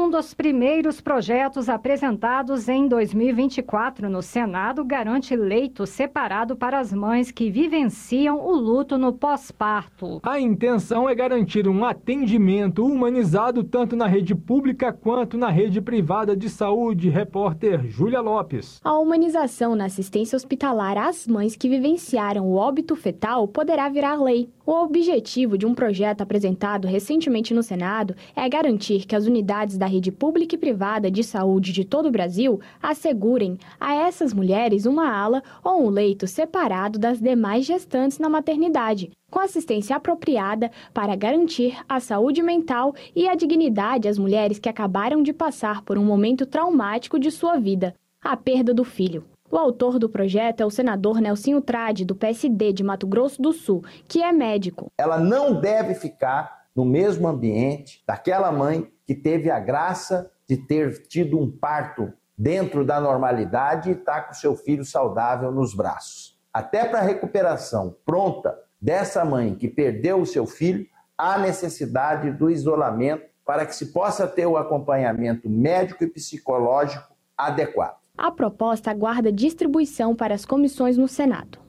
Um 0.07 0.09
dos 0.09 0.33
primeiros 0.33 1.01
projetos 1.01 1.67
apresentados 1.67 2.69
em 2.69 2.87
2024 2.87 4.09
no 4.09 4.21
Senado 4.21 4.85
garante 4.85 5.35
leito 5.35 5.85
separado 5.85 6.55
para 6.55 6.79
as 6.79 6.93
mães 6.93 7.29
que 7.29 7.51
vivenciam 7.51 8.39
o 8.39 8.55
luto 8.55 8.97
no 8.97 9.11
pós-parto. 9.11 10.21
A 10.23 10.39
intenção 10.39 11.09
é 11.09 11.13
garantir 11.13 11.67
um 11.67 11.83
atendimento 11.83 12.85
humanizado 12.85 13.65
tanto 13.65 13.97
na 13.97 14.07
rede 14.07 14.33
pública 14.33 14.93
quanto 14.93 15.37
na 15.37 15.49
rede 15.49 15.81
privada 15.81 16.37
de 16.37 16.49
saúde. 16.49 17.09
Repórter 17.09 17.85
Júlia 17.85 18.21
Lopes. 18.21 18.79
A 18.85 18.97
humanização 18.97 19.75
na 19.75 19.87
assistência 19.87 20.37
hospitalar 20.37 20.97
às 20.97 21.27
mães 21.27 21.57
que 21.57 21.67
vivenciaram 21.67 22.47
o 22.47 22.55
óbito 22.55 22.95
fetal 22.95 23.45
poderá 23.45 23.89
virar 23.89 24.15
lei. 24.15 24.49
O 24.65 24.83
objetivo 24.83 25.57
de 25.57 25.65
um 25.65 25.73
projeto 25.73 26.21
apresentado 26.21 26.87
recentemente 26.87 27.53
no 27.53 27.63
Senado 27.63 28.13
é 28.35 28.47
garantir 28.49 29.05
que 29.05 29.15
as 29.15 29.25
unidades 29.25 29.77
da 29.77 29.85
rede 29.85 29.96
pública 30.11 30.55
e 30.55 30.57
privada 30.57 31.09
de 31.09 31.23
saúde 31.23 31.71
de 31.71 31.83
todo 31.83 32.07
o 32.07 32.11
Brasil 32.11 32.59
assegurem 32.81 33.57
a 33.79 33.95
essas 33.95 34.33
mulheres 34.33 34.85
uma 34.85 35.09
ala 35.09 35.41
ou 35.63 35.85
um 35.85 35.89
leito 35.89 36.27
separado 36.27 36.99
das 36.99 37.19
demais 37.19 37.65
gestantes 37.65 38.19
na 38.19 38.29
maternidade, 38.29 39.11
com 39.29 39.39
assistência 39.39 39.95
apropriada 39.95 40.71
para 40.93 41.15
garantir 41.15 41.77
a 41.89 41.99
saúde 41.99 42.41
mental 42.41 42.93
e 43.15 43.27
a 43.27 43.35
dignidade 43.35 44.07
às 44.07 44.17
mulheres 44.17 44.59
que 44.59 44.69
acabaram 44.69 45.21
de 45.21 45.33
passar 45.33 45.81
por 45.81 45.97
um 45.97 46.03
momento 46.03 46.45
traumático 46.45 47.19
de 47.19 47.31
sua 47.31 47.57
vida, 47.57 47.93
a 48.21 48.37
perda 48.37 48.73
do 48.73 48.83
filho. 48.83 49.25
O 49.49 49.57
autor 49.57 49.97
do 49.97 50.09
projeto 50.09 50.61
é 50.61 50.65
o 50.65 50.69
senador 50.69 51.21
Nelsinho 51.21 51.61
Trade, 51.61 52.03
do 52.03 52.13
PSD 52.13 52.73
de 52.73 52.83
Mato 52.83 53.07
Grosso 53.07 53.41
do 53.41 53.53
Sul, 53.53 53.81
que 54.07 54.21
é 54.21 54.33
médico. 54.33 54.87
Ela 54.97 55.17
não 55.17 55.59
deve 55.59 55.95
ficar 55.95 56.65
no 56.75 56.83
mesmo 56.83 57.27
ambiente 57.27 58.03
daquela 58.05 58.51
mãe 58.51 58.87
que 59.07 59.15
teve 59.15 59.49
a 59.49 59.59
graça 59.59 60.29
de 60.47 60.57
ter 60.57 61.07
tido 61.07 61.39
um 61.39 61.49
parto 61.49 62.11
dentro 62.37 62.85
da 62.85 62.99
normalidade 62.99 63.89
e 63.89 63.93
está 63.93 64.21
com 64.21 64.33
seu 64.33 64.55
filho 64.55 64.85
saudável 64.85 65.51
nos 65.51 65.73
braços. 65.73 66.37
Até 66.53 66.85
para 66.85 66.99
a 66.99 67.03
recuperação 67.03 67.95
pronta 68.05 68.53
dessa 68.79 69.23
mãe 69.25 69.55
que 69.55 69.67
perdeu 69.67 70.19
o 70.19 70.25
seu 70.25 70.45
filho, 70.45 70.85
há 71.17 71.39
necessidade 71.39 72.31
do 72.31 72.49
isolamento 72.49 73.25
para 73.45 73.65
que 73.65 73.73
se 73.73 73.87
possa 73.87 74.27
ter 74.27 74.45
o 74.45 74.57
acompanhamento 74.57 75.49
médico 75.49 76.03
e 76.03 76.07
psicológico 76.07 77.15
adequado. 77.37 77.97
A 78.17 78.31
proposta 78.31 78.91
aguarda 78.91 79.31
distribuição 79.31 80.15
para 80.15 80.35
as 80.35 80.43
comissões 80.43 80.97
no 80.97 81.07
Senado. 81.07 81.59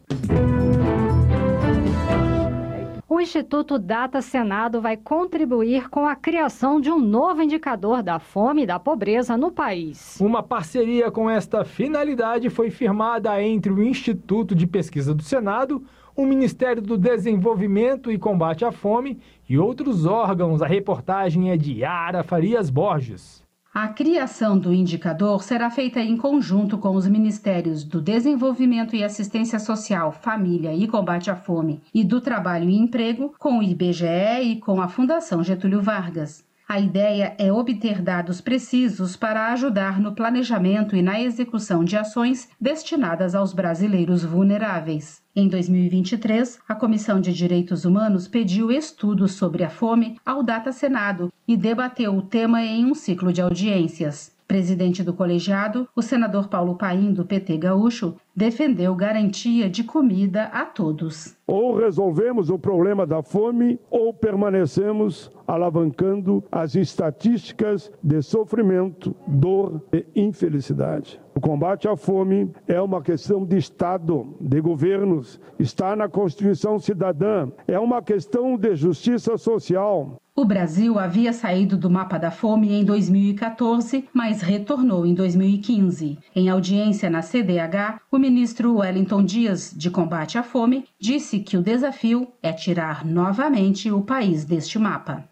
O 3.19 3.21
Instituto 3.21 3.81
Data 3.81 4.23
Senado 4.23 4.81
vai 4.81 4.97
contribuir 4.97 5.89
com 5.89 6.07
a 6.07 6.15
criação 6.15 6.81
de 6.81 6.89
um 6.89 7.01
novo 7.01 7.43
indicador 7.43 8.01
da 8.01 8.21
fome 8.21 8.63
e 8.63 8.67
da 8.67 8.79
pobreza 8.79 9.37
no 9.37 9.51
país. 9.51 10.21
Uma 10.21 10.41
parceria 10.41 11.11
com 11.11 11.29
esta 11.29 11.65
finalidade 11.65 12.49
foi 12.49 12.71
firmada 12.71 13.43
entre 13.43 13.73
o 13.73 13.83
Instituto 13.83 14.55
de 14.55 14.69
Pesquisa 14.69 15.13
do 15.13 15.25
Senado, 15.25 15.83
o 16.15 16.25
Ministério 16.25 16.81
do 16.81 16.97
Desenvolvimento 16.97 18.13
e 18.13 18.19
Combate 18.19 18.65
à 18.65 18.71
Fome 18.71 19.19
e 19.49 19.59
outros 19.59 20.07
órgãos. 20.07 20.63
A 20.63 20.67
reportagem 20.69 21.51
é 21.51 21.57
de 21.57 21.81
Yara 21.81 22.23
Farias 22.23 22.71
Borges. 22.71 23.48
A 23.73 23.87
criação 23.89 24.59
do 24.59 24.73
indicador 24.73 25.43
será 25.43 25.71
feita 25.71 26.01
em 26.01 26.17
conjunto 26.17 26.79
com 26.79 26.97
os 26.97 27.07
Ministérios 27.07 27.85
do 27.85 28.01
Desenvolvimento 28.01 28.97
e 28.97 29.05
Assistência 29.05 29.59
Social, 29.59 30.11
Família 30.11 30.75
e 30.75 30.89
Combate 30.89 31.31
à 31.31 31.37
Fome 31.37 31.83
e 31.93 32.03
do 32.03 32.21
Trabalho 32.21 32.69
e 32.69 32.77
Emprego, 32.77 33.35
com 33.39 33.59
o 33.59 33.63
IBGE 33.63 34.43
e 34.43 34.57
com 34.57 34.81
a 34.81 34.89
Fundação 34.89 35.45
Getúlio 35.45 35.83
Vargas. 35.83 36.48
A 36.71 36.79
ideia 36.79 37.35
é 37.39 37.51
obter 37.51 38.03
dados 38.03 38.43
precisos 38.43 39.17
para 39.17 39.51
ajudar 39.55 39.99
no 39.99 40.15
planejamento 40.15 40.95
e 40.95 41.01
na 41.01 41.19
execução 41.19 41.83
de 41.83 41.97
ações 41.97 42.51
destinadas 42.61 43.35
aos 43.35 43.55
brasileiros 43.55 44.23
vulneráveis. 44.23 45.23
Em 45.35 45.49
2023, 45.49 46.59
a 46.69 46.75
Comissão 46.75 47.23
de 47.23 47.33
Direitos 47.33 47.87
Humanos 47.87 48.29
pediu 48.29 48.71
estudos 48.71 49.33
sobre 49.33 49.65
a 49.65 49.71
fome 49.71 50.21
ao 50.27 50.43
Data 50.43 50.71
Senado 50.71 51.33
e 51.49 51.57
debateu 51.57 52.15
o 52.15 52.21
tema 52.21 52.63
em 52.63 52.85
um 52.85 52.95
ciclo 52.95 53.33
de 53.33 53.41
audiências. 53.41 54.37
Presidente 54.49 55.03
do 55.03 55.13
colegiado, 55.13 55.87
o 55.95 56.01
senador 56.01 56.49
Paulo 56.49 56.75
Paim, 56.75 57.13
do 57.13 57.23
PT 57.23 57.59
Gaúcho, 57.59 58.17
defendeu 58.35 58.95
garantia 58.95 59.69
de 59.69 59.85
comida 59.85 60.45
a 60.45 60.65
todos. 60.65 61.37
Ou 61.47 61.77
resolvemos 61.77 62.49
o 62.49 62.59
problema 62.59 63.07
da 63.07 63.23
fome 63.23 63.79
ou 63.91 64.15
permanecemos 64.15 65.31
alavancando 65.47 66.43
as 66.51 66.75
estatísticas 66.75 67.93
de 68.03 68.23
sofrimento, 68.23 69.15
dor 69.27 69.83
e 69.93 70.07
infelicidade. 70.17 71.21
O 71.35 71.41
combate 71.41 71.87
à 71.87 71.95
fome 71.95 72.51
é 72.67 72.81
uma 72.81 73.03
questão 73.03 73.45
de 73.45 73.57
Estado, 73.59 74.35
de 74.41 74.61
governos, 74.61 75.39
está 75.59 75.95
na 75.95 76.09
Constituição 76.09 76.79
Cidadã, 76.79 77.51
é 77.67 77.79
uma 77.79 78.03
questão 78.03 78.57
de 78.57 78.75
justiça 78.75 79.37
social. 79.37 80.17
O 80.39 80.45
Brasil 80.45 81.01
havia 81.01 81.33
saído 81.33 81.77
do 81.77 81.91
mapa 81.91 82.17
da 82.17 82.31
fome 82.31 82.73
em 82.73 82.85
2014, 82.85 84.09
mas 84.15 84.41
retornou 84.41 85.05
em 85.05 85.13
2015. 85.13 86.17
Em 86.33 86.49
audiência 86.49 87.11
na 87.11 87.23
CDH, 87.23 88.01
o 88.09 88.19
ministro 88.19 88.77
Wellington 88.77 89.25
Dias, 89.25 89.75
de 89.77 89.91
combate 89.91 90.39
à 90.39 90.45
fome, 90.45 90.85
disse 90.97 91.41
que 91.41 91.57
o 91.57 91.61
desafio 91.61 92.29
é 92.41 92.53
tirar 92.53 93.05
novamente 93.05 93.91
o 93.91 94.01
país 94.01 94.45
deste 94.45 94.79
mapa. 94.79 95.29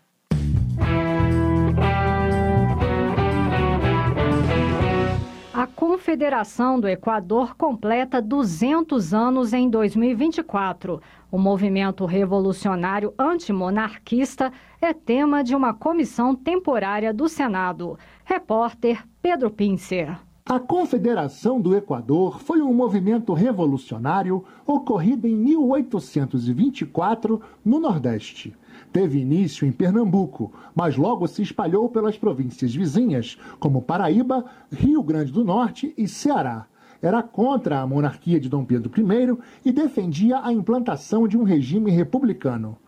A 5.56 5.66
Confederação 5.66 6.78
do 6.78 6.86
Equador 6.86 7.56
completa 7.56 8.20
200 8.20 9.14
anos 9.14 9.54
em 9.54 9.70
2024. 9.70 11.00
O 11.32 11.38
movimento 11.38 12.04
revolucionário 12.04 13.14
antimonarquista 13.18 14.52
é 14.82 14.92
tema 14.92 15.42
de 15.42 15.56
uma 15.56 15.72
comissão 15.72 16.36
temporária 16.36 17.10
do 17.10 17.26
Senado. 17.26 17.98
Repórter 18.22 19.02
Pedro 19.22 19.50
Pincer. 19.50 20.25
A 20.48 20.60
Confederação 20.60 21.60
do 21.60 21.74
Equador 21.74 22.38
foi 22.38 22.62
um 22.62 22.72
movimento 22.72 23.32
revolucionário 23.32 24.44
ocorrido 24.64 25.26
em 25.26 25.34
1824 25.34 27.40
no 27.64 27.80
Nordeste. 27.80 28.54
Teve 28.92 29.18
início 29.18 29.66
em 29.66 29.72
Pernambuco, 29.72 30.52
mas 30.72 30.96
logo 30.96 31.26
se 31.26 31.42
espalhou 31.42 31.88
pelas 31.88 32.16
províncias 32.16 32.72
vizinhas, 32.72 33.36
como 33.58 33.82
Paraíba, 33.82 34.44
Rio 34.70 35.02
Grande 35.02 35.32
do 35.32 35.44
Norte 35.44 35.92
e 35.98 36.06
Ceará. 36.06 36.66
Era 37.02 37.24
contra 37.24 37.80
a 37.80 37.86
monarquia 37.86 38.38
de 38.38 38.48
Dom 38.48 38.64
Pedro 38.64 38.92
I 38.96 39.36
e 39.64 39.72
defendia 39.72 40.38
a 40.44 40.52
implantação 40.52 41.26
de 41.26 41.36
um 41.36 41.42
regime 41.42 41.90
republicano. 41.90 42.78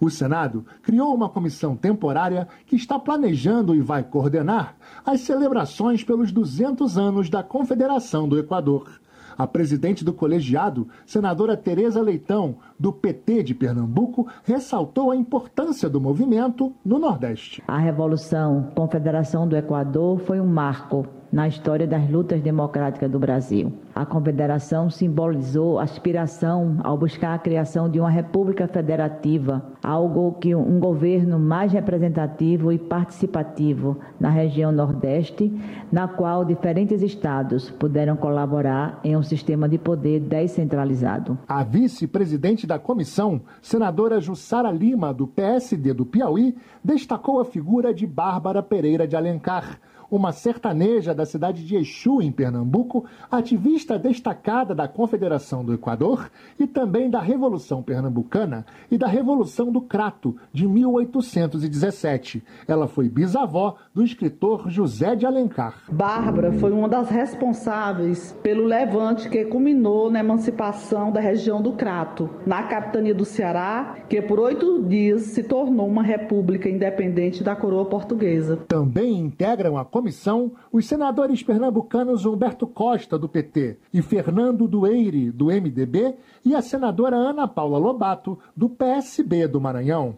O 0.00 0.08
Senado 0.08 0.64
criou 0.82 1.14
uma 1.14 1.28
comissão 1.28 1.76
temporária 1.76 2.46
que 2.66 2.76
está 2.76 2.98
planejando 2.98 3.74
e 3.74 3.80
vai 3.80 4.04
coordenar 4.04 4.76
as 5.04 5.22
celebrações 5.22 6.04
pelos 6.04 6.30
200 6.30 6.96
anos 6.96 7.28
da 7.28 7.42
Confederação 7.42 8.28
do 8.28 8.38
Equador. 8.38 9.00
A 9.38 9.46
presidente 9.46 10.04
do 10.04 10.12
colegiado, 10.12 10.88
senadora 11.06 11.56
Tereza 11.56 12.02
Leitão, 12.02 12.56
do 12.76 12.92
PT 12.92 13.44
de 13.44 13.54
Pernambuco, 13.54 14.26
ressaltou 14.42 15.12
a 15.12 15.16
importância 15.16 15.88
do 15.88 16.00
movimento 16.00 16.74
no 16.84 16.98
Nordeste. 16.98 17.62
A 17.68 17.78
Revolução 17.78 18.72
Confederação 18.74 19.46
do 19.46 19.56
Equador 19.56 20.18
foi 20.18 20.40
um 20.40 20.46
marco 20.46 21.06
na 21.32 21.46
história 21.46 21.86
das 21.86 22.08
lutas 22.08 22.40
democráticas 22.40 23.10
do 23.10 23.18
Brasil. 23.18 23.72
A 23.94 24.06
Confederação 24.06 24.88
simbolizou 24.88 25.78
aspiração 25.78 26.78
ao 26.82 26.96
buscar 26.96 27.34
a 27.34 27.38
criação 27.38 27.88
de 27.88 28.00
uma 28.00 28.08
república 28.08 28.66
federativa, 28.66 29.62
algo 29.82 30.32
que 30.40 30.54
um 30.54 30.78
governo 30.80 31.38
mais 31.38 31.72
representativo 31.72 32.72
e 32.72 32.78
participativo 32.78 33.98
na 34.18 34.30
região 34.30 34.72
Nordeste, 34.72 35.52
na 35.92 36.08
qual 36.08 36.44
diferentes 36.44 37.02
estados 37.02 37.70
puderam 37.70 38.16
colaborar 38.16 39.00
em 39.04 39.16
um 39.16 39.22
sistema 39.28 39.68
de 39.68 39.78
poder 39.78 40.20
descentralizado. 40.20 41.38
A 41.46 41.62
vice-presidente 41.62 42.66
da 42.66 42.78
comissão, 42.78 43.42
senadora 43.62 44.20
Jussara 44.20 44.70
Lima, 44.70 45.12
do 45.12 45.26
PSD 45.26 45.92
do 45.92 46.06
Piauí, 46.06 46.56
destacou 46.82 47.40
a 47.40 47.44
figura 47.44 47.92
de 47.92 48.06
Bárbara 48.06 48.62
Pereira 48.62 49.06
de 49.06 49.14
Alencar 49.14 49.78
uma 50.10 50.32
sertaneja 50.32 51.14
da 51.14 51.26
cidade 51.26 51.64
de 51.64 51.76
Exu, 51.76 52.22
em 52.22 52.32
Pernambuco, 52.32 53.04
ativista 53.30 53.98
destacada 53.98 54.74
da 54.74 54.88
Confederação 54.88 55.64
do 55.64 55.74
Equador 55.74 56.30
e 56.58 56.66
também 56.66 57.10
da 57.10 57.20
Revolução 57.20 57.82
Pernambucana 57.82 58.64
e 58.90 58.96
da 58.96 59.06
Revolução 59.06 59.70
do 59.70 59.80
Crato, 59.80 60.36
de 60.52 60.66
1817. 60.66 62.42
Ela 62.66 62.88
foi 62.88 63.08
bisavó 63.08 63.76
do 63.94 64.02
escritor 64.02 64.70
José 64.70 65.14
de 65.14 65.26
Alencar. 65.26 65.82
Bárbara 65.90 66.52
foi 66.52 66.72
uma 66.72 66.88
das 66.88 67.10
responsáveis 67.10 68.36
pelo 68.42 68.64
levante 68.64 69.28
que 69.28 69.44
culminou 69.44 70.10
na 70.10 70.20
emancipação 70.20 71.10
da 71.10 71.20
região 71.20 71.60
do 71.60 71.72
Crato, 71.72 72.30
na 72.46 72.62
capitania 72.62 73.14
do 73.14 73.24
Ceará, 73.24 73.96
que 74.08 74.20
por 74.22 74.40
oito 74.40 74.82
dias 74.82 75.22
se 75.22 75.42
tornou 75.42 75.86
uma 75.86 76.02
república 76.02 76.68
independente 76.68 77.42
da 77.42 77.54
coroa 77.54 77.84
portuguesa. 77.84 78.56
Também 78.68 79.18
integram 79.18 79.76
a 79.76 79.84
comissão 79.98 80.52
os 80.72 80.86
senadores 80.86 81.42
pernambucanos 81.42 82.24
Humberto 82.24 82.68
Costa, 82.68 83.18
do 83.18 83.28
PT, 83.28 83.78
e 83.92 84.00
Fernando 84.00 84.68
Dueire, 84.68 85.32
do 85.32 85.46
MDB, 85.46 86.14
e 86.44 86.54
a 86.54 86.62
senadora 86.62 87.16
Ana 87.16 87.48
Paula 87.48 87.78
Lobato, 87.78 88.38
do 88.56 88.68
PSB 88.68 89.48
do 89.48 89.60
Maranhão. 89.60 90.16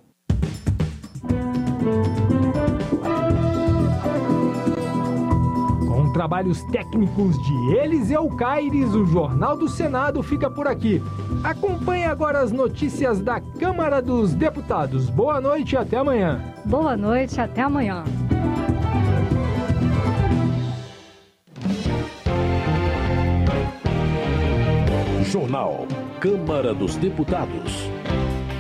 Com 5.89 6.13
trabalhos 6.13 6.63
técnicos 6.65 7.35
de 7.43 7.77
Eliseu 7.79 8.29
Caires, 8.37 8.95
o 8.95 9.07
Jornal 9.07 9.57
do 9.57 9.67
Senado 9.67 10.23
fica 10.23 10.51
por 10.51 10.67
aqui. 10.67 11.01
Acompanhe 11.43 12.05
agora 12.05 12.41
as 12.41 12.53
notícias 12.53 13.19
da 13.23 13.41
Câmara 13.41 14.03
dos 14.03 14.35
Deputados. 14.35 15.09
Boa 15.09 15.41
noite 15.41 15.73
e 15.73 15.79
até 15.79 15.97
amanhã. 15.97 16.39
Boa 16.67 16.99
noite, 16.99 17.41
até 17.41 17.63
amanhã. 17.63 18.05
Jornal. 25.31 25.87
Câmara 26.19 26.75
dos 26.75 26.97
Deputados. 26.97 27.89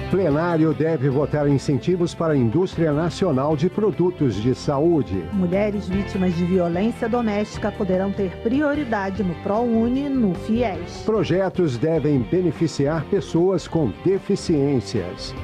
Plenário 0.09 0.73
deve 0.73 1.11
votar 1.11 1.49
incentivos 1.49 2.15
para 2.15 2.35
a 2.35 2.37
indústria 2.37 2.93
nacional 2.93 3.57
de 3.57 3.69
produtos 3.69 4.37
de 4.37 4.55
saúde. 4.55 5.17
Mulheres 5.33 5.89
vítimas 5.89 6.33
de 6.37 6.45
violência 6.45 7.09
doméstica 7.09 7.73
poderão 7.73 8.13
ter 8.13 8.37
prioridade 8.45 9.25
no 9.25 9.35
ProUni 9.43 10.09
no 10.09 10.33
FIES. 10.33 11.03
Projetos 11.05 11.77
devem 11.77 12.21
beneficiar 12.21 13.05
pessoas 13.07 13.67
com 13.67 13.91
deficiências. 14.05 15.35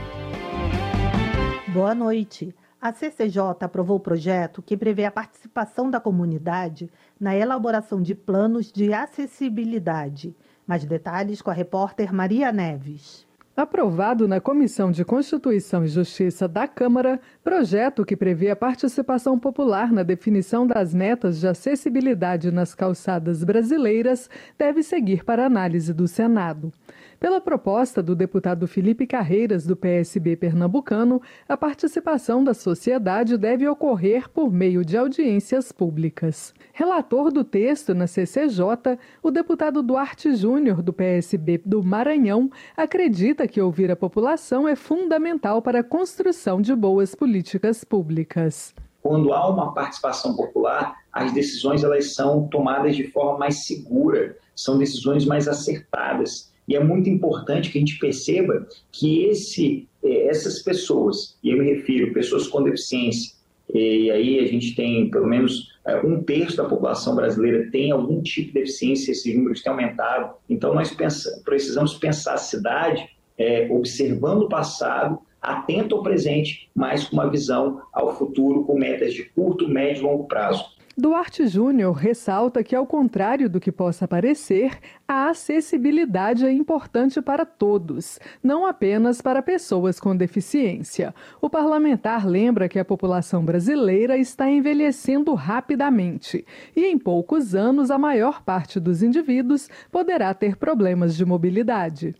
Boa 1.74 1.93
noite. 1.93 2.55
A 2.81 2.93
CCJ 2.93 3.41
aprovou 3.62 3.97
o 3.97 4.01
projeto 4.01 4.62
que 4.62 4.77
prevê 4.77 5.05
a 5.05 5.11
participação 5.11 5.91
da 5.91 5.99
comunidade 5.99 6.89
na 7.18 7.35
elaboração 7.35 8.01
de 8.01 8.14
planos 8.14 8.70
de 8.70 8.93
acessibilidade. 8.93 10.33
Mais 10.66 10.84
detalhes 10.84 11.40
com 11.40 11.50
a 11.50 11.54
repórter 11.54 12.12
Maria 12.12 12.50
Neves. 12.50 13.26
Aprovado 13.56 14.28
na 14.28 14.38
Comissão 14.38 14.90
de 14.90 15.02
Constituição 15.02 15.82
e 15.82 15.88
Justiça 15.88 16.46
da 16.46 16.68
Câmara, 16.68 17.18
projeto 17.42 18.04
que 18.04 18.14
prevê 18.14 18.50
a 18.50 18.56
participação 18.56 19.38
popular 19.38 19.90
na 19.90 20.02
definição 20.02 20.66
das 20.66 20.92
metas 20.92 21.40
de 21.40 21.48
acessibilidade 21.48 22.50
nas 22.50 22.74
calçadas 22.74 23.42
brasileiras 23.42 24.28
deve 24.58 24.82
seguir 24.82 25.24
para 25.24 25.46
análise 25.46 25.94
do 25.94 26.06
Senado. 26.06 26.70
Pela 27.18 27.40
proposta 27.40 28.02
do 28.02 28.14
deputado 28.14 28.66
Felipe 28.66 29.06
Carreiras, 29.06 29.64
do 29.64 29.74
PSB 29.74 30.36
pernambucano, 30.36 31.22
a 31.48 31.56
participação 31.56 32.44
da 32.44 32.52
sociedade 32.52 33.38
deve 33.38 33.66
ocorrer 33.66 34.28
por 34.28 34.52
meio 34.52 34.84
de 34.84 34.98
audiências 34.98 35.72
públicas. 35.72 36.54
Relator 36.74 37.32
do 37.32 37.42
texto 37.42 37.94
na 37.94 38.06
CCJ, 38.06 38.98
o 39.22 39.30
deputado 39.30 39.82
Duarte 39.82 40.34
Júnior, 40.36 40.82
do 40.82 40.92
PSB 40.92 41.62
do 41.64 41.82
Maranhão, 41.82 42.50
acredita 42.76 43.48
que 43.48 43.62
ouvir 43.62 43.90
a 43.90 43.96
população 43.96 44.68
é 44.68 44.76
fundamental 44.76 45.62
para 45.62 45.80
a 45.80 45.84
construção 45.84 46.60
de 46.60 46.74
boas 46.74 47.14
políticas 47.14 47.82
públicas. 47.82 48.74
Quando 49.02 49.32
há 49.32 49.48
uma 49.48 49.72
participação 49.72 50.36
popular, 50.36 50.96
as 51.10 51.32
decisões 51.32 51.82
elas 51.82 52.12
são 52.12 52.46
tomadas 52.48 52.94
de 52.94 53.04
forma 53.04 53.38
mais 53.38 53.64
segura, 53.64 54.36
são 54.54 54.76
decisões 54.76 55.24
mais 55.24 55.48
acertadas. 55.48 56.52
E 56.68 56.74
é 56.74 56.82
muito 56.82 57.08
importante 57.08 57.70
que 57.70 57.78
a 57.78 57.80
gente 57.80 57.98
perceba 57.98 58.66
que 58.90 59.24
esse, 59.24 59.86
eh, 60.02 60.26
essas 60.26 60.60
pessoas, 60.60 61.36
e 61.42 61.50
eu 61.50 61.58
me 61.58 61.64
refiro 61.64 62.12
pessoas 62.12 62.46
com 62.48 62.62
deficiência, 62.62 63.34
e 63.72 64.10
aí 64.10 64.38
a 64.40 64.46
gente 64.46 64.74
tem 64.74 65.10
pelo 65.10 65.26
menos 65.26 65.72
eh, 65.86 66.00
um 66.04 66.22
terço 66.22 66.56
da 66.56 66.64
população 66.64 67.14
brasileira 67.14 67.68
tem 67.70 67.90
algum 67.90 68.22
tipo 68.22 68.48
de 68.48 68.60
deficiência, 68.60 69.12
esses 69.12 69.34
números 69.34 69.62
têm 69.62 69.72
aumentado. 69.72 70.34
Então 70.48 70.74
nós 70.74 70.92
pensa, 70.92 71.42
precisamos 71.44 71.94
pensar 71.94 72.34
a 72.34 72.38
cidade 72.38 73.08
é, 73.38 73.68
observando 73.70 74.42
o 74.42 74.48
passado, 74.48 75.18
atento 75.40 75.94
ao 75.94 76.02
presente, 76.02 76.68
mas 76.74 77.04
com 77.04 77.16
uma 77.16 77.30
visão 77.30 77.82
ao 77.92 78.16
futuro, 78.16 78.64
com 78.64 78.78
metas 78.78 79.14
de 79.14 79.24
curto, 79.24 79.68
médio 79.68 80.00
e 80.00 80.04
longo 80.04 80.24
prazo. 80.24 80.64
Duarte 80.99 81.47
Júnior 81.47 81.94
ressalta 81.94 82.64
que, 82.64 82.74
ao 82.74 82.86
contrário 82.86 83.51
do 83.51 83.61
que 83.61 83.70
possa 83.70 84.09
parecer, 84.09 84.78
a 85.07 85.28
acessibilidade 85.28 86.47
é 86.47 86.51
importante 86.51 87.20
para 87.20 87.44
todos, 87.44 88.18
não 88.42 88.64
apenas 88.64 89.20
para 89.20 89.42
pessoas 89.42 90.01
com 90.01 90.16
deficiência. 90.16 91.14
O 91.38 91.51
parlamentar 91.51 92.26
lembra 92.26 92.66
que 92.66 92.78
a 92.78 92.84
população 92.84 93.44
brasileira 93.44 94.16
está 94.16 94.51
envelhecendo 94.51 95.34
rapidamente 95.34 96.47
e, 96.74 96.86
em 96.86 96.99
poucos 96.99 97.55
anos, 97.55 97.90
a 97.90 97.99
maior 97.99 98.42
parte 98.42 98.80
dos 98.80 99.03
indivíduos 99.03 99.68
poderá 99.92 100.32
ter 100.32 100.57
problemas 100.57 101.14
de 101.14 101.26
mobilidade. 101.26 102.16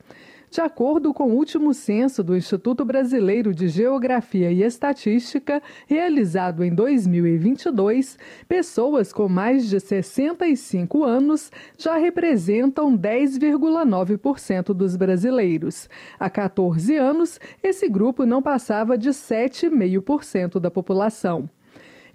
De 0.57 0.63
acordo 0.63 1.13
com 1.13 1.25
o 1.25 1.35
último 1.35 1.75
censo 1.75 2.25
do 2.25 2.35
Instituto 2.35 2.83
Brasileiro 2.83 3.55
de 3.55 3.69
Geografia 3.69 4.51
e 4.51 4.63
Estatística, 4.63 5.63
realizado 5.87 6.65
em 6.65 6.75
2022, 6.75 8.19
pessoas 8.49 9.13
com 9.13 9.29
mais 9.29 9.69
de 9.69 9.79
65 9.79 11.05
anos 11.05 11.53
já 11.77 11.99
representam 11.99 12.97
10,9% 12.97 14.73
dos 14.73 14.97
brasileiros. 14.97 15.91
Há 16.19 16.31
14 16.31 16.97
anos, 16.97 17.39
esse 17.63 17.87
grupo 17.87 18.25
não 18.25 18.41
passava 18.41 18.97
de 18.97 19.11
7,5% 19.11 20.59
da 20.59 20.71
população. 20.71 21.51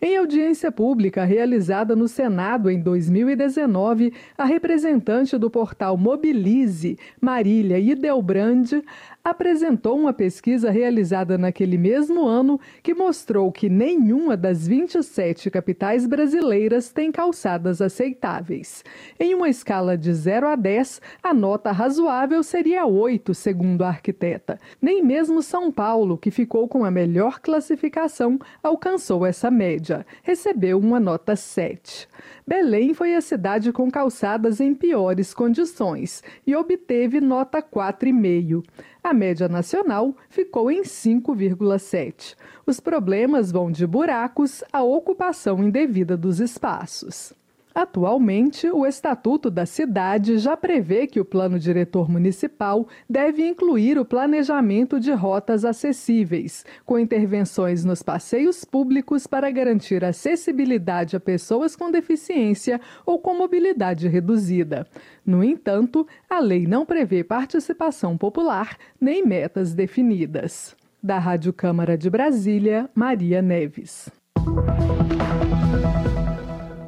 Em 0.04 0.18
audiência 0.18 0.72
pública 0.72 1.24
realizada 1.24 1.96
no 1.96 2.08
Senado 2.08 2.72
em 2.72 2.82
2019, 2.82 4.12
a 4.36 4.46
representante 4.46 5.38
do 5.38 5.48
portal 5.48 5.96
Mobilize, 5.96 6.98
Marília 7.22 7.78
Idelbrand, 7.78 8.82
apresentou 9.24 9.98
uma 9.98 10.14
pesquisa 10.14 10.72
realizada 10.72 11.38
naquele 11.38 11.78
mesmo 11.78 12.26
ano 12.26 12.60
que 12.82 12.94
mostrou 12.94 13.52
que 13.52 13.70
nenhuma 13.70 14.36
das 14.36 14.68
27 14.68 15.50
capitais 15.50 16.08
brasileiras 16.08 16.90
tem 16.90 17.12
calçadas 17.12 17.82
aceitáveis. 17.82 18.84
Em 19.20 19.36
uma 19.36 19.50
escala 19.50 19.98
de 19.98 20.14
0 20.14 20.48
a 20.48 20.56
10, 20.56 21.02
a 21.22 21.34
nota 21.34 21.72
razoável 21.72 22.42
seria 22.44 22.86
8, 22.86 23.34
segundo 23.34 23.84
a 23.84 23.90
arquiteta. 23.90 24.60
Nem 24.82 25.04
mesmo 25.04 25.42
São 25.42 25.72
Paulo, 25.72 26.18
que 26.18 26.32
ficou 26.32 26.68
com 26.68 26.84
a 26.84 26.92
melhor 26.92 27.40
classificação, 27.40 28.40
alcançou 28.64 29.26
essa 29.26 29.52
média. 29.52 30.06
Recebeu 30.24 30.80
uma 30.80 31.00
nota 31.00 31.36
7. 31.36 32.08
Belém 32.48 32.94
foi 32.94 33.16
a 33.16 33.22
cidade 33.22 33.72
com 33.72 33.90
calçadas 33.90 34.60
em 34.60 34.74
piores 34.74 35.34
condições 35.34 36.24
e 36.46 36.56
obteve 36.56 37.22
nota 37.22 37.62
4,5. 37.62 38.64
A 39.04 39.14
média 39.14 39.50
nacional 39.50 40.16
ficou 40.30 40.70
em 40.70 40.84
5,7. 40.84 42.36
Os 42.66 42.80
problemas 42.80 43.52
vão 43.52 43.72
de 43.72 43.88
buracos 43.88 44.64
à 44.72 44.84
ocupação 44.84 45.64
indevida 45.64 46.16
dos 46.16 46.40
espaços. 46.40 47.34
Atualmente, 47.74 48.70
o 48.70 48.86
Estatuto 48.86 49.50
da 49.50 49.66
Cidade 49.66 50.38
já 50.38 50.58
prevê 50.58 51.08
que 51.08 51.20
o 51.20 51.26
Plano 51.26 51.58
Diretor 51.58 52.10
Municipal 52.10 52.88
deve 53.10 53.48
incluir 53.48 53.98
o 53.98 54.06
planejamento 54.06 55.00
de 55.00 55.12
rotas 55.12 55.64
acessíveis, 55.64 56.66
com 56.86 57.00
intervenções 57.00 57.86
nos 57.86 58.04
passeios 58.04 58.66
públicos 58.66 59.26
para 59.26 59.50
garantir 59.50 60.04
acessibilidade 60.04 61.16
a 61.16 61.20
pessoas 61.20 61.76
com 61.76 61.90
deficiência 61.90 62.80
ou 63.06 63.20
com 63.20 63.34
mobilidade 63.34 64.08
reduzida. 64.08 64.86
No 65.26 65.42
entanto, 65.42 66.06
a 66.30 66.40
lei 66.40 66.68
não 66.68 66.86
prevê 66.86 67.24
participação 67.24 68.18
popular 68.18 68.78
nem 69.00 69.26
metas 69.26 69.74
definidas. 69.74 70.76
Da 71.02 71.18
Rádio 71.18 71.54
Câmara 71.54 71.98
de 71.98 72.10
Brasília, 72.10 72.90
Maria 72.94 73.42
Neves. 73.42 74.12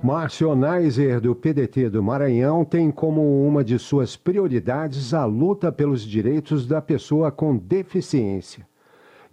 Márcio 0.04 0.54
Neiser, 0.54 1.22
do 1.22 1.34
PDT 1.34 1.89
do 1.89 2.04
Maranhão, 2.04 2.66
tem 2.66 2.91
como 2.91 3.47
uma 3.47 3.64
de 3.64 3.80
suas 3.80 4.18
prioridades 4.18 5.14
a 5.14 5.24
luta 5.24 5.72
pelos 5.72 6.01
direitos 6.01 6.68
da 6.68 6.82
pessoa 6.82 7.32
com 7.32 7.56
deficiência. 7.56 8.68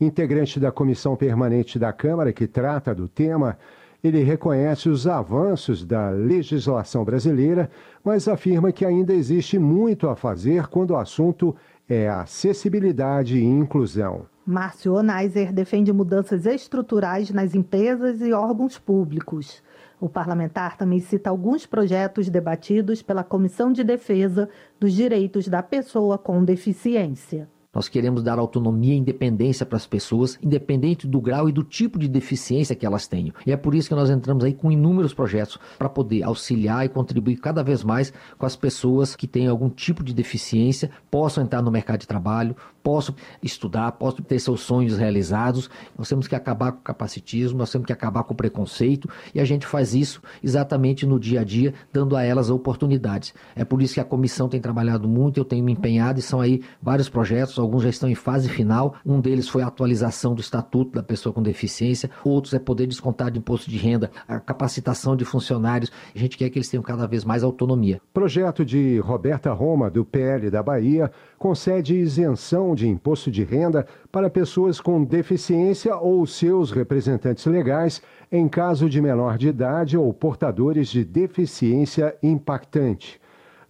Integrante 0.01 0.61
da 0.61 0.71
comissão 0.71 1.17
permanente 1.17 1.77
da 1.77 1.93
Câmara 1.93 2.33
que 2.33 2.47
trata 2.47 2.95
do 2.95 3.09
tema, 3.09 3.59
ele 4.01 4.23
reconhece 4.23 4.89
os 4.89 5.09
avanços 5.09 5.85
da 5.85 6.11
legislação 6.11 7.05
brasileira, 7.05 7.69
mas 8.05 8.29
afirma 8.29 8.71
que 8.71 8.85
ainda 8.85 9.13
existe 9.13 9.59
muito 9.59 10.09
a 10.09 10.15
fazer 10.15 10.69
quando 10.69 10.93
o 10.93 10.97
assunto 10.97 11.57
é 11.89 12.09
acessibilidade 12.09 13.37
e 13.37 13.45
inclusão. 13.45 14.25
Márcio 14.47 14.95
Onaiser 14.95 15.53
defende 15.53 15.93
mudanças 15.93 16.47
estruturais 16.47 17.31
nas 17.31 17.57
empresas 17.57 18.21
e 18.21 18.33
órgãos 18.33 18.79
públicos. 18.79 19.61
O 20.01 20.09
parlamentar 20.09 20.79
também 20.79 20.99
cita 20.99 21.29
alguns 21.29 21.67
projetos 21.67 22.31
debatidos 22.31 23.03
pela 23.03 23.23
Comissão 23.23 23.71
de 23.71 23.85
Defesa 23.85 24.49
dos 24.81 24.95
Direitos 24.95 25.47
da 25.47 25.63
Pessoa 25.63 26.17
com 26.17 26.43
Deficiência. 26.43 27.47
Nós 27.73 27.87
queremos 27.87 28.25
dar 28.25 28.39
autonomia 28.39 28.95
e 28.95 28.99
independência 28.99 29.65
para 29.65 29.77
as 29.77 29.87
pessoas, 29.87 30.37
independente 30.43 31.07
do 31.07 31.21
grau 31.21 31.49
e 31.49 31.53
do 31.53 31.63
tipo 31.63 32.01
de 32.01 32.09
deficiência 32.09 32.75
que 32.75 32.85
elas 32.85 33.07
tenham. 33.07 33.33
E 33.47 33.53
é 33.53 33.57
por 33.57 33.77
isso 33.77 33.89
que 33.89 33.95
nós 33.95 34.11
entramos 34.11 34.43
aí 34.43 34.53
com 34.53 34.73
inúmeros 34.73 35.15
projetos 35.15 35.57
para 35.79 35.89
poder 35.89 36.25
auxiliar 36.25 36.85
e 36.85 36.89
contribuir 36.89 37.37
cada 37.37 37.63
vez 37.63 37.85
mais 37.85 38.13
com 38.37 38.45
as 38.45 38.57
pessoas 38.57 39.15
que 39.15 39.29
têm 39.29 39.47
algum 39.47 39.71
tipo 39.71 40.03
de 40.03 40.13
deficiência, 40.13 40.91
possam 41.09 41.45
entrar 41.45 41.63
no 41.63 41.71
mercado 41.71 42.01
de 42.01 42.09
trabalho, 42.09 42.57
possam 42.83 43.15
estudar, 43.43 43.93
possam 43.93 44.25
ter 44.25 44.39
seus 44.39 44.61
sonhos 44.61 44.99
realizados. 44.99 45.71
Nós 45.97 46.09
temos 46.09 46.27
que 46.27 46.35
acabar 46.35 46.73
com 46.73 46.79
o 46.79 46.83
capacitismo, 46.83 47.59
nós 47.59 47.71
temos 47.71 47.87
que 47.87 47.93
acabar 47.93 48.25
com 48.25 48.35
o 48.35 48.37
preconceito 48.37 49.09
e 49.35 49.41
a 49.41 49.45
gente 49.45 49.67
faz 49.67 49.95
isso 49.95 50.23
exatamente 50.43 51.07
no 51.07 51.19
dia 51.19 51.41
a 51.41 51.45
dia, 51.45 51.75
dando 51.93 52.17
a 52.17 52.23
elas 52.23 52.51
oportunidades. 52.51 53.35
É 53.55 53.65
por 53.65 53.83
isso 53.83 53.95
que 53.95 54.01
a 54.01 54.05
comissão 54.05 54.49
tem 54.49 54.61
trabalhado 54.61 55.09
muito, 55.09 55.39
eu 55.39 55.45
tenho 55.45 55.65
me 55.65 55.73
empenhado 55.73 56.19
e 56.19 56.23
são 56.23 56.41
aí 56.41 56.63
vários 56.83 57.09
projetos 57.09 57.59
alguns 57.59 57.83
já 57.83 57.91
estão 57.91 58.09
em 58.09 58.15
fase 58.15 58.49
final. 58.49 58.95
Um 59.05 59.21
deles 59.21 59.49
foi 59.49 59.63
a 59.63 59.67
atualização 59.67 60.35
do 60.35 60.41
Estatuto 60.41 60.93
da 60.93 61.03
Pessoa 61.03 61.33
com 61.33 61.43
Deficiência, 61.43 62.11
outros 62.25 62.55
é 62.55 62.59
poder 62.59 62.87
descontar 62.87 63.31
de 63.31 63.39
imposto 63.39 63.71
de 63.71 63.77
renda, 63.77 64.11
a 64.27 64.41
capacitação 64.41 65.15
de 65.15 65.25
funcionários. 65.25 65.91
A 66.15 66.19
gente 66.19 66.37
quer 66.37 66.51
que 66.51 66.59
eles 66.59 66.69
tenham 66.69 66.83
cada 66.83 67.07
vez 67.07 67.25
mais 67.25 67.43
autonomia. 67.43 68.01
Projeto 68.13 68.65
de 68.65 68.99
Roberta 68.99 69.53
Roma, 69.53 69.91
do 69.91 70.05
PL 70.05 70.51
da 70.51 70.63
Bahia, 70.63 71.11
concede 71.39 71.95
isenção 71.95 72.70
de 72.75 72.89
imposto 72.89 73.31
de 73.31 73.45
renda 73.45 73.87
para 74.11 74.31
pessoas 74.31 74.81
com 74.81 75.05
deficiência 75.05 75.97
ou 75.97 76.27
seus 76.27 76.71
representantes 76.71 77.47
legais 77.47 78.03
em 78.31 78.49
caso 78.49 78.89
de 78.89 79.01
menor 79.01 79.37
de 79.37 79.49
idade 79.49 79.97
ou 79.97 80.13
portadores 80.13 80.89
de 80.89 81.05
deficiência 81.05 82.17
impactante. 82.23 83.21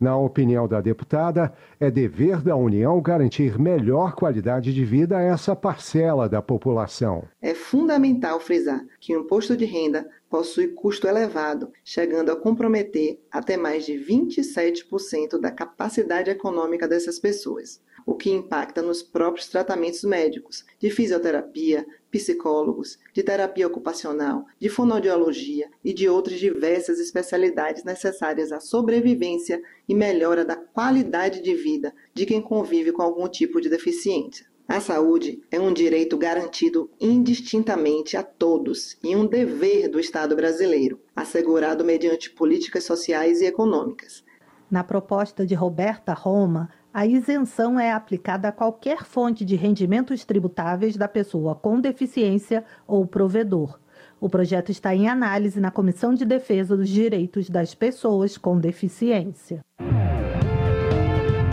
Na 0.01 0.17
opinião 0.17 0.67
da 0.67 0.81
deputada, 0.81 1.53
é 1.79 1.91
dever 1.91 2.41
da 2.41 2.57
União 2.57 3.03
garantir 3.03 3.59
melhor 3.59 4.15
qualidade 4.15 4.73
de 4.73 4.83
vida 4.83 5.19
a 5.19 5.23
essa 5.23 5.55
parcela 5.55 6.27
da 6.27 6.41
população. 6.41 7.25
É 7.43 7.53
fundamental 7.53 8.41
frisar 8.41 8.83
que 8.99 9.15
o 9.15 9.21
imposto 9.21 9.55
de 9.55 9.67
renda 9.67 10.09
possui 10.31 10.69
custo 10.69 11.07
elevado, 11.07 11.71
chegando 11.85 12.33
a 12.33 12.37
comprometer 12.37 13.21
até 13.31 13.59
mais 13.59 13.85
de 13.85 13.93
27% 13.93 15.39
da 15.39 15.51
capacidade 15.51 16.31
econômica 16.31 16.89
dessas 16.89 17.19
pessoas 17.19 17.83
o 18.11 18.15
que 18.17 18.29
impacta 18.29 18.83
nos 18.83 19.05
próprios 19.05 19.47
tratamentos 19.47 20.03
médicos, 20.03 20.65
de 20.81 20.91
fisioterapia, 20.91 21.87
psicólogos, 22.11 22.99
de 23.15 23.23
terapia 23.23 23.69
ocupacional, 23.69 24.47
de 24.59 24.69
fonoaudiologia 24.69 25.71
e 25.85 25.93
de 25.93 26.09
outras 26.09 26.41
diversas 26.41 26.99
especialidades 26.99 27.85
necessárias 27.85 28.51
à 28.51 28.59
sobrevivência 28.59 29.63
e 29.89 29.95
melhora 29.95 30.45
da 30.45 30.57
qualidade 30.57 31.41
de 31.41 31.55
vida 31.55 31.95
de 32.13 32.27
quem 32.27 32.43
convive 32.43 32.91
com 32.91 33.01
algum 33.01 33.29
tipo 33.29 33.61
de 33.61 33.69
deficiência. 33.69 34.45
A 34.67 34.81
saúde 34.81 35.41
é 35.49 35.61
um 35.61 35.73
direito 35.73 36.19
garantido 36.19 36.91
indistintamente 37.01 38.17
a 38.17 38.25
todos 38.25 38.99
e 39.05 39.15
um 39.15 39.25
dever 39.25 39.89
do 39.89 40.01
Estado 40.01 40.35
brasileiro, 40.35 40.99
assegurado 41.15 41.85
mediante 41.85 42.29
políticas 42.29 42.83
sociais 42.83 43.41
e 43.41 43.47
econômicas. 43.47 44.25
Na 44.69 44.83
proposta 44.83 45.47
de 45.47 45.55
Roberta 45.55 46.13
Roma, 46.13 46.71
a 46.93 47.07
isenção 47.07 47.79
é 47.79 47.93
aplicada 47.93 48.49
a 48.49 48.53
qualquer 48.53 49.05
fonte 49.05 49.45
de 49.45 49.55
rendimentos 49.55 50.25
tributáveis 50.25 50.97
da 50.97 51.07
pessoa 51.07 51.55
com 51.55 51.81
deficiência 51.81 52.65
ou 52.87 53.07
provedor. 53.07 53.79
O 54.21 54.29
projeto 54.29 54.71
está 54.71 54.95
em 54.95 55.09
análise 55.09 55.61
na 55.61 55.71
Comissão 55.71 56.13
de 56.13 56.25
Defesa 56.25 56.77
dos 56.77 56.89
Direitos 56.89 57.49
das 57.49 57.75
Pessoas 57.75 58.37
com 58.37 58.59
Deficiência. 58.59 59.61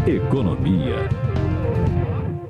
Economia. 0.07 1.36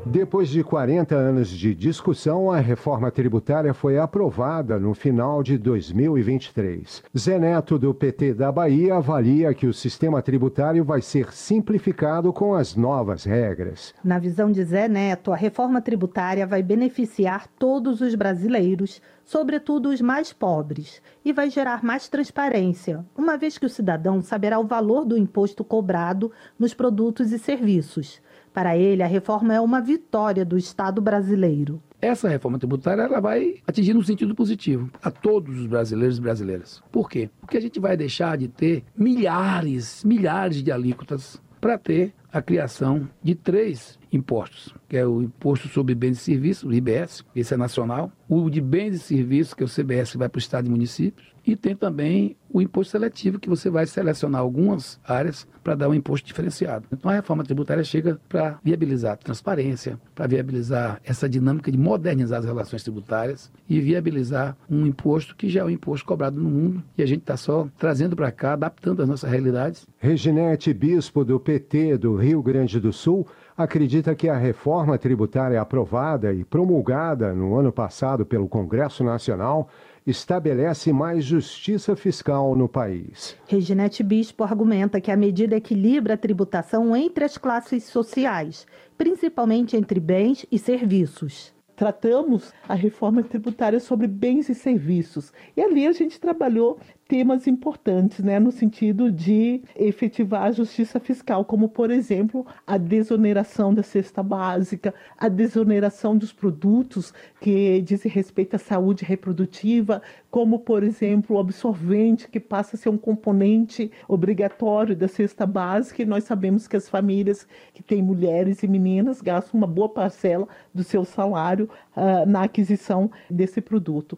Depois 0.09 0.47
de 0.47 0.63
40 0.63 1.13
anos 1.15 1.49
de 1.49 1.75
discussão, 1.75 2.49
a 2.49 2.59
reforma 2.59 3.11
tributária 3.11 3.73
foi 3.73 3.99
aprovada 3.99 4.79
no 4.79 4.93
final 4.93 5.43
de 5.43 5.57
2023. 5.57 7.03
Zé 7.17 7.37
Neto, 7.37 7.77
do 7.77 7.93
PT 7.93 8.33
da 8.33 8.49
Bahia, 8.49 8.95
avalia 8.95 9.53
que 9.53 9.67
o 9.67 9.73
sistema 9.73 10.21
tributário 10.21 10.85
vai 10.85 11.01
ser 11.01 11.33
simplificado 11.33 12.31
com 12.31 12.55
as 12.55 12.73
novas 12.73 13.25
regras. 13.25 13.93
Na 14.01 14.17
visão 14.17 14.49
de 14.49 14.63
Zé 14.63 14.87
Neto, 14.87 15.33
a 15.33 15.35
reforma 15.35 15.81
tributária 15.81 16.47
vai 16.47 16.63
beneficiar 16.63 17.45
todos 17.59 17.99
os 17.99 18.15
brasileiros, 18.15 19.01
sobretudo 19.25 19.89
os 19.89 19.99
mais 19.99 20.31
pobres, 20.31 21.01
e 21.25 21.33
vai 21.33 21.49
gerar 21.49 21.83
mais 21.83 22.07
transparência, 22.07 23.05
uma 23.13 23.37
vez 23.37 23.57
que 23.57 23.65
o 23.65 23.69
cidadão 23.69 24.21
saberá 24.21 24.57
o 24.57 24.65
valor 24.65 25.03
do 25.03 25.17
imposto 25.17 25.65
cobrado 25.65 26.31
nos 26.57 26.73
produtos 26.73 27.33
e 27.33 27.37
serviços. 27.37 28.21
Para 28.53 28.77
ele, 28.77 29.03
a 29.03 29.07
reforma 29.07 29.53
é 29.53 29.61
uma 29.61 29.81
vitória 29.81 30.43
do 30.43 30.57
Estado 30.57 31.01
brasileiro. 31.01 31.81
Essa 31.99 32.29
reforma 32.29 32.59
tributária 32.59 33.01
ela 33.01 33.19
vai 33.19 33.55
atingir 33.65 33.97
um 33.97 34.03
sentido 34.03 34.35
positivo 34.35 34.89
a 35.01 35.09
todos 35.09 35.59
os 35.59 35.65
brasileiros 35.65 36.17
e 36.17 36.21
brasileiras. 36.21 36.83
Por 36.91 37.09
quê? 37.09 37.29
Porque 37.41 37.57
a 37.57 37.61
gente 37.61 37.79
vai 37.79 37.97
deixar 37.97 38.37
de 38.37 38.47
ter 38.47 38.83
milhares, 38.95 40.03
milhares 40.03 40.61
de 40.63 40.71
alíquotas 40.71 41.41
para 41.59 41.77
ter 41.77 42.13
a 42.31 42.41
criação 42.41 43.09
de 43.23 43.33
três 43.33 43.97
impostos, 44.11 44.73
que 44.87 44.95
é 44.95 45.05
o 45.05 45.23
Imposto 45.23 45.67
sobre 45.67 45.95
Bens 45.95 46.17
e 46.19 46.23
Serviços, 46.23 46.63
o 46.63 46.73
IBS, 46.73 47.25
esse 47.35 47.53
é 47.53 47.57
nacional, 47.57 48.11
o 48.29 48.49
de 48.49 48.61
Bens 48.61 48.95
e 48.95 48.99
Serviços, 48.99 49.53
que 49.53 49.63
é 49.63 49.65
o 49.65 49.69
CBS, 49.69 50.11
que 50.11 50.17
vai 50.17 50.29
para 50.29 50.37
o 50.37 50.39
Estado 50.39 50.67
e 50.67 50.69
municípios, 50.69 51.27
e 51.45 51.55
tem 51.55 51.75
também 51.75 52.35
o 52.51 52.61
imposto 52.61 52.91
seletivo, 52.91 53.39
que 53.39 53.49
você 53.49 53.69
vai 53.69 53.85
selecionar 53.85 54.41
algumas 54.41 54.99
áreas 55.05 55.47
para 55.63 55.75
dar 55.75 55.89
um 55.89 55.93
imposto 55.93 56.25
diferenciado. 56.25 56.85
Então 56.91 57.11
a 57.11 57.13
reforma 57.13 57.43
tributária 57.43 57.83
chega 57.83 58.19
para 58.29 58.57
viabilizar 58.63 59.13
a 59.13 59.17
transparência, 59.17 59.99
para 60.15 60.27
viabilizar 60.27 61.01
essa 61.03 61.27
dinâmica 61.27 61.71
de 61.71 61.77
modernizar 61.77 62.39
as 62.39 62.45
relações 62.45 62.83
tributárias 62.83 63.51
e 63.69 63.79
viabilizar 63.79 64.55
um 64.69 64.85
imposto 64.85 65.35
que 65.35 65.49
já 65.49 65.61
é 65.61 65.63
um 65.63 65.69
imposto 65.69 66.05
cobrado 66.05 66.39
no 66.39 66.49
mundo 66.49 66.83
e 66.97 67.03
a 67.03 67.05
gente 67.05 67.21
está 67.21 67.35
só 67.35 67.67
trazendo 67.77 68.15
para 68.15 68.31
cá, 68.31 68.53
adaptando 68.53 69.01
as 69.01 69.09
nossas 69.09 69.29
realidades. 69.29 69.85
Reginete 69.97 70.73
Bispo, 70.73 71.25
do 71.25 71.39
PT 71.39 71.97
do 71.97 72.15
Rio 72.15 72.41
Grande 72.41 72.79
do 72.79 72.93
Sul, 72.93 73.27
acredita 73.57 74.13
que 74.13 74.29
a 74.29 74.37
reforma 74.37 74.97
tributária 74.97 75.59
aprovada 75.59 76.31
e 76.31 76.43
promulgada 76.43 77.33
no 77.33 77.55
ano 77.55 77.71
passado 77.71 78.25
pelo 78.25 78.47
Congresso 78.47 79.03
Nacional 79.03 79.67
estabelece 80.07 80.93
mais 80.93 81.25
justiça 81.25 81.93
fiscal 81.95 82.55
no 82.55 82.69
país. 82.69 83.35
Reginete 83.45 84.01
Bispo 84.01 84.45
argumenta 84.45 85.01
que 85.01 85.11
a 85.11 85.17
medida 85.17 85.57
equilibra 85.57 86.13
a 86.13 86.17
tributação 86.17 86.95
entre 86.95 87.25
as 87.25 87.37
classes 87.37 87.83
sociais, 87.83 88.65
principalmente 88.97 89.75
entre 89.75 89.99
bens 89.99 90.45
e 90.49 90.57
serviços 90.57 91.55
tratamos 91.77 92.51
a 92.67 92.73
reforma 92.73 93.21
tributária 93.21 93.79
sobre 93.79 94.07
bens 94.07 94.49
e 94.49 94.55
serviços. 94.55 95.31
E 95.55 95.61
ali 95.61 95.85
a 95.85 95.91
gente 95.91 96.19
trabalhou 96.19 96.79
temas 97.07 97.47
importantes, 97.47 98.19
né, 98.19 98.39
no 98.39 98.51
sentido 98.51 99.11
de 99.11 99.61
efetivar 99.75 100.43
a 100.43 100.51
justiça 100.51 100.99
fiscal, 100.99 101.45
como, 101.45 101.69
por 101.69 101.89
exemplo, 101.89 102.45
a 102.65 102.77
desoneração 102.77 103.73
da 103.73 103.81
cesta 103.81 104.21
básica, 104.21 104.93
a 105.17 105.29
desoneração 105.29 106.17
dos 106.17 106.33
produtos 106.33 107.13
que 107.39 107.81
dizem 107.81 108.11
respeito 108.11 108.55
à 108.55 108.59
saúde 108.59 109.05
reprodutiva, 109.05 110.01
como, 110.29 110.59
por 110.59 110.83
exemplo, 110.83 111.37
o 111.37 111.39
absorvente, 111.39 112.27
que 112.29 112.39
passa 112.39 112.75
a 112.75 112.79
ser 112.79 112.89
um 112.89 112.97
componente 112.97 113.89
obrigatório 114.07 114.95
da 114.95 115.07
cesta 115.07 115.45
básica, 115.45 116.01
e 116.01 116.05
nós 116.05 116.25
sabemos 116.25 116.67
que 116.67 116.75
as 116.75 116.89
famílias 116.89 117.47
que 117.73 117.81
têm 117.81 118.01
mulheres 118.01 118.63
e 118.63 118.67
meninas 118.67 119.21
gastam 119.21 119.59
uma 119.59 119.67
boa 119.67 119.89
parcela 119.89 120.47
do 120.73 120.83
seu 120.83 121.05
salário 121.05 121.69
uh, 121.95 122.29
na 122.29 122.43
aquisição 122.43 123.09
desse 123.29 123.61
produto. 123.61 124.17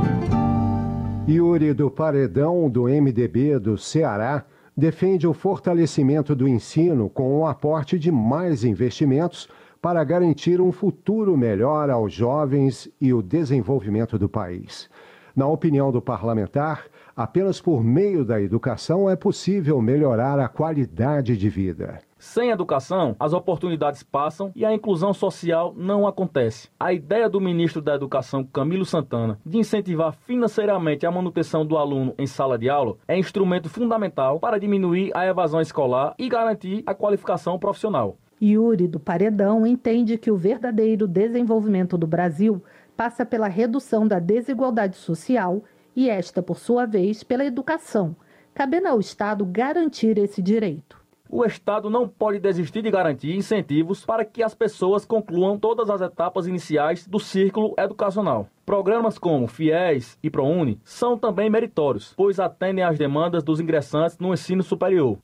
Yuri 1.27 1.73
do 1.73 1.89
Paredão, 1.89 2.69
do 2.69 2.83
MDB 2.83 3.59
do 3.59 3.77
Ceará, 3.77 4.43
defende 4.75 5.27
o 5.27 5.33
fortalecimento 5.33 6.35
do 6.35 6.47
ensino 6.47 7.09
com 7.09 7.39
o 7.39 7.45
aporte 7.45 7.99
de 7.99 8.11
mais 8.11 8.63
investimentos 8.63 9.47
para 9.81 10.03
garantir 10.03 10.59
um 10.59 10.71
futuro 10.71 11.37
melhor 11.37 11.89
aos 11.89 12.11
jovens 12.11 12.89
e 12.99 13.13
o 13.13 13.21
desenvolvimento 13.21 14.17
do 14.17 14.27
país. 14.27 14.89
Na 15.35 15.47
opinião 15.47 15.91
do 15.91 16.01
parlamentar, 16.01 16.85
apenas 17.15 17.61
por 17.61 17.83
meio 17.83 18.25
da 18.25 18.41
educação 18.41 19.09
é 19.09 19.15
possível 19.15 19.81
melhorar 19.81 20.39
a 20.39 20.47
qualidade 20.47 21.37
de 21.37 21.49
vida. 21.49 21.99
Sem 22.21 22.51
educação, 22.51 23.15
as 23.19 23.33
oportunidades 23.33 24.03
passam 24.03 24.51
e 24.55 24.63
a 24.63 24.71
inclusão 24.71 25.11
social 25.11 25.73
não 25.75 26.05
acontece. 26.05 26.69
A 26.79 26.93
ideia 26.93 27.27
do 27.27 27.41
ministro 27.41 27.81
da 27.81 27.95
Educação, 27.95 28.43
Camilo 28.43 28.85
Santana, 28.85 29.39
de 29.43 29.57
incentivar 29.57 30.13
financeiramente 30.13 31.03
a 31.03 31.09
manutenção 31.09 31.65
do 31.65 31.79
aluno 31.79 32.13
em 32.19 32.27
sala 32.27 32.59
de 32.59 32.69
aula 32.69 32.95
é 33.07 33.17
instrumento 33.17 33.69
fundamental 33.69 34.39
para 34.39 34.59
diminuir 34.59 35.09
a 35.15 35.25
evasão 35.25 35.59
escolar 35.59 36.13
e 36.19 36.29
garantir 36.29 36.83
a 36.85 36.93
qualificação 36.93 37.57
profissional. 37.57 38.15
Yuri 38.39 38.87
do 38.87 38.99
Paredão 38.99 39.65
entende 39.65 40.15
que 40.15 40.29
o 40.29 40.37
verdadeiro 40.37 41.07
desenvolvimento 41.07 41.97
do 41.97 42.05
Brasil 42.05 42.63
passa 42.95 43.25
pela 43.25 43.47
redução 43.47 44.07
da 44.07 44.19
desigualdade 44.19 44.95
social 44.95 45.63
e 45.95 46.07
esta, 46.07 46.43
por 46.43 46.59
sua 46.59 46.85
vez, 46.85 47.23
pela 47.23 47.43
educação, 47.43 48.15
cabendo 48.53 48.89
ao 48.89 48.99
Estado 48.99 49.43
garantir 49.43 50.19
esse 50.19 50.39
direito. 50.39 51.00
O 51.33 51.45
Estado 51.45 51.89
não 51.89 52.09
pode 52.09 52.39
desistir 52.39 52.81
de 52.81 52.91
garantir 52.91 53.33
incentivos 53.33 54.05
para 54.05 54.25
que 54.25 54.43
as 54.43 54.53
pessoas 54.53 55.05
concluam 55.05 55.57
todas 55.57 55.89
as 55.89 56.01
etapas 56.01 56.45
iniciais 56.45 57.07
do 57.07 57.21
círculo 57.21 57.73
educacional. 57.77 58.47
Programas 58.65 59.17
como 59.17 59.47
FIES 59.47 60.19
e 60.21 60.29
ProUni 60.29 60.77
são 60.83 61.17
também 61.17 61.49
meritórios, 61.49 62.13
pois 62.17 62.37
atendem 62.37 62.83
às 62.83 62.97
demandas 62.97 63.45
dos 63.45 63.61
ingressantes 63.61 64.19
no 64.19 64.33
ensino 64.33 64.61
superior. 64.61 65.19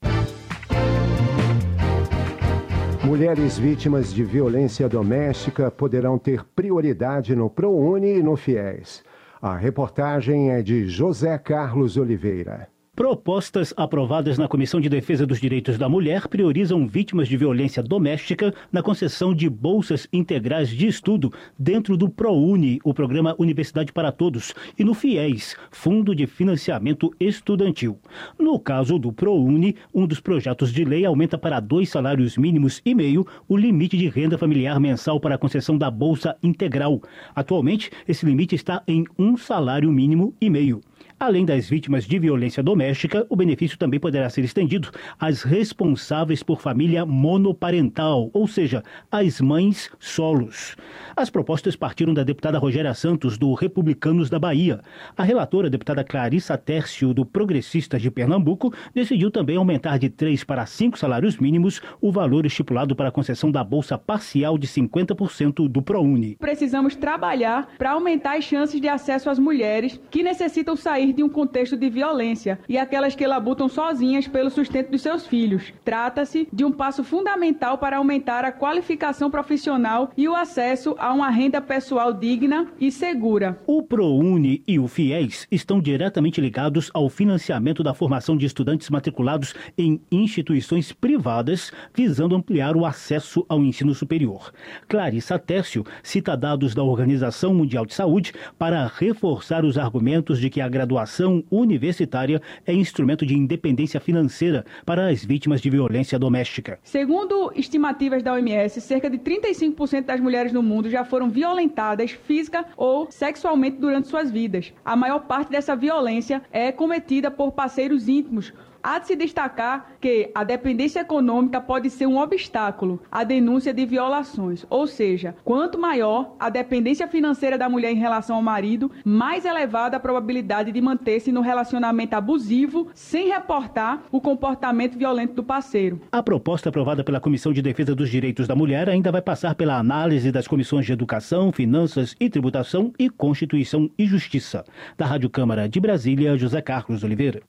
Mulheres 3.03 3.57
vítimas 3.57 4.13
de 4.13 4.23
violência 4.23 4.87
doméstica 4.87 5.69
poderão 5.69 6.17
ter 6.17 6.45
prioridade 6.55 7.35
no 7.35 7.49
ProUni 7.49 8.19
e 8.19 8.23
no 8.23 8.37
FIES. 8.37 9.03
A 9.41 9.57
reportagem 9.57 10.51
é 10.51 10.61
de 10.61 10.87
José 10.87 11.37
Carlos 11.37 11.97
Oliveira. 11.97 12.69
Propostas 12.97 13.75
aprovadas 13.77 14.39
na 14.39 14.47
Comissão 14.47 14.81
de 14.81 14.89
Defesa 14.89 15.23
dos 15.23 15.39
Direitos 15.39 15.77
da 15.77 15.87
Mulher 15.87 16.27
priorizam 16.27 16.87
vítimas 16.87 17.27
de 17.27 17.37
violência 17.37 17.83
doméstica 17.83 18.51
na 18.71 18.81
concessão 18.81 19.35
de 19.35 19.47
bolsas 19.47 20.07
integrais 20.11 20.67
de 20.67 20.87
estudo 20.87 21.31
dentro 21.59 21.95
do 21.95 22.09
ProUni, 22.09 22.79
o 22.83 22.95
programa 22.95 23.35
Universidade 23.37 23.93
para 23.93 24.11
Todos, 24.11 24.51
e 24.79 24.83
no 24.83 24.95
FIES, 24.95 25.55
Fundo 25.69 26.15
de 26.15 26.25
Financiamento 26.25 27.13
Estudantil. 27.19 27.99
No 28.35 28.59
caso 28.59 28.97
do 28.97 29.13
ProUni, 29.13 29.75
um 29.93 30.07
dos 30.07 30.19
projetos 30.19 30.73
de 30.73 30.83
lei 30.83 31.05
aumenta 31.05 31.37
para 31.37 31.59
dois 31.59 31.89
salários 31.89 32.35
mínimos 32.35 32.81
e 32.83 32.95
meio 32.95 33.27
o 33.47 33.55
limite 33.55 33.95
de 33.95 34.09
renda 34.09 34.39
familiar 34.39 34.79
mensal 34.79 35.19
para 35.19 35.35
a 35.35 35.37
concessão 35.37 35.77
da 35.77 35.91
bolsa 35.91 36.35
integral. 36.41 36.99
Atualmente, 37.35 37.91
esse 38.07 38.25
limite 38.25 38.55
está 38.55 38.81
em 38.87 39.05
um 39.19 39.37
salário 39.37 39.91
mínimo 39.91 40.33
e 40.41 40.49
meio. 40.49 40.81
Além 41.19 41.45
das 41.45 41.67
vítimas 41.67 42.05
de 42.05 42.19
violência 42.19 42.61
doméstica, 42.61 43.25
o 43.27 43.35
benefício 43.35 43.75
também 43.75 43.99
poderá 43.99 44.29
ser 44.29 44.43
estendido 44.43 44.91
às 45.19 45.41
responsáveis 45.41 46.43
por 46.43 46.61
família 46.61 47.07
monoparental, 47.07 48.29
ou 48.31 48.47
seja, 48.47 48.83
às 49.11 49.41
mães 49.41 49.89
solos. 49.97 50.75
As 51.15 51.31
propostas 51.31 51.75
partiram 51.75 52.13
da 52.13 52.23
deputada 52.23 52.59
Rogéria 52.59 52.93
Santos, 52.93 53.35
do 53.35 53.51
Republicanos 53.55 54.29
da 54.29 54.37
Bahia. 54.37 54.79
A 55.17 55.23
relatora, 55.23 55.65
a 55.65 55.71
deputada 55.71 56.03
Clarissa 56.03 56.55
Tércio, 56.55 57.15
do 57.15 57.25
Progressistas 57.25 57.99
de 57.99 58.11
Pernambuco, 58.11 58.71
decidiu 58.93 59.31
também 59.31 59.57
aumentar 59.57 59.97
de 59.97 60.09
três 60.09 60.43
para 60.43 60.67
cinco 60.67 60.99
salários 60.99 61.37
mínimos 61.37 61.81
o 61.99 62.11
valor 62.11 62.45
estipulado 62.45 62.95
para 62.95 63.09
a 63.09 63.11
concessão 63.11 63.51
da 63.51 63.63
bolsa 63.63 63.97
parcial 63.97 64.55
de 64.55 64.67
50% 64.67 65.67
do 65.67 65.81
ProUni. 65.81 66.35
Precisamos 66.35 66.95
trabalhar 66.95 67.69
para 67.75 67.93
aumentar 67.93 68.37
as 68.37 68.43
chances 68.43 68.79
de 68.79 68.87
acesso 68.87 69.31
às 69.31 69.39
mulheres 69.39 69.99
que 70.11 70.21
necessitam 70.21 70.75
sair 70.75 71.06
de 71.13 71.23
um 71.23 71.29
contexto 71.29 71.77
de 71.77 71.89
violência 71.89 72.59
e 72.67 72.77
aquelas 72.77 73.15
que 73.15 73.25
labutam 73.25 73.67
sozinhas 73.67 74.27
pelo 74.27 74.49
sustento 74.49 74.91
dos 74.91 75.01
seus 75.01 75.25
filhos. 75.25 75.73
Trata-se 75.83 76.47
de 76.51 76.65
um 76.65 76.71
passo 76.71 77.03
fundamental 77.03 77.77
para 77.77 77.97
aumentar 77.97 78.43
a 78.43 78.51
qualificação 78.51 79.29
profissional 79.31 80.11
e 80.17 80.27
o 80.27 80.35
acesso 80.35 80.95
a 80.99 81.13
uma 81.13 81.29
renda 81.29 81.61
pessoal 81.61 82.13
digna 82.13 82.67
e 82.79 82.91
segura. 82.91 83.59
O 83.65 83.83
ProUni 83.83 84.63
e 84.67 84.79
o 84.79 84.87
FIES 84.87 85.47
estão 85.51 85.79
diretamente 85.79 86.41
ligados 86.41 86.91
ao 86.93 87.09
financiamento 87.09 87.83
da 87.83 87.93
formação 87.93 88.35
de 88.37 88.45
estudantes 88.45 88.89
matriculados 88.89 89.53
em 89.77 90.01
instituições 90.11 90.91
privadas, 90.91 91.71
visando 91.93 92.35
ampliar 92.35 92.75
o 92.75 92.85
acesso 92.85 93.45
ao 93.47 93.63
ensino 93.63 93.93
superior. 93.93 94.51
Clarissa 94.87 95.39
Tércio 95.39 95.85
cita 96.03 96.35
dados 96.35 96.75
da 96.75 96.83
Organização 96.83 97.53
Mundial 97.53 97.85
de 97.85 97.93
Saúde 97.93 98.33
para 98.57 98.87
reforçar 98.87 99.63
os 99.63 99.77
argumentos 99.77 100.39
de 100.39 100.49
que 100.49 100.61
a 100.61 100.67
graduação 100.67 100.96
graduação 100.97 101.43
universitária 101.51 102.41
é 102.65 102.73
instrumento 102.73 103.25
de 103.25 103.37
independência 103.37 103.99
financeira 103.99 104.65
para 104.85 105.09
as 105.09 105.23
vítimas 105.23 105.61
de 105.61 105.69
violência 105.69 106.17
doméstica. 106.17 106.79
Segundo 106.83 107.51
estimativas 107.55 108.23
da 108.23 108.33
OMS, 108.33 108.81
cerca 108.81 109.09
de 109.09 109.19
35% 109.19 110.05
das 110.05 110.19
mulheres 110.19 110.51
no 110.51 110.63
mundo 110.63 110.89
já 110.89 111.05
foram 111.05 111.29
violentadas 111.29 112.11
física 112.11 112.65
ou 112.75 113.11
sexualmente 113.11 113.77
durante 113.77 114.07
suas 114.07 114.31
vidas. 114.31 114.73
A 114.83 114.95
maior 114.95 115.19
parte 115.19 115.51
dessa 115.51 115.75
violência 115.75 116.41
é 116.51 116.71
cometida 116.71 117.29
por 117.29 117.51
parceiros 117.51 118.07
íntimos 118.07 118.51
Há 118.89 118.99
de 118.99 119.07
se 119.07 119.17
destacar 119.17 119.97
que 119.99 120.31
a 120.33 120.45
dependência 120.45 121.01
econômica 121.01 121.59
pode 121.59 121.89
ser 121.89 122.05
um 122.07 122.17
obstáculo 122.17 123.01
à 123.11 123.25
denúncia 123.25 123.73
de 123.73 123.85
violações, 123.85 124.65
ou 124.69 124.87
seja, 124.87 125.35
quanto 125.43 125.77
maior 125.77 126.37
a 126.39 126.49
dependência 126.49 127.05
financeira 127.05 127.57
da 127.57 127.67
mulher 127.67 127.91
em 127.91 127.97
relação 127.97 128.37
ao 128.37 128.41
marido, 128.41 128.89
mais 129.03 129.43
elevada 129.43 129.97
a 129.97 129.99
probabilidade 129.99 130.71
de 130.71 130.79
manter-se 130.79 131.33
no 131.33 131.41
relacionamento 131.41 132.13
abusivo 132.13 132.87
sem 132.93 133.27
reportar 133.27 134.03
o 134.09 134.21
comportamento 134.21 134.97
violento 134.97 135.33
do 135.33 135.43
parceiro. 135.43 135.99
A 136.09 136.23
proposta 136.23 136.69
aprovada 136.69 137.03
pela 137.03 137.19
Comissão 137.19 137.51
de 137.51 137.61
Defesa 137.61 137.93
dos 137.93 138.09
Direitos 138.09 138.47
da 138.47 138.55
Mulher 138.55 138.87
ainda 138.87 139.11
vai 139.11 139.21
passar 139.21 139.53
pela 139.53 139.77
análise 139.77 140.31
das 140.31 140.47
comissões 140.47 140.85
de 140.85 140.93
Educação, 140.93 141.51
Finanças 141.51 142.15
e 142.21 142.29
Tributação 142.29 142.93
e 142.97 143.09
Constituição 143.09 143.89
e 143.99 144.05
Justiça. 144.05 144.63
Da 144.97 145.05
Rádio 145.05 145.29
Câmara 145.29 145.67
de 145.67 145.77
Brasília, 145.81 146.37
José 146.37 146.61
Carlos 146.61 147.03
Oliveira. 147.03 147.41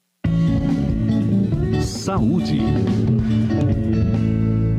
Saúde. 2.09 2.59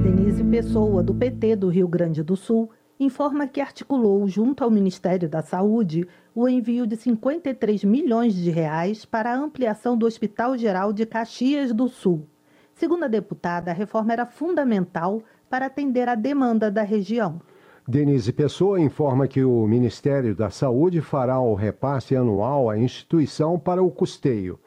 Denise 0.02 0.44
Pessoa, 0.46 1.04
do 1.04 1.14
PT 1.14 1.58
do 1.58 1.70
Rio 1.70 1.88
Grande 1.88 2.24
do 2.24 2.36
Sul, 2.36 2.72
informa 3.00 3.46
que 3.46 3.62
articulou, 3.62 4.28
junto 4.28 4.64
ao 4.64 4.72
Ministério 4.72 5.30
da 5.30 5.44
Saúde, 5.44 6.08
o 6.34 6.50
envio 6.50 6.88
de 6.88 6.96
53 6.96 7.84
milhões 7.84 8.34
de 8.34 8.50
reais 8.50 9.06
para 9.06 9.32
a 9.32 9.38
ampliação 9.38 9.96
do 9.96 10.08
Hospital 10.08 10.58
Geral 10.58 10.92
de 10.92 11.06
Caxias 11.06 11.72
do 11.72 11.88
Sul. 11.88 12.26
Segundo 12.74 13.04
a 13.04 13.08
deputada, 13.08 13.70
a 13.70 13.76
reforma 13.76 14.12
era 14.12 14.26
fundamental 14.26 15.22
para 15.48 15.68
atender 15.68 16.10
a 16.10 16.16
demanda 16.16 16.72
da 16.72 16.82
região. 16.82 17.40
Denise 17.88 18.34
Pessoa 18.34 18.82
informa 18.82 19.28
que 19.28 19.44
o 19.44 19.68
Ministério 19.68 20.36
da 20.36 20.50
Saúde 20.50 21.00
fará 21.00 21.40
o 21.40 21.54
repasse 21.54 22.16
anual 22.16 22.72
à 22.72 22.78
instituição 22.80 23.60
para 23.60 23.84
o 23.84 23.92
custeio. 23.92 24.60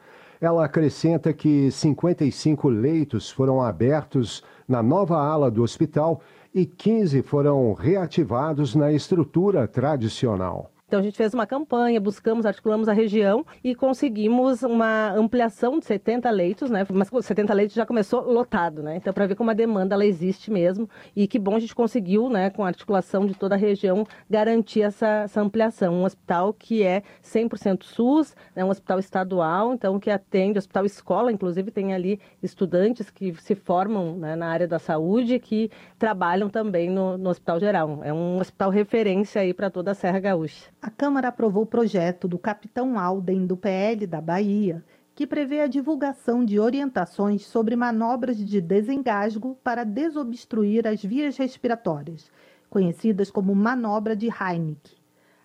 Ela 0.43 0.65
acrescenta 0.65 1.31
que 1.31 1.71
55 1.71 2.67
leitos 2.67 3.31
foram 3.31 3.61
abertos 3.61 4.43
na 4.67 4.83
nova 4.83 5.17
ala 5.17 5.49
do 5.49 5.63
hospital 5.63 6.19
e 6.53 6.65
15 6.65 7.21
foram 7.21 7.71
reativados 7.71 8.75
na 8.75 8.91
estrutura 8.91 9.65
tradicional. 9.69 10.72
Então 10.87 10.99
a 10.99 11.03
gente 11.03 11.17
fez 11.17 11.33
uma 11.33 11.47
campanha, 11.47 11.99
buscamos, 11.99 12.45
articulamos 12.45 12.87
a 12.87 12.93
região 12.93 13.45
e 13.63 13.73
conseguimos 13.73 14.61
uma 14.61 15.11
ampliação 15.11 15.79
de 15.79 15.85
70 15.85 16.29
leitos, 16.29 16.69
né? 16.69 16.85
Mas 16.91 17.09
70 17.25 17.53
leitos 17.53 17.75
já 17.75 17.85
começou 17.85 18.21
lotado, 18.21 18.83
né? 18.83 18.97
Então 18.97 19.13
para 19.13 19.25
ver 19.25 19.35
como 19.35 19.49
a 19.49 19.53
demanda 19.53 19.95
ela 19.95 20.05
existe 20.05 20.51
mesmo 20.51 20.87
e 21.15 21.27
que 21.27 21.39
bom 21.39 21.55
a 21.55 21.59
gente 21.59 21.73
conseguiu, 21.73 22.29
né, 22.29 22.49
com 22.49 22.63
a 22.63 22.67
articulação 22.67 23.25
de 23.25 23.33
toda 23.33 23.55
a 23.55 23.57
região 23.57 24.05
garantir 24.29 24.81
essa, 24.81 25.23
essa 25.23 25.41
ampliação, 25.41 25.93
um 25.95 26.03
hospital 26.03 26.53
que 26.53 26.83
é 26.83 27.01
100% 27.23 27.83
SUS, 27.83 28.35
né, 28.55 28.63
um 28.63 28.69
hospital 28.69 28.99
estadual, 28.99 29.73
então 29.73 29.99
que 29.99 30.11
atende, 30.11 30.59
hospital 30.59 30.85
escola, 30.85 31.31
inclusive 31.31 31.71
tem 31.71 31.93
ali 31.93 32.19
estudantes 32.41 33.09
que 33.09 33.33
se 33.41 33.55
formam 33.55 34.15
né, 34.17 34.35
na 34.35 34.47
área 34.47 34.67
da 34.67 34.79
saúde 34.79 35.39
que 35.39 35.71
trabalham 35.97 36.49
também 36.49 36.89
no, 36.89 37.17
no 37.17 37.29
hospital 37.29 37.59
geral. 37.59 37.99
É 38.03 38.13
um 38.13 38.39
hospital 38.39 38.69
referência 38.69 39.41
aí 39.41 39.53
para 39.53 39.69
toda 39.69 39.91
a 39.91 39.95
Serra 39.95 40.19
Gaúcha. 40.19 40.71
A 40.83 40.89
Câmara 40.89 41.29
aprovou 41.29 41.63
o 41.63 41.65
projeto 41.65 42.27
do 42.27 42.37
capitão 42.37 42.99
Alden 42.99 43.47
do 43.47 43.55
PL 43.55 44.05
da 44.05 44.19
Bahia, 44.19 44.83
que 45.15 45.25
prevê 45.25 45.61
a 45.61 45.67
divulgação 45.67 46.43
de 46.43 46.59
orientações 46.59 47.45
sobre 47.45 47.73
manobras 47.73 48.35
de 48.35 48.59
desengasgo 48.59 49.57
para 49.63 49.85
desobstruir 49.85 50.85
as 50.85 51.01
vias 51.01 51.37
respiratórias, 51.37 52.29
conhecidas 52.69 53.31
como 53.31 53.55
manobra 53.55 54.13
de 54.13 54.27
Heineck. 54.27 55.02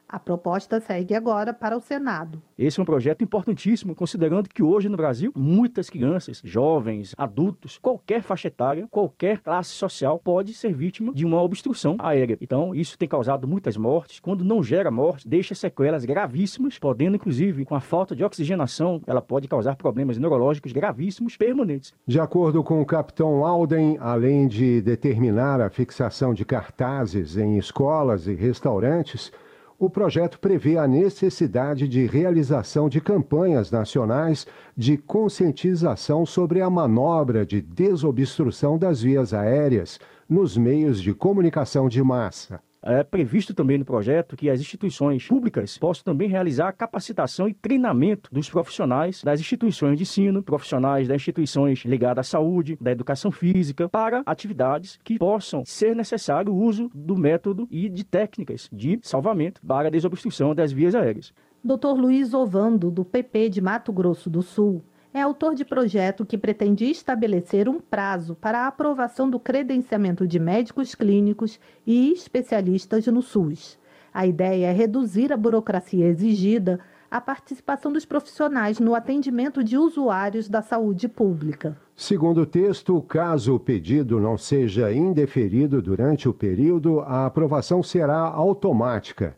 A 0.08 0.18
proposta 0.18 0.80
segue 0.80 1.14
agora 1.14 1.52
para 1.52 1.76
o 1.76 1.80
Senado. 1.82 2.40
Esse 2.56 2.80
é 2.80 2.82
um 2.82 2.86
projeto 2.86 3.22
importantíssimo, 3.22 3.94
considerando 3.94 4.48
que 4.48 4.62
hoje 4.62 4.88
no 4.88 4.96
Brasil 4.96 5.30
muitas 5.36 5.90
crianças, 5.90 6.40
jovens, 6.42 7.14
adultos, 7.18 7.76
qualquer 7.76 8.22
faixa 8.22 8.48
etária, 8.48 8.88
qualquer 8.90 9.40
classe 9.40 9.68
social 9.68 10.18
pode 10.18 10.54
ser 10.54 10.72
vítima 10.72 11.12
de 11.12 11.26
uma 11.26 11.42
obstrução 11.42 11.96
aérea. 11.98 12.38
Então, 12.40 12.74
isso 12.74 12.96
tem 12.96 13.06
causado 13.06 13.46
muitas 13.46 13.76
mortes. 13.76 14.18
Quando 14.18 14.42
não 14.42 14.62
gera 14.62 14.90
morte, 14.90 15.28
deixa 15.28 15.54
sequelas 15.54 16.06
gravíssimas, 16.06 16.78
podendo 16.78 17.16
inclusive, 17.16 17.66
com 17.66 17.74
a 17.74 17.80
falta 17.80 18.16
de 18.16 18.24
oxigenação, 18.24 19.02
ela 19.06 19.20
pode 19.20 19.46
causar 19.46 19.76
problemas 19.76 20.16
neurológicos 20.16 20.72
gravíssimos 20.72 21.36
permanentes. 21.36 21.92
De 22.06 22.18
acordo 22.18 22.64
com 22.64 22.80
o 22.80 22.86
capitão 22.86 23.44
Alden, 23.44 23.98
além 24.00 24.48
de 24.48 24.80
determinar 24.80 25.60
a 25.60 25.68
fixação 25.68 26.32
de 26.32 26.46
cartazes 26.46 27.36
em 27.36 27.58
escolas 27.58 28.26
e 28.26 28.34
restaurantes, 28.34 29.30
o 29.78 29.88
projeto 29.88 30.40
prevê 30.40 30.76
a 30.76 30.88
necessidade 30.88 31.86
de 31.86 32.04
realização 32.04 32.88
de 32.88 33.00
campanhas 33.00 33.70
nacionais 33.70 34.44
de 34.76 34.96
conscientização 34.96 36.26
sobre 36.26 36.60
a 36.60 36.68
manobra 36.68 37.46
de 37.46 37.60
desobstrução 37.60 38.76
das 38.76 39.00
vias 39.00 39.32
aéreas 39.32 40.00
nos 40.28 40.56
meios 40.56 41.00
de 41.00 41.14
comunicação 41.14 41.88
de 41.88 42.02
massa. 42.02 42.60
É 42.82 43.02
previsto 43.02 43.52
também 43.52 43.76
no 43.76 43.84
projeto 43.84 44.36
que 44.36 44.48
as 44.48 44.60
instituições 44.60 45.26
públicas 45.26 45.76
possam 45.78 46.04
também 46.04 46.28
realizar 46.28 46.72
capacitação 46.72 47.48
e 47.48 47.54
treinamento 47.54 48.30
dos 48.32 48.48
profissionais 48.48 49.22
das 49.22 49.40
instituições 49.40 49.96
de 49.96 50.04
ensino, 50.04 50.42
profissionais 50.42 51.08
das 51.08 51.16
instituições 51.16 51.84
ligadas 51.84 52.26
à 52.26 52.30
saúde, 52.30 52.78
da 52.80 52.92
educação 52.92 53.32
física, 53.32 53.88
para 53.88 54.22
atividades 54.24 54.98
que 55.02 55.18
possam 55.18 55.64
ser 55.64 55.96
necessário 55.96 56.52
o 56.52 56.56
uso 56.56 56.88
do 56.94 57.16
método 57.16 57.66
e 57.70 57.88
de 57.88 58.04
técnicas 58.04 58.68
de 58.72 59.00
salvamento 59.02 59.60
para 59.66 59.88
a 59.88 59.90
desobstrução 59.90 60.54
das 60.54 60.70
vias 60.70 60.94
aéreas. 60.94 61.32
Dr. 61.64 61.98
Luiz 61.98 62.32
Ovando, 62.32 62.90
do 62.90 63.04
PP 63.04 63.48
de 63.48 63.60
Mato 63.60 63.92
Grosso 63.92 64.30
do 64.30 64.40
Sul, 64.40 64.84
é 65.12 65.20
autor 65.20 65.54
de 65.54 65.64
projeto 65.64 66.24
que 66.24 66.36
pretende 66.36 66.84
estabelecer 66.84 67.68
um 67.68 67.80
prazo 67.80 68.34
para 68.34 68.60
a 68.60 68.66
aprovação 68.66 69.28
do 69.28 69.38
credenciamento 69.38 70.26
de 70.26 70.38
médicos 70.38 70.94
clínicos 70.94 71.58
e 71.86 72.12
especialistas 72.12 73.06
no 73.06 73.22
SUS. 73.22 73.78
A 74.12 74.26
ideia 74.26 74.66
é 74.66 74.72
reduzir 74.72 75.32
a 75.32 75.36
burocracia 75.36 76.06
exigida 76.06 76.80
à 77.10 77.20
participação 77.20 77.92
dos 77.92 78.04
profissionais 78.04 78.78
no 78.78 78.94
atendimento 78.94 79.64
de 79.64 79.78
usuários 79.78 80.48
da 80.48 80.60
saúde 80.60 81.08
pública. 81.08 81.76
Segundo 81.96 82.42
o 82.42 82.46
texto, 82.46 83.00
caso 83.02 83.54
o 83.54 83.60
pedido 83.60 84.20
não 84.20 84.36
seja 84.36 84.92
indeferido 84.92 85.80
durante 85.80 86.28
o 86.28 86.34
período, 86.34 87.00
a 87.00 87.26
aprovação 87.26 87.82
será 87.82 88.18
automática. 88.18 89.36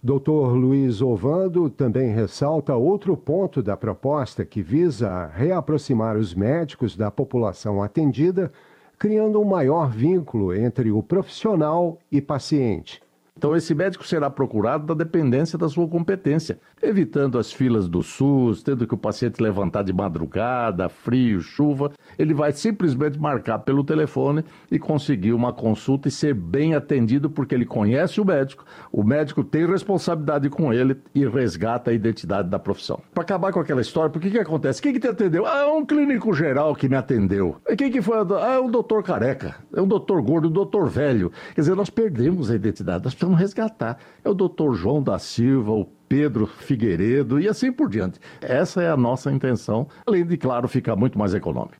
Dr. 0.00 0.54
Luiz 0.54 1.02
Ovando 1.02 1.68
também 1.68 2.12
ressalta 2.12 2.76
outro 2.76 3.16
ponto 3.16 3.60
da 3.60 3.76
proposta 3.76 4.44
que 4.44 4.62
visa 4.62 5.26
reaproximar 5.26 6.16
os 6.16 6.34
médicos 6.34 6.96
da 6.96 7.10
população 7.10 7.82
atendida, 7.82 8.52
criando 8.96 9.40
um 9.40 9.44
maior 9.44 9.90
vínculo 9.90 10.54
entre 10.54 10.92
o 10.92 11.02
profissional 11.02 11.98
e 12.12 12.20
paciente. 12.20 13.02
Então, 13.38 13.54
esse 13.54 13.72
médico 13.72 14.04
será 14.04 14.28
procurado 14.28 14.84
da 14.84 14.94
dependência 14.94 15.56
da 15.56 15.68
sua 15.68 15.86
competência, 15.86 16.58
evitando 16.82 17.38
as 17.38 17.52
filas 17.52 17.88
do 17.88 18.02
SUS, 18.02 18.64
tendo 18.64 18.84
que 18.84 18.94
o 18.94 18.98
paciente 18.98 19.40
levantar 19.40 19.84
de 19.84 19.92
madrugada, 19.92 20.88
frio, 20.88 21.40
chuva. 21.40 21.92
Ele 22.18 22.34
vai 22.34 22.50
simplesmente 22.50 23.16
marcar 23.16 23.60
pelo 23.60 23.84
telefone 23.84 24.44
e 24.68 24.76
conseguir 24.76 25.34
uma 25.34 25.52
consulta 25.52 26.08
e 26.08 26.10
ser 26.10 26.34
bem 26.34 26.74
atendido, 26.74 27.30
porque 27.30 27.54
ele 27.54 27.64
conhece 27.64 28.20
o 28.20 28.24
médico, 28.24 28.64
o 28.90 29.04
médico 29.04 29.44
tem 29.44 29.64
responsabilidade 29.64 30.50
com 30.50 30.72
ele 30.72 30.96
e 31.14 31.24
resgata 31.24 31.92
a 31.92 31.94
identidade 31.94 32.48
da 32.48 32.58
profissão. 32.58 33.00
Para 33.14 33.22
acabar 33.22 33.52
com 33.52 33.60
aquela 33.60 33.80
história, 33.80 34.10
por 34.10 34.20
que 34.20 34.32
que 34.32 34.38
acontece? 34.40 34.82
Quem 34.82 34.92
que 34.92 34.98
te 34.98 35.06
atendeu? 35.06 35.46
Ah, 35.46 35.72
um 35.72 35.86
clínico 35.86 36.34
geral 36.34 36.74
que 36.74 36.88
me 36.88 36.96
atendeu. 36.96 37.54
E 37.68 37.76
quem 37.76 37.88
que 37.88 38.02
foi? 38.02 38.16
Ah, 38.18 38.54
é 38.54 38.58
um 38.58 38.68
doutor 38.68 39.04
careca, 39.04 39.54
é 39.72 39.80
um 39.80 39.86
doutor 39.86 40.20
gordo, 40.22 40.48
um 40.48 40.52
doutor 40.52 40.88
velho. 40.88 41.30
Quer 41.54 41.60
dizer, 41.60 41.76
nós 41.76 41.88
perdemos 41.88 42.50
a 42.50 42.56
identidade, 42.56 43.04
nós 43.04 43.14
precisamos 43.28 43.38
resgatar. 43.38 43.98
É 44.24 44.28
o 44.28 44.34
doutor 44.34 44.74
João 44.74 45.02
da 45.02 45.18
Silva, 45.18 45.72
o 45.72 45.84
Pedro 46.08 46.46
Figueiredo 46.46 47.38
e 47.38 47.48
assim 47.48 47.70
por 47.70 47.88
diante. 47.88 48.18
Essa 48.40 48.82
é 48.82 48.88
a 48.88 48.96
nossa 48.96 49.30
intenção, 49.30 49.86
além 50.06 50.24
de, 50.24 50.36
claro, 50.36 50.66
ficar 50.68 50.96
muito 50.96 51.18
mais 51.18 51.34
econômico. 51.34 51.76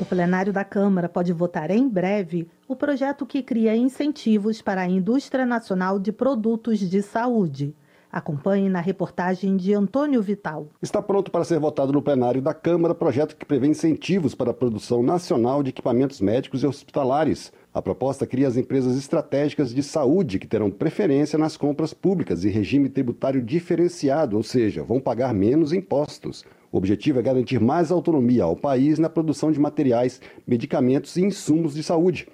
O 0.00 0.04
plenário 0.04 0.52
da 0.52 0.64
Câmara 0.64 1.08
pode 1.08 1.32
votar 1.34 1.70
em 1.70 1.86
breve 1.86 2.48
o 2.66 2.74
projeto 2.74 3.26
que 3.26 3.42
cria 3.42 3.76
incentivos 3.76 4.62
para 4.62 4.80
a 4.80 4.88
indústria 4.88 5.44
nacional 5.44 5.98
de 5.98 6.10
produtos 6.10 6.78
de 6.78 7.02
saúde. 7.02 7.76
Acompanhe 8.10 8.70
na 8.70 8.80
reportagem 8.80 9.54
de 9.56 9.74
Antônio 9.74 10.22
Vital. 10.22 10.68
Está 10.80 11.02
pronto 11.02 11.30
para 11.30 11.44
ser 11.44 11.58
votado 11.58 11.92
no 11.92 12.00
plenário 12.00 12.40
da 12.40 12.54
Câmara 12.54 12.94
projeto 12.94 13.36
que 13.36 13.44
prevê 13.44 13.66
incentivos 13.66 14.34
para 14.34 14.50
a 14.50 14.54
produção 14.54 15.02
nacional 15.02 15.62
de 15.62 15.68
equipamentos 15.68 16.18
médicos 16.20 16.62
e 16.62 16.66
hospitalares. 16.66 17.52
A 17.72 17.82
proposta 17.82 18.26
cria 18.26 18.48
as 18.48 18.56
empresas 18.56 18.96
estratégicas 18.96 19.74
de 19.74 19.82
saúde 19.82 20.38
que 20.38 20.46
terão 20.46 20.70
preferência 20.70 21.38
nas 21.38 21.56
compras 21.56 21.92
públicas 21.92 22.44
e 22.44 22.48
regime 22.48 22.88
tributário 22.88 23.42
diferenciado, 23.42 24.38
ou 24.38 24.42
seja, 24.42 24.82
vão 24.82 24.98
pagar 24.98 25.34
menos 25.34 25.74
impostos. 25.74 26.44
O 26.72 26.78
objetivo 26.78 27.18
é 27.18 27.22
garantir 27.22 27.60
mais 27.60 27.90
autonomia 27.90 28.44
ao 28.44 28.56
país 28.56 28.98
na 28.98 29.10
produção 29.10 29.52
de 29.52 29.60
materiais, 29.60 30.18
medicamentos 30.46 31.16
e 31.16 31.22
insumos 31.22 31.74
de 31.74 31.82
saúde. 31.82 32.26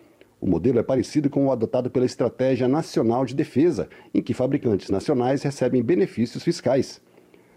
O 0.45 0.47
modelo 0.47 0.78
é 0.78 0.82
parecido 0.82 1.30
com 1.30 1.47
o 1.47 1.51
adotado 1.51 1.88
pela 1.88 2.05
Estratégia 2.05 2.68
Nacional 2.68 3.24
de 3.24 3.34
Defesa, 3.34 3.88
em 4.12 4.20
que 4.20 4.34
fabricantes 4.34 4.90
nacionais 4.90 5.42
recebem 5.42 5.82
benefícios 5.82 6.45
fiscais. 6.45 7.01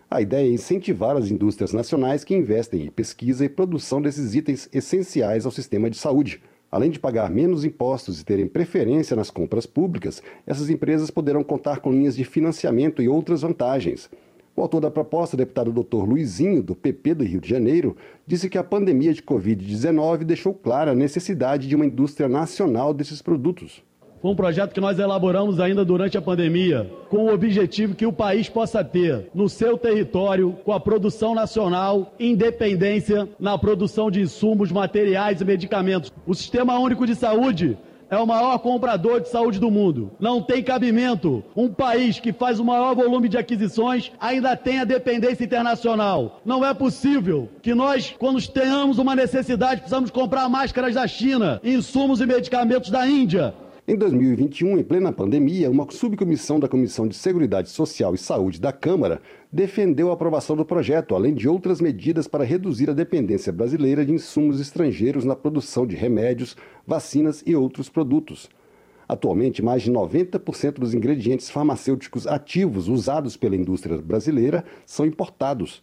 A 0.09 0.21
ideia 0.21 0.47
é 0.47 0.53
incentivar 0.53 1.17
as 1.17 1.29
indústrias 1.29 1.73
nacionais 1.73 2.23
que 2.23 2.33
investem 2.33 2.85
em 2.85 2.89
pesquisa 2.89 3.43
e 3.43 3.49
produção 3.49 4.01
desses 4.01 4.35
itens 4.35 4.69
essenciais 4.71 5.45
ao 5.45 5.51
sistema 5.51 5.89
de 5.89 5.97
saúde. 5.97 6.41
Além 6.71 6.89
de 6.89 6.97
pagar 6.97 7.29
menos 7.29 7.65
impostos 7.65 8.21
e 8.21 8.25
terem 8.25 8.47
preferência 8.47 9.17
nas 9.17 9.29
compras 9.29 9.65
públicas, 9.65 10.23
essas 10.45 10.69
empresas 10.69 11.11
poderão 11.11 11.43
contar 11.43 11.81
com 11.81 11.91
linhas 11.91 12.15
de 12.15 12.23
financiamento 12.23 13.01
e 13.01 13.09
outras 13.09 13.41
vantagens. 13.41 14.09
O 14.57 14.63
autor 14.63 14.81
da 14.81 14.89
proposta, 14.89 15.37
deputado 15.37 15.71
Dr. 15.71 16.03
Luizinho, 16.03 16.63
do 16.63 16.73
PP 16.73 17.13
do 17.13 17.23
Rio 17.23 17.39
de 17.39 17.47
Janeiro, 17.47 17.95
disse 18.25 18.49
que 18.49 18.57
a 18.57 18.63
pandemia 18.63 19.13
de 19.13 19.21
Covid-19 19.21 20.23
deixou 20.23 20.51
clara 20.51 20.93
a 20.93 20.95
necessidade 20.95 21.67
de 21.67 21.75
uma 21.75 21.85
indústria 21.85 22.27
nacional 22.27 22.91
desses 22.91 23.21
produtos. 23.21 23.83
Foi 24.19 24.31
um 24.31 24.35
projeto 24.35 24.73
que 24.73 24.81
nós 24.81 24.97
elaboramos 24.97 25.59
ainda 25.59 25.85
durante 25.85 26.17
a 26.17 26.21
pandemia, 26.23 26.89
com 27.07 27.25
o 27.25 27.31
objetivo 27.31 27.93
que 27.93 28.07
o 28.07 28.11
país 28.11 28.49
possa 28.49 28.83
ter 28.83 29.29
no 29.31 29.47
seu 29.47 29.77
território, 29.77 30.53
com 30.65 30.73
a 30.73 30.79
produção 30.79 31.35
nacional, 31.35 32.15
independência 32.19 33.29
na 33.39 33.59
produção 33.59 34.09
de 34.09 34.21
insumos, 34.21 34.71
materiais 34.71 35.39
e 35.39 35.45
medicamentos. 35.45 36.11
O 36.25 36.33
Sistema 36.33 36.79
Único 36.79 37.05
de 37.05 37.13
Saúde 37.13 37.77
é 38.09 38.17
o 38.17 38.25
maior 38.25 38.57
comprador 38.59 39.21
de 39.21 39.29
saúde 39.29 39.59
do 39.59 39.71
mundo. 39.71 40.11
Não 40.19 40.41
tem 40.41 40.63
cabimento 40.63 41.43
um 41.55 41.69
país 41.69 42.19
que 42.19 42.31
faz 42.33 42.59
o 42.59 42.65
maior 42.65 42.95
volume 42.95 43.29
de 43.29 43.37
aquisições 43.37 44.11
ainda 44.19 44.55
tenha 44.55 44.85
dependência 44.85 45.43
internacional. 45.43 46.41
Não 46.45 46.65
é 46.65 46.73
possível 46.73 47.49
que 47.61 47.73
nós, 47.73 48.15
quando 48.17 48.45
tenhamos 48.47 48.97
uma 48.97 49.15
necessidade, 49.15 49.81
precisamos 49.81 50.09
comprar 50.09 50.47
máscaras 50.49 50.95
da 50.95 51.07
China, 51.07 51.59
insumos 51.63 52.21
e 52.21 52.25
medicamentos 52.25 52.89
da 52.89 53.07
Índia. 53.07 53.53
Em 53.89 53.95
2021, 53.95 54.77
em 54.79 54.83
plena 54.83 55.13
pandemia, 55.13 55.71
uma 55.71 55.89
subcomissão 55.89 56.59
da 56.59 56.67
Comissão 56.67 57.07
de 57.07 57.15
Seguridade 57.15 57.69
Social 57.69 58.13
e 58.13 58.17
Saúde 58.17 58.59
da 58.59 58.73
Câmara 58.73 59.21
defendeu 59.51 60.09
a 60.09 60.13
aprovação 60.13 60.55
do 60.55 60.65
projeto, 60.65 61.15
além 61.15 61.33
de 61.33 61.47
outras 61.47 61.79
medidas 61.79 62.27
para 62.27 62.43
reduzir 62.43 62.89
a 62.89 62.93
dependência 62.93 63.51
brasileira 63.51 64.05
de 64.05 64.13
insumos 64.13 64.59
estrangeiros 64.59 65.23
na 65.25 65.35
produção 65.35 65.87
de 65.87 65.95
remédios, 65.95 66.55
vacinas 66.85 67.43
e 67.45 67.55
outros 67.55 67.89
produtos. 67.89 68.49
Atualmente, 69.07 69.63
mais 69.63 69.83
de 69.83 69.91
90% 69.91 70.73
dos 70.73 70.93
ingredientes 70.93 71.49
farmacêuticos 71.49 72.27
ativos 72.27 72.89
usados 72.89 73.37
pela 73.37 73.55
indústria 73.55 73.97
brasileira 73.97 74.65
são 74.85 75.05
importados. 75.05 75.81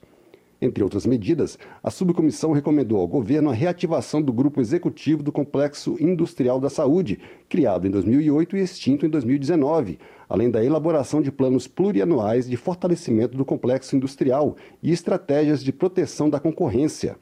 Entre 0.64 0.82
outras 0.82 1.04
medidas, 1.04 1.58
a 1.82 1.90
subcomissão 1.90 2.52
recomendou 2.52 2.98
ao 2.98 3.06
governo 3.06 3.50
a 3.50 3.52
reativação 3.52 4.22
do 4.22 4.32
Grupo 4.32 4.62
Executivo 4.62 5.22
do 5.22 5.30
Complexo 5.30 5.94
Industrial 6.00 6.58
da 6.58 6.70
Saúde, 6.70 7.20
criado 7.50 7.86
em 7.86 7.90
2008 7.90 8.56
e 8.56 8.60
extinto 8.60 9.04
em 9.04 9.10
2019, 9.10 9.98
além 10.26 10.50
da 10.50 10.64
elaboração 10.64 11.20
de 11.20 11.30
planos 11.30 11.68
plurianuais 11.68 12.48
de 12.48 12.56
fortalecimento 12.56 13.36
do 13.36 13.44
complexo 13.44 13.94
industrial 13.94 14.56
e 14.82 14.90
estratégias 14.90 15.62
de 15.62 15.70
proteção 15.70 16.30
da 16.30 16.40
concorrência. 16.40 17.18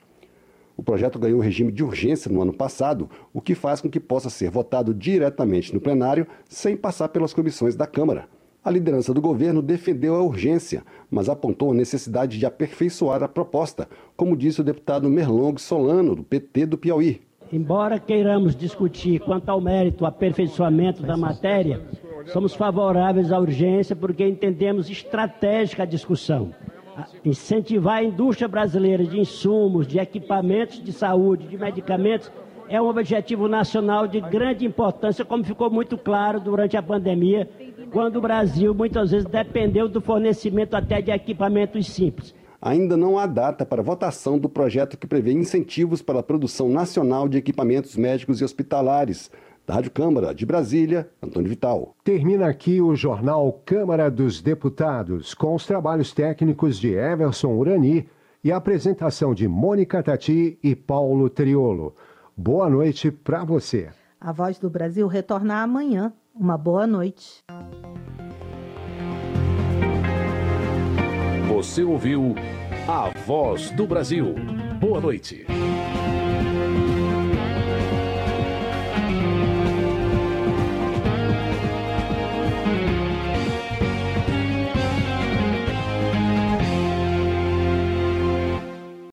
O 0.76 0.82
projeto 0.84 1.18
ganhou 1.18 1.40
regime 1.40 1.72
de 1.72 1.82
urgência 1.82 2.30
no 2.30 2.43
ano 2.43 2.53
passado, 2.53 3.11
o 3.32 3.40
que 3.40 3.57
faz 3.57 3.80
com 3.80 3.90
que 3.90 3.99
possa 3.99 4.30
ser 4.30 4.53
votado 4.53 4.95
diretamente 4.95 5.74
no 5.74 5.80
plenário 5.80 6.28
sem 6.49 6.76
passar 6.76 7.09
pelas 7.09 7.34
comissões 7.34 7.74
da 7.74 7.88
Câmara. 7.88 8.28
A 8.64 8.70
liderança 8.70 9.12
do 9.12 9.20
governo 9.20 9.60
defendeu 9.60 10.14
a 10.14 10.22
urgência, 10.22 10.84
mas 11.10 11.28
apontou 11.28 11.72
a 11.72 11.74
necessidade 11.74 12.38
de 12.38 12.46
aperfeiçoar 12.46 13.22
a 13.22 13.28
proposta, 13.28 13.88
como 14.16 14.36
disse 14.36 14.60
o 14.60 14.64
deputado 14.64 15.10
Merlong 15.10 15.58
Solano, 15.58 16.14
do 16.14 16.22
PT 16.22 16.66
do 16.66 16.78
Piauí. 16.78 17.20
Embora 17.52 17.98
queiramos 17.98 18.54
discutir 18.54 19.18
quanto 19.20 19.48
ao 19.48 19.60
mérito, 19.60 20.06
aperfeiçoamento 20.06 21.02
da 21.02 21.16
matéria, 21.16 21.82
somos 22.26 22.54
favoráveis 22.54 23.32
à 23.32 23.38
urgência 23.38 23.96
porque 23.96 24.26
entendemos 24.26 24.88
estratégica 24.88 25.82
a 25.82 25.86
discussão 25.86 26.52
incentivar 27.24 27.98
a 27.98 28.04
indústria 28.04 28.48
brasileira 28.48 29.04
de 29.04 29.18
insumos, 29.18 29.86
de 29.86 29.98
equipamentos 29.98 30.82
de 30.82 30.92
saúde, 30.92 31.46
de 31.46 31.56
medicamentos, 31.56 32.30
é 32.68 32.80
um 32.80 32.88
objetivo 32.88 33.48
nacional 33.48 34.06
de 34.06 34.20
grande 34.20 34.64
importância, 34.64 35.24
como 35.24 35.44
ficou 35.44 35.70
muito 35.70 35.98
claro 35.98 36.40
durante 36.40 36.76
a 36.76 36.82
pandemia, 36.82 37.48
quando 37.93 38.16
o 38.16 38.20
Brasil 38.22 38.74
muitas 38.74 39.11
vezes 39.11 39.26
dependeu 39.26 39.86
do 39.88 40.01
fornecimento 40.01 40.74
até 40.74 41.03
de 41.03 41.11
equipamentos 41.11 41.86
simples. 41.86 42.34
Ainda 42.61 42.97
não 42.97 43.18
há 43.18 43.26
data 43.26 43.66
para 43.66 43.82
votação 43.82 44.38
do 44.38 44.49
projeto 44.49 44.97
que 44.97 45.07
prevê 45.07 45.32
incentivos 45.32 46.01
para 46.01 46.20
a 46.20 46.22
produção 46.22 46.68
nacional 46.68 47.28
de 47.28 47.36
equipamentos 47.36 47.97
médicos 47.97 48.40
e 48.40 48.45
hospitalares. 48.45 49.30
Da 49.64 49.74
Rádio 49.74 49.93
Câmara 49.93 50.34
de 50.34 50.45
Brasília, 50.45 51.09
Antônio 51.22 51.49
Vital. 51.49 51.95
Termina 52.03 52.49
aqui 52.49 52.80
o 52.80 52.97
jornal 52.97 53.62
Câmara 53.64 54.11
dos 54.11 54.40
Deputados, 54.40 55.34
com 55.34 55.55
os 55.55 55.64
trabalhos 55.64 56.12
técnicos 56.12 56.80
de 56.80 56.95
Everson 56.95 57.55
Urani 57.55 58.09
e 58.43 58.51
a 58.51 58.57
apresentação 58.57 59.32
de 59.32 59.47
Mônica 59.47 60.03
Tati 60.03 60.59
e 60.64 60.74
Paulo 60.74 61.30
Triolo. 61.30 61.95
Boa 62.36 62.68
noite 62.68 63.12
para 63.12 63.45
você. 63.45 63.90
A 64.24 64.30
Voz 64.30 64.56
do 64.56 64.70
Brasil 64.70 65.08
retorna 65.08 65.62
amanhã. 65.62 66.12
Uma 66.32 66.56
boa 66.56 66.86
noite. 66.86 67.42
Você 71.48 71.82
ouviu 71.82 72.36
A 72.86 73.10
Voz 73.26 73.72
do 73.72 73.84
Brasil. 73.84 74.32
Boa 74.78 75.00
noite. 75.00 75.44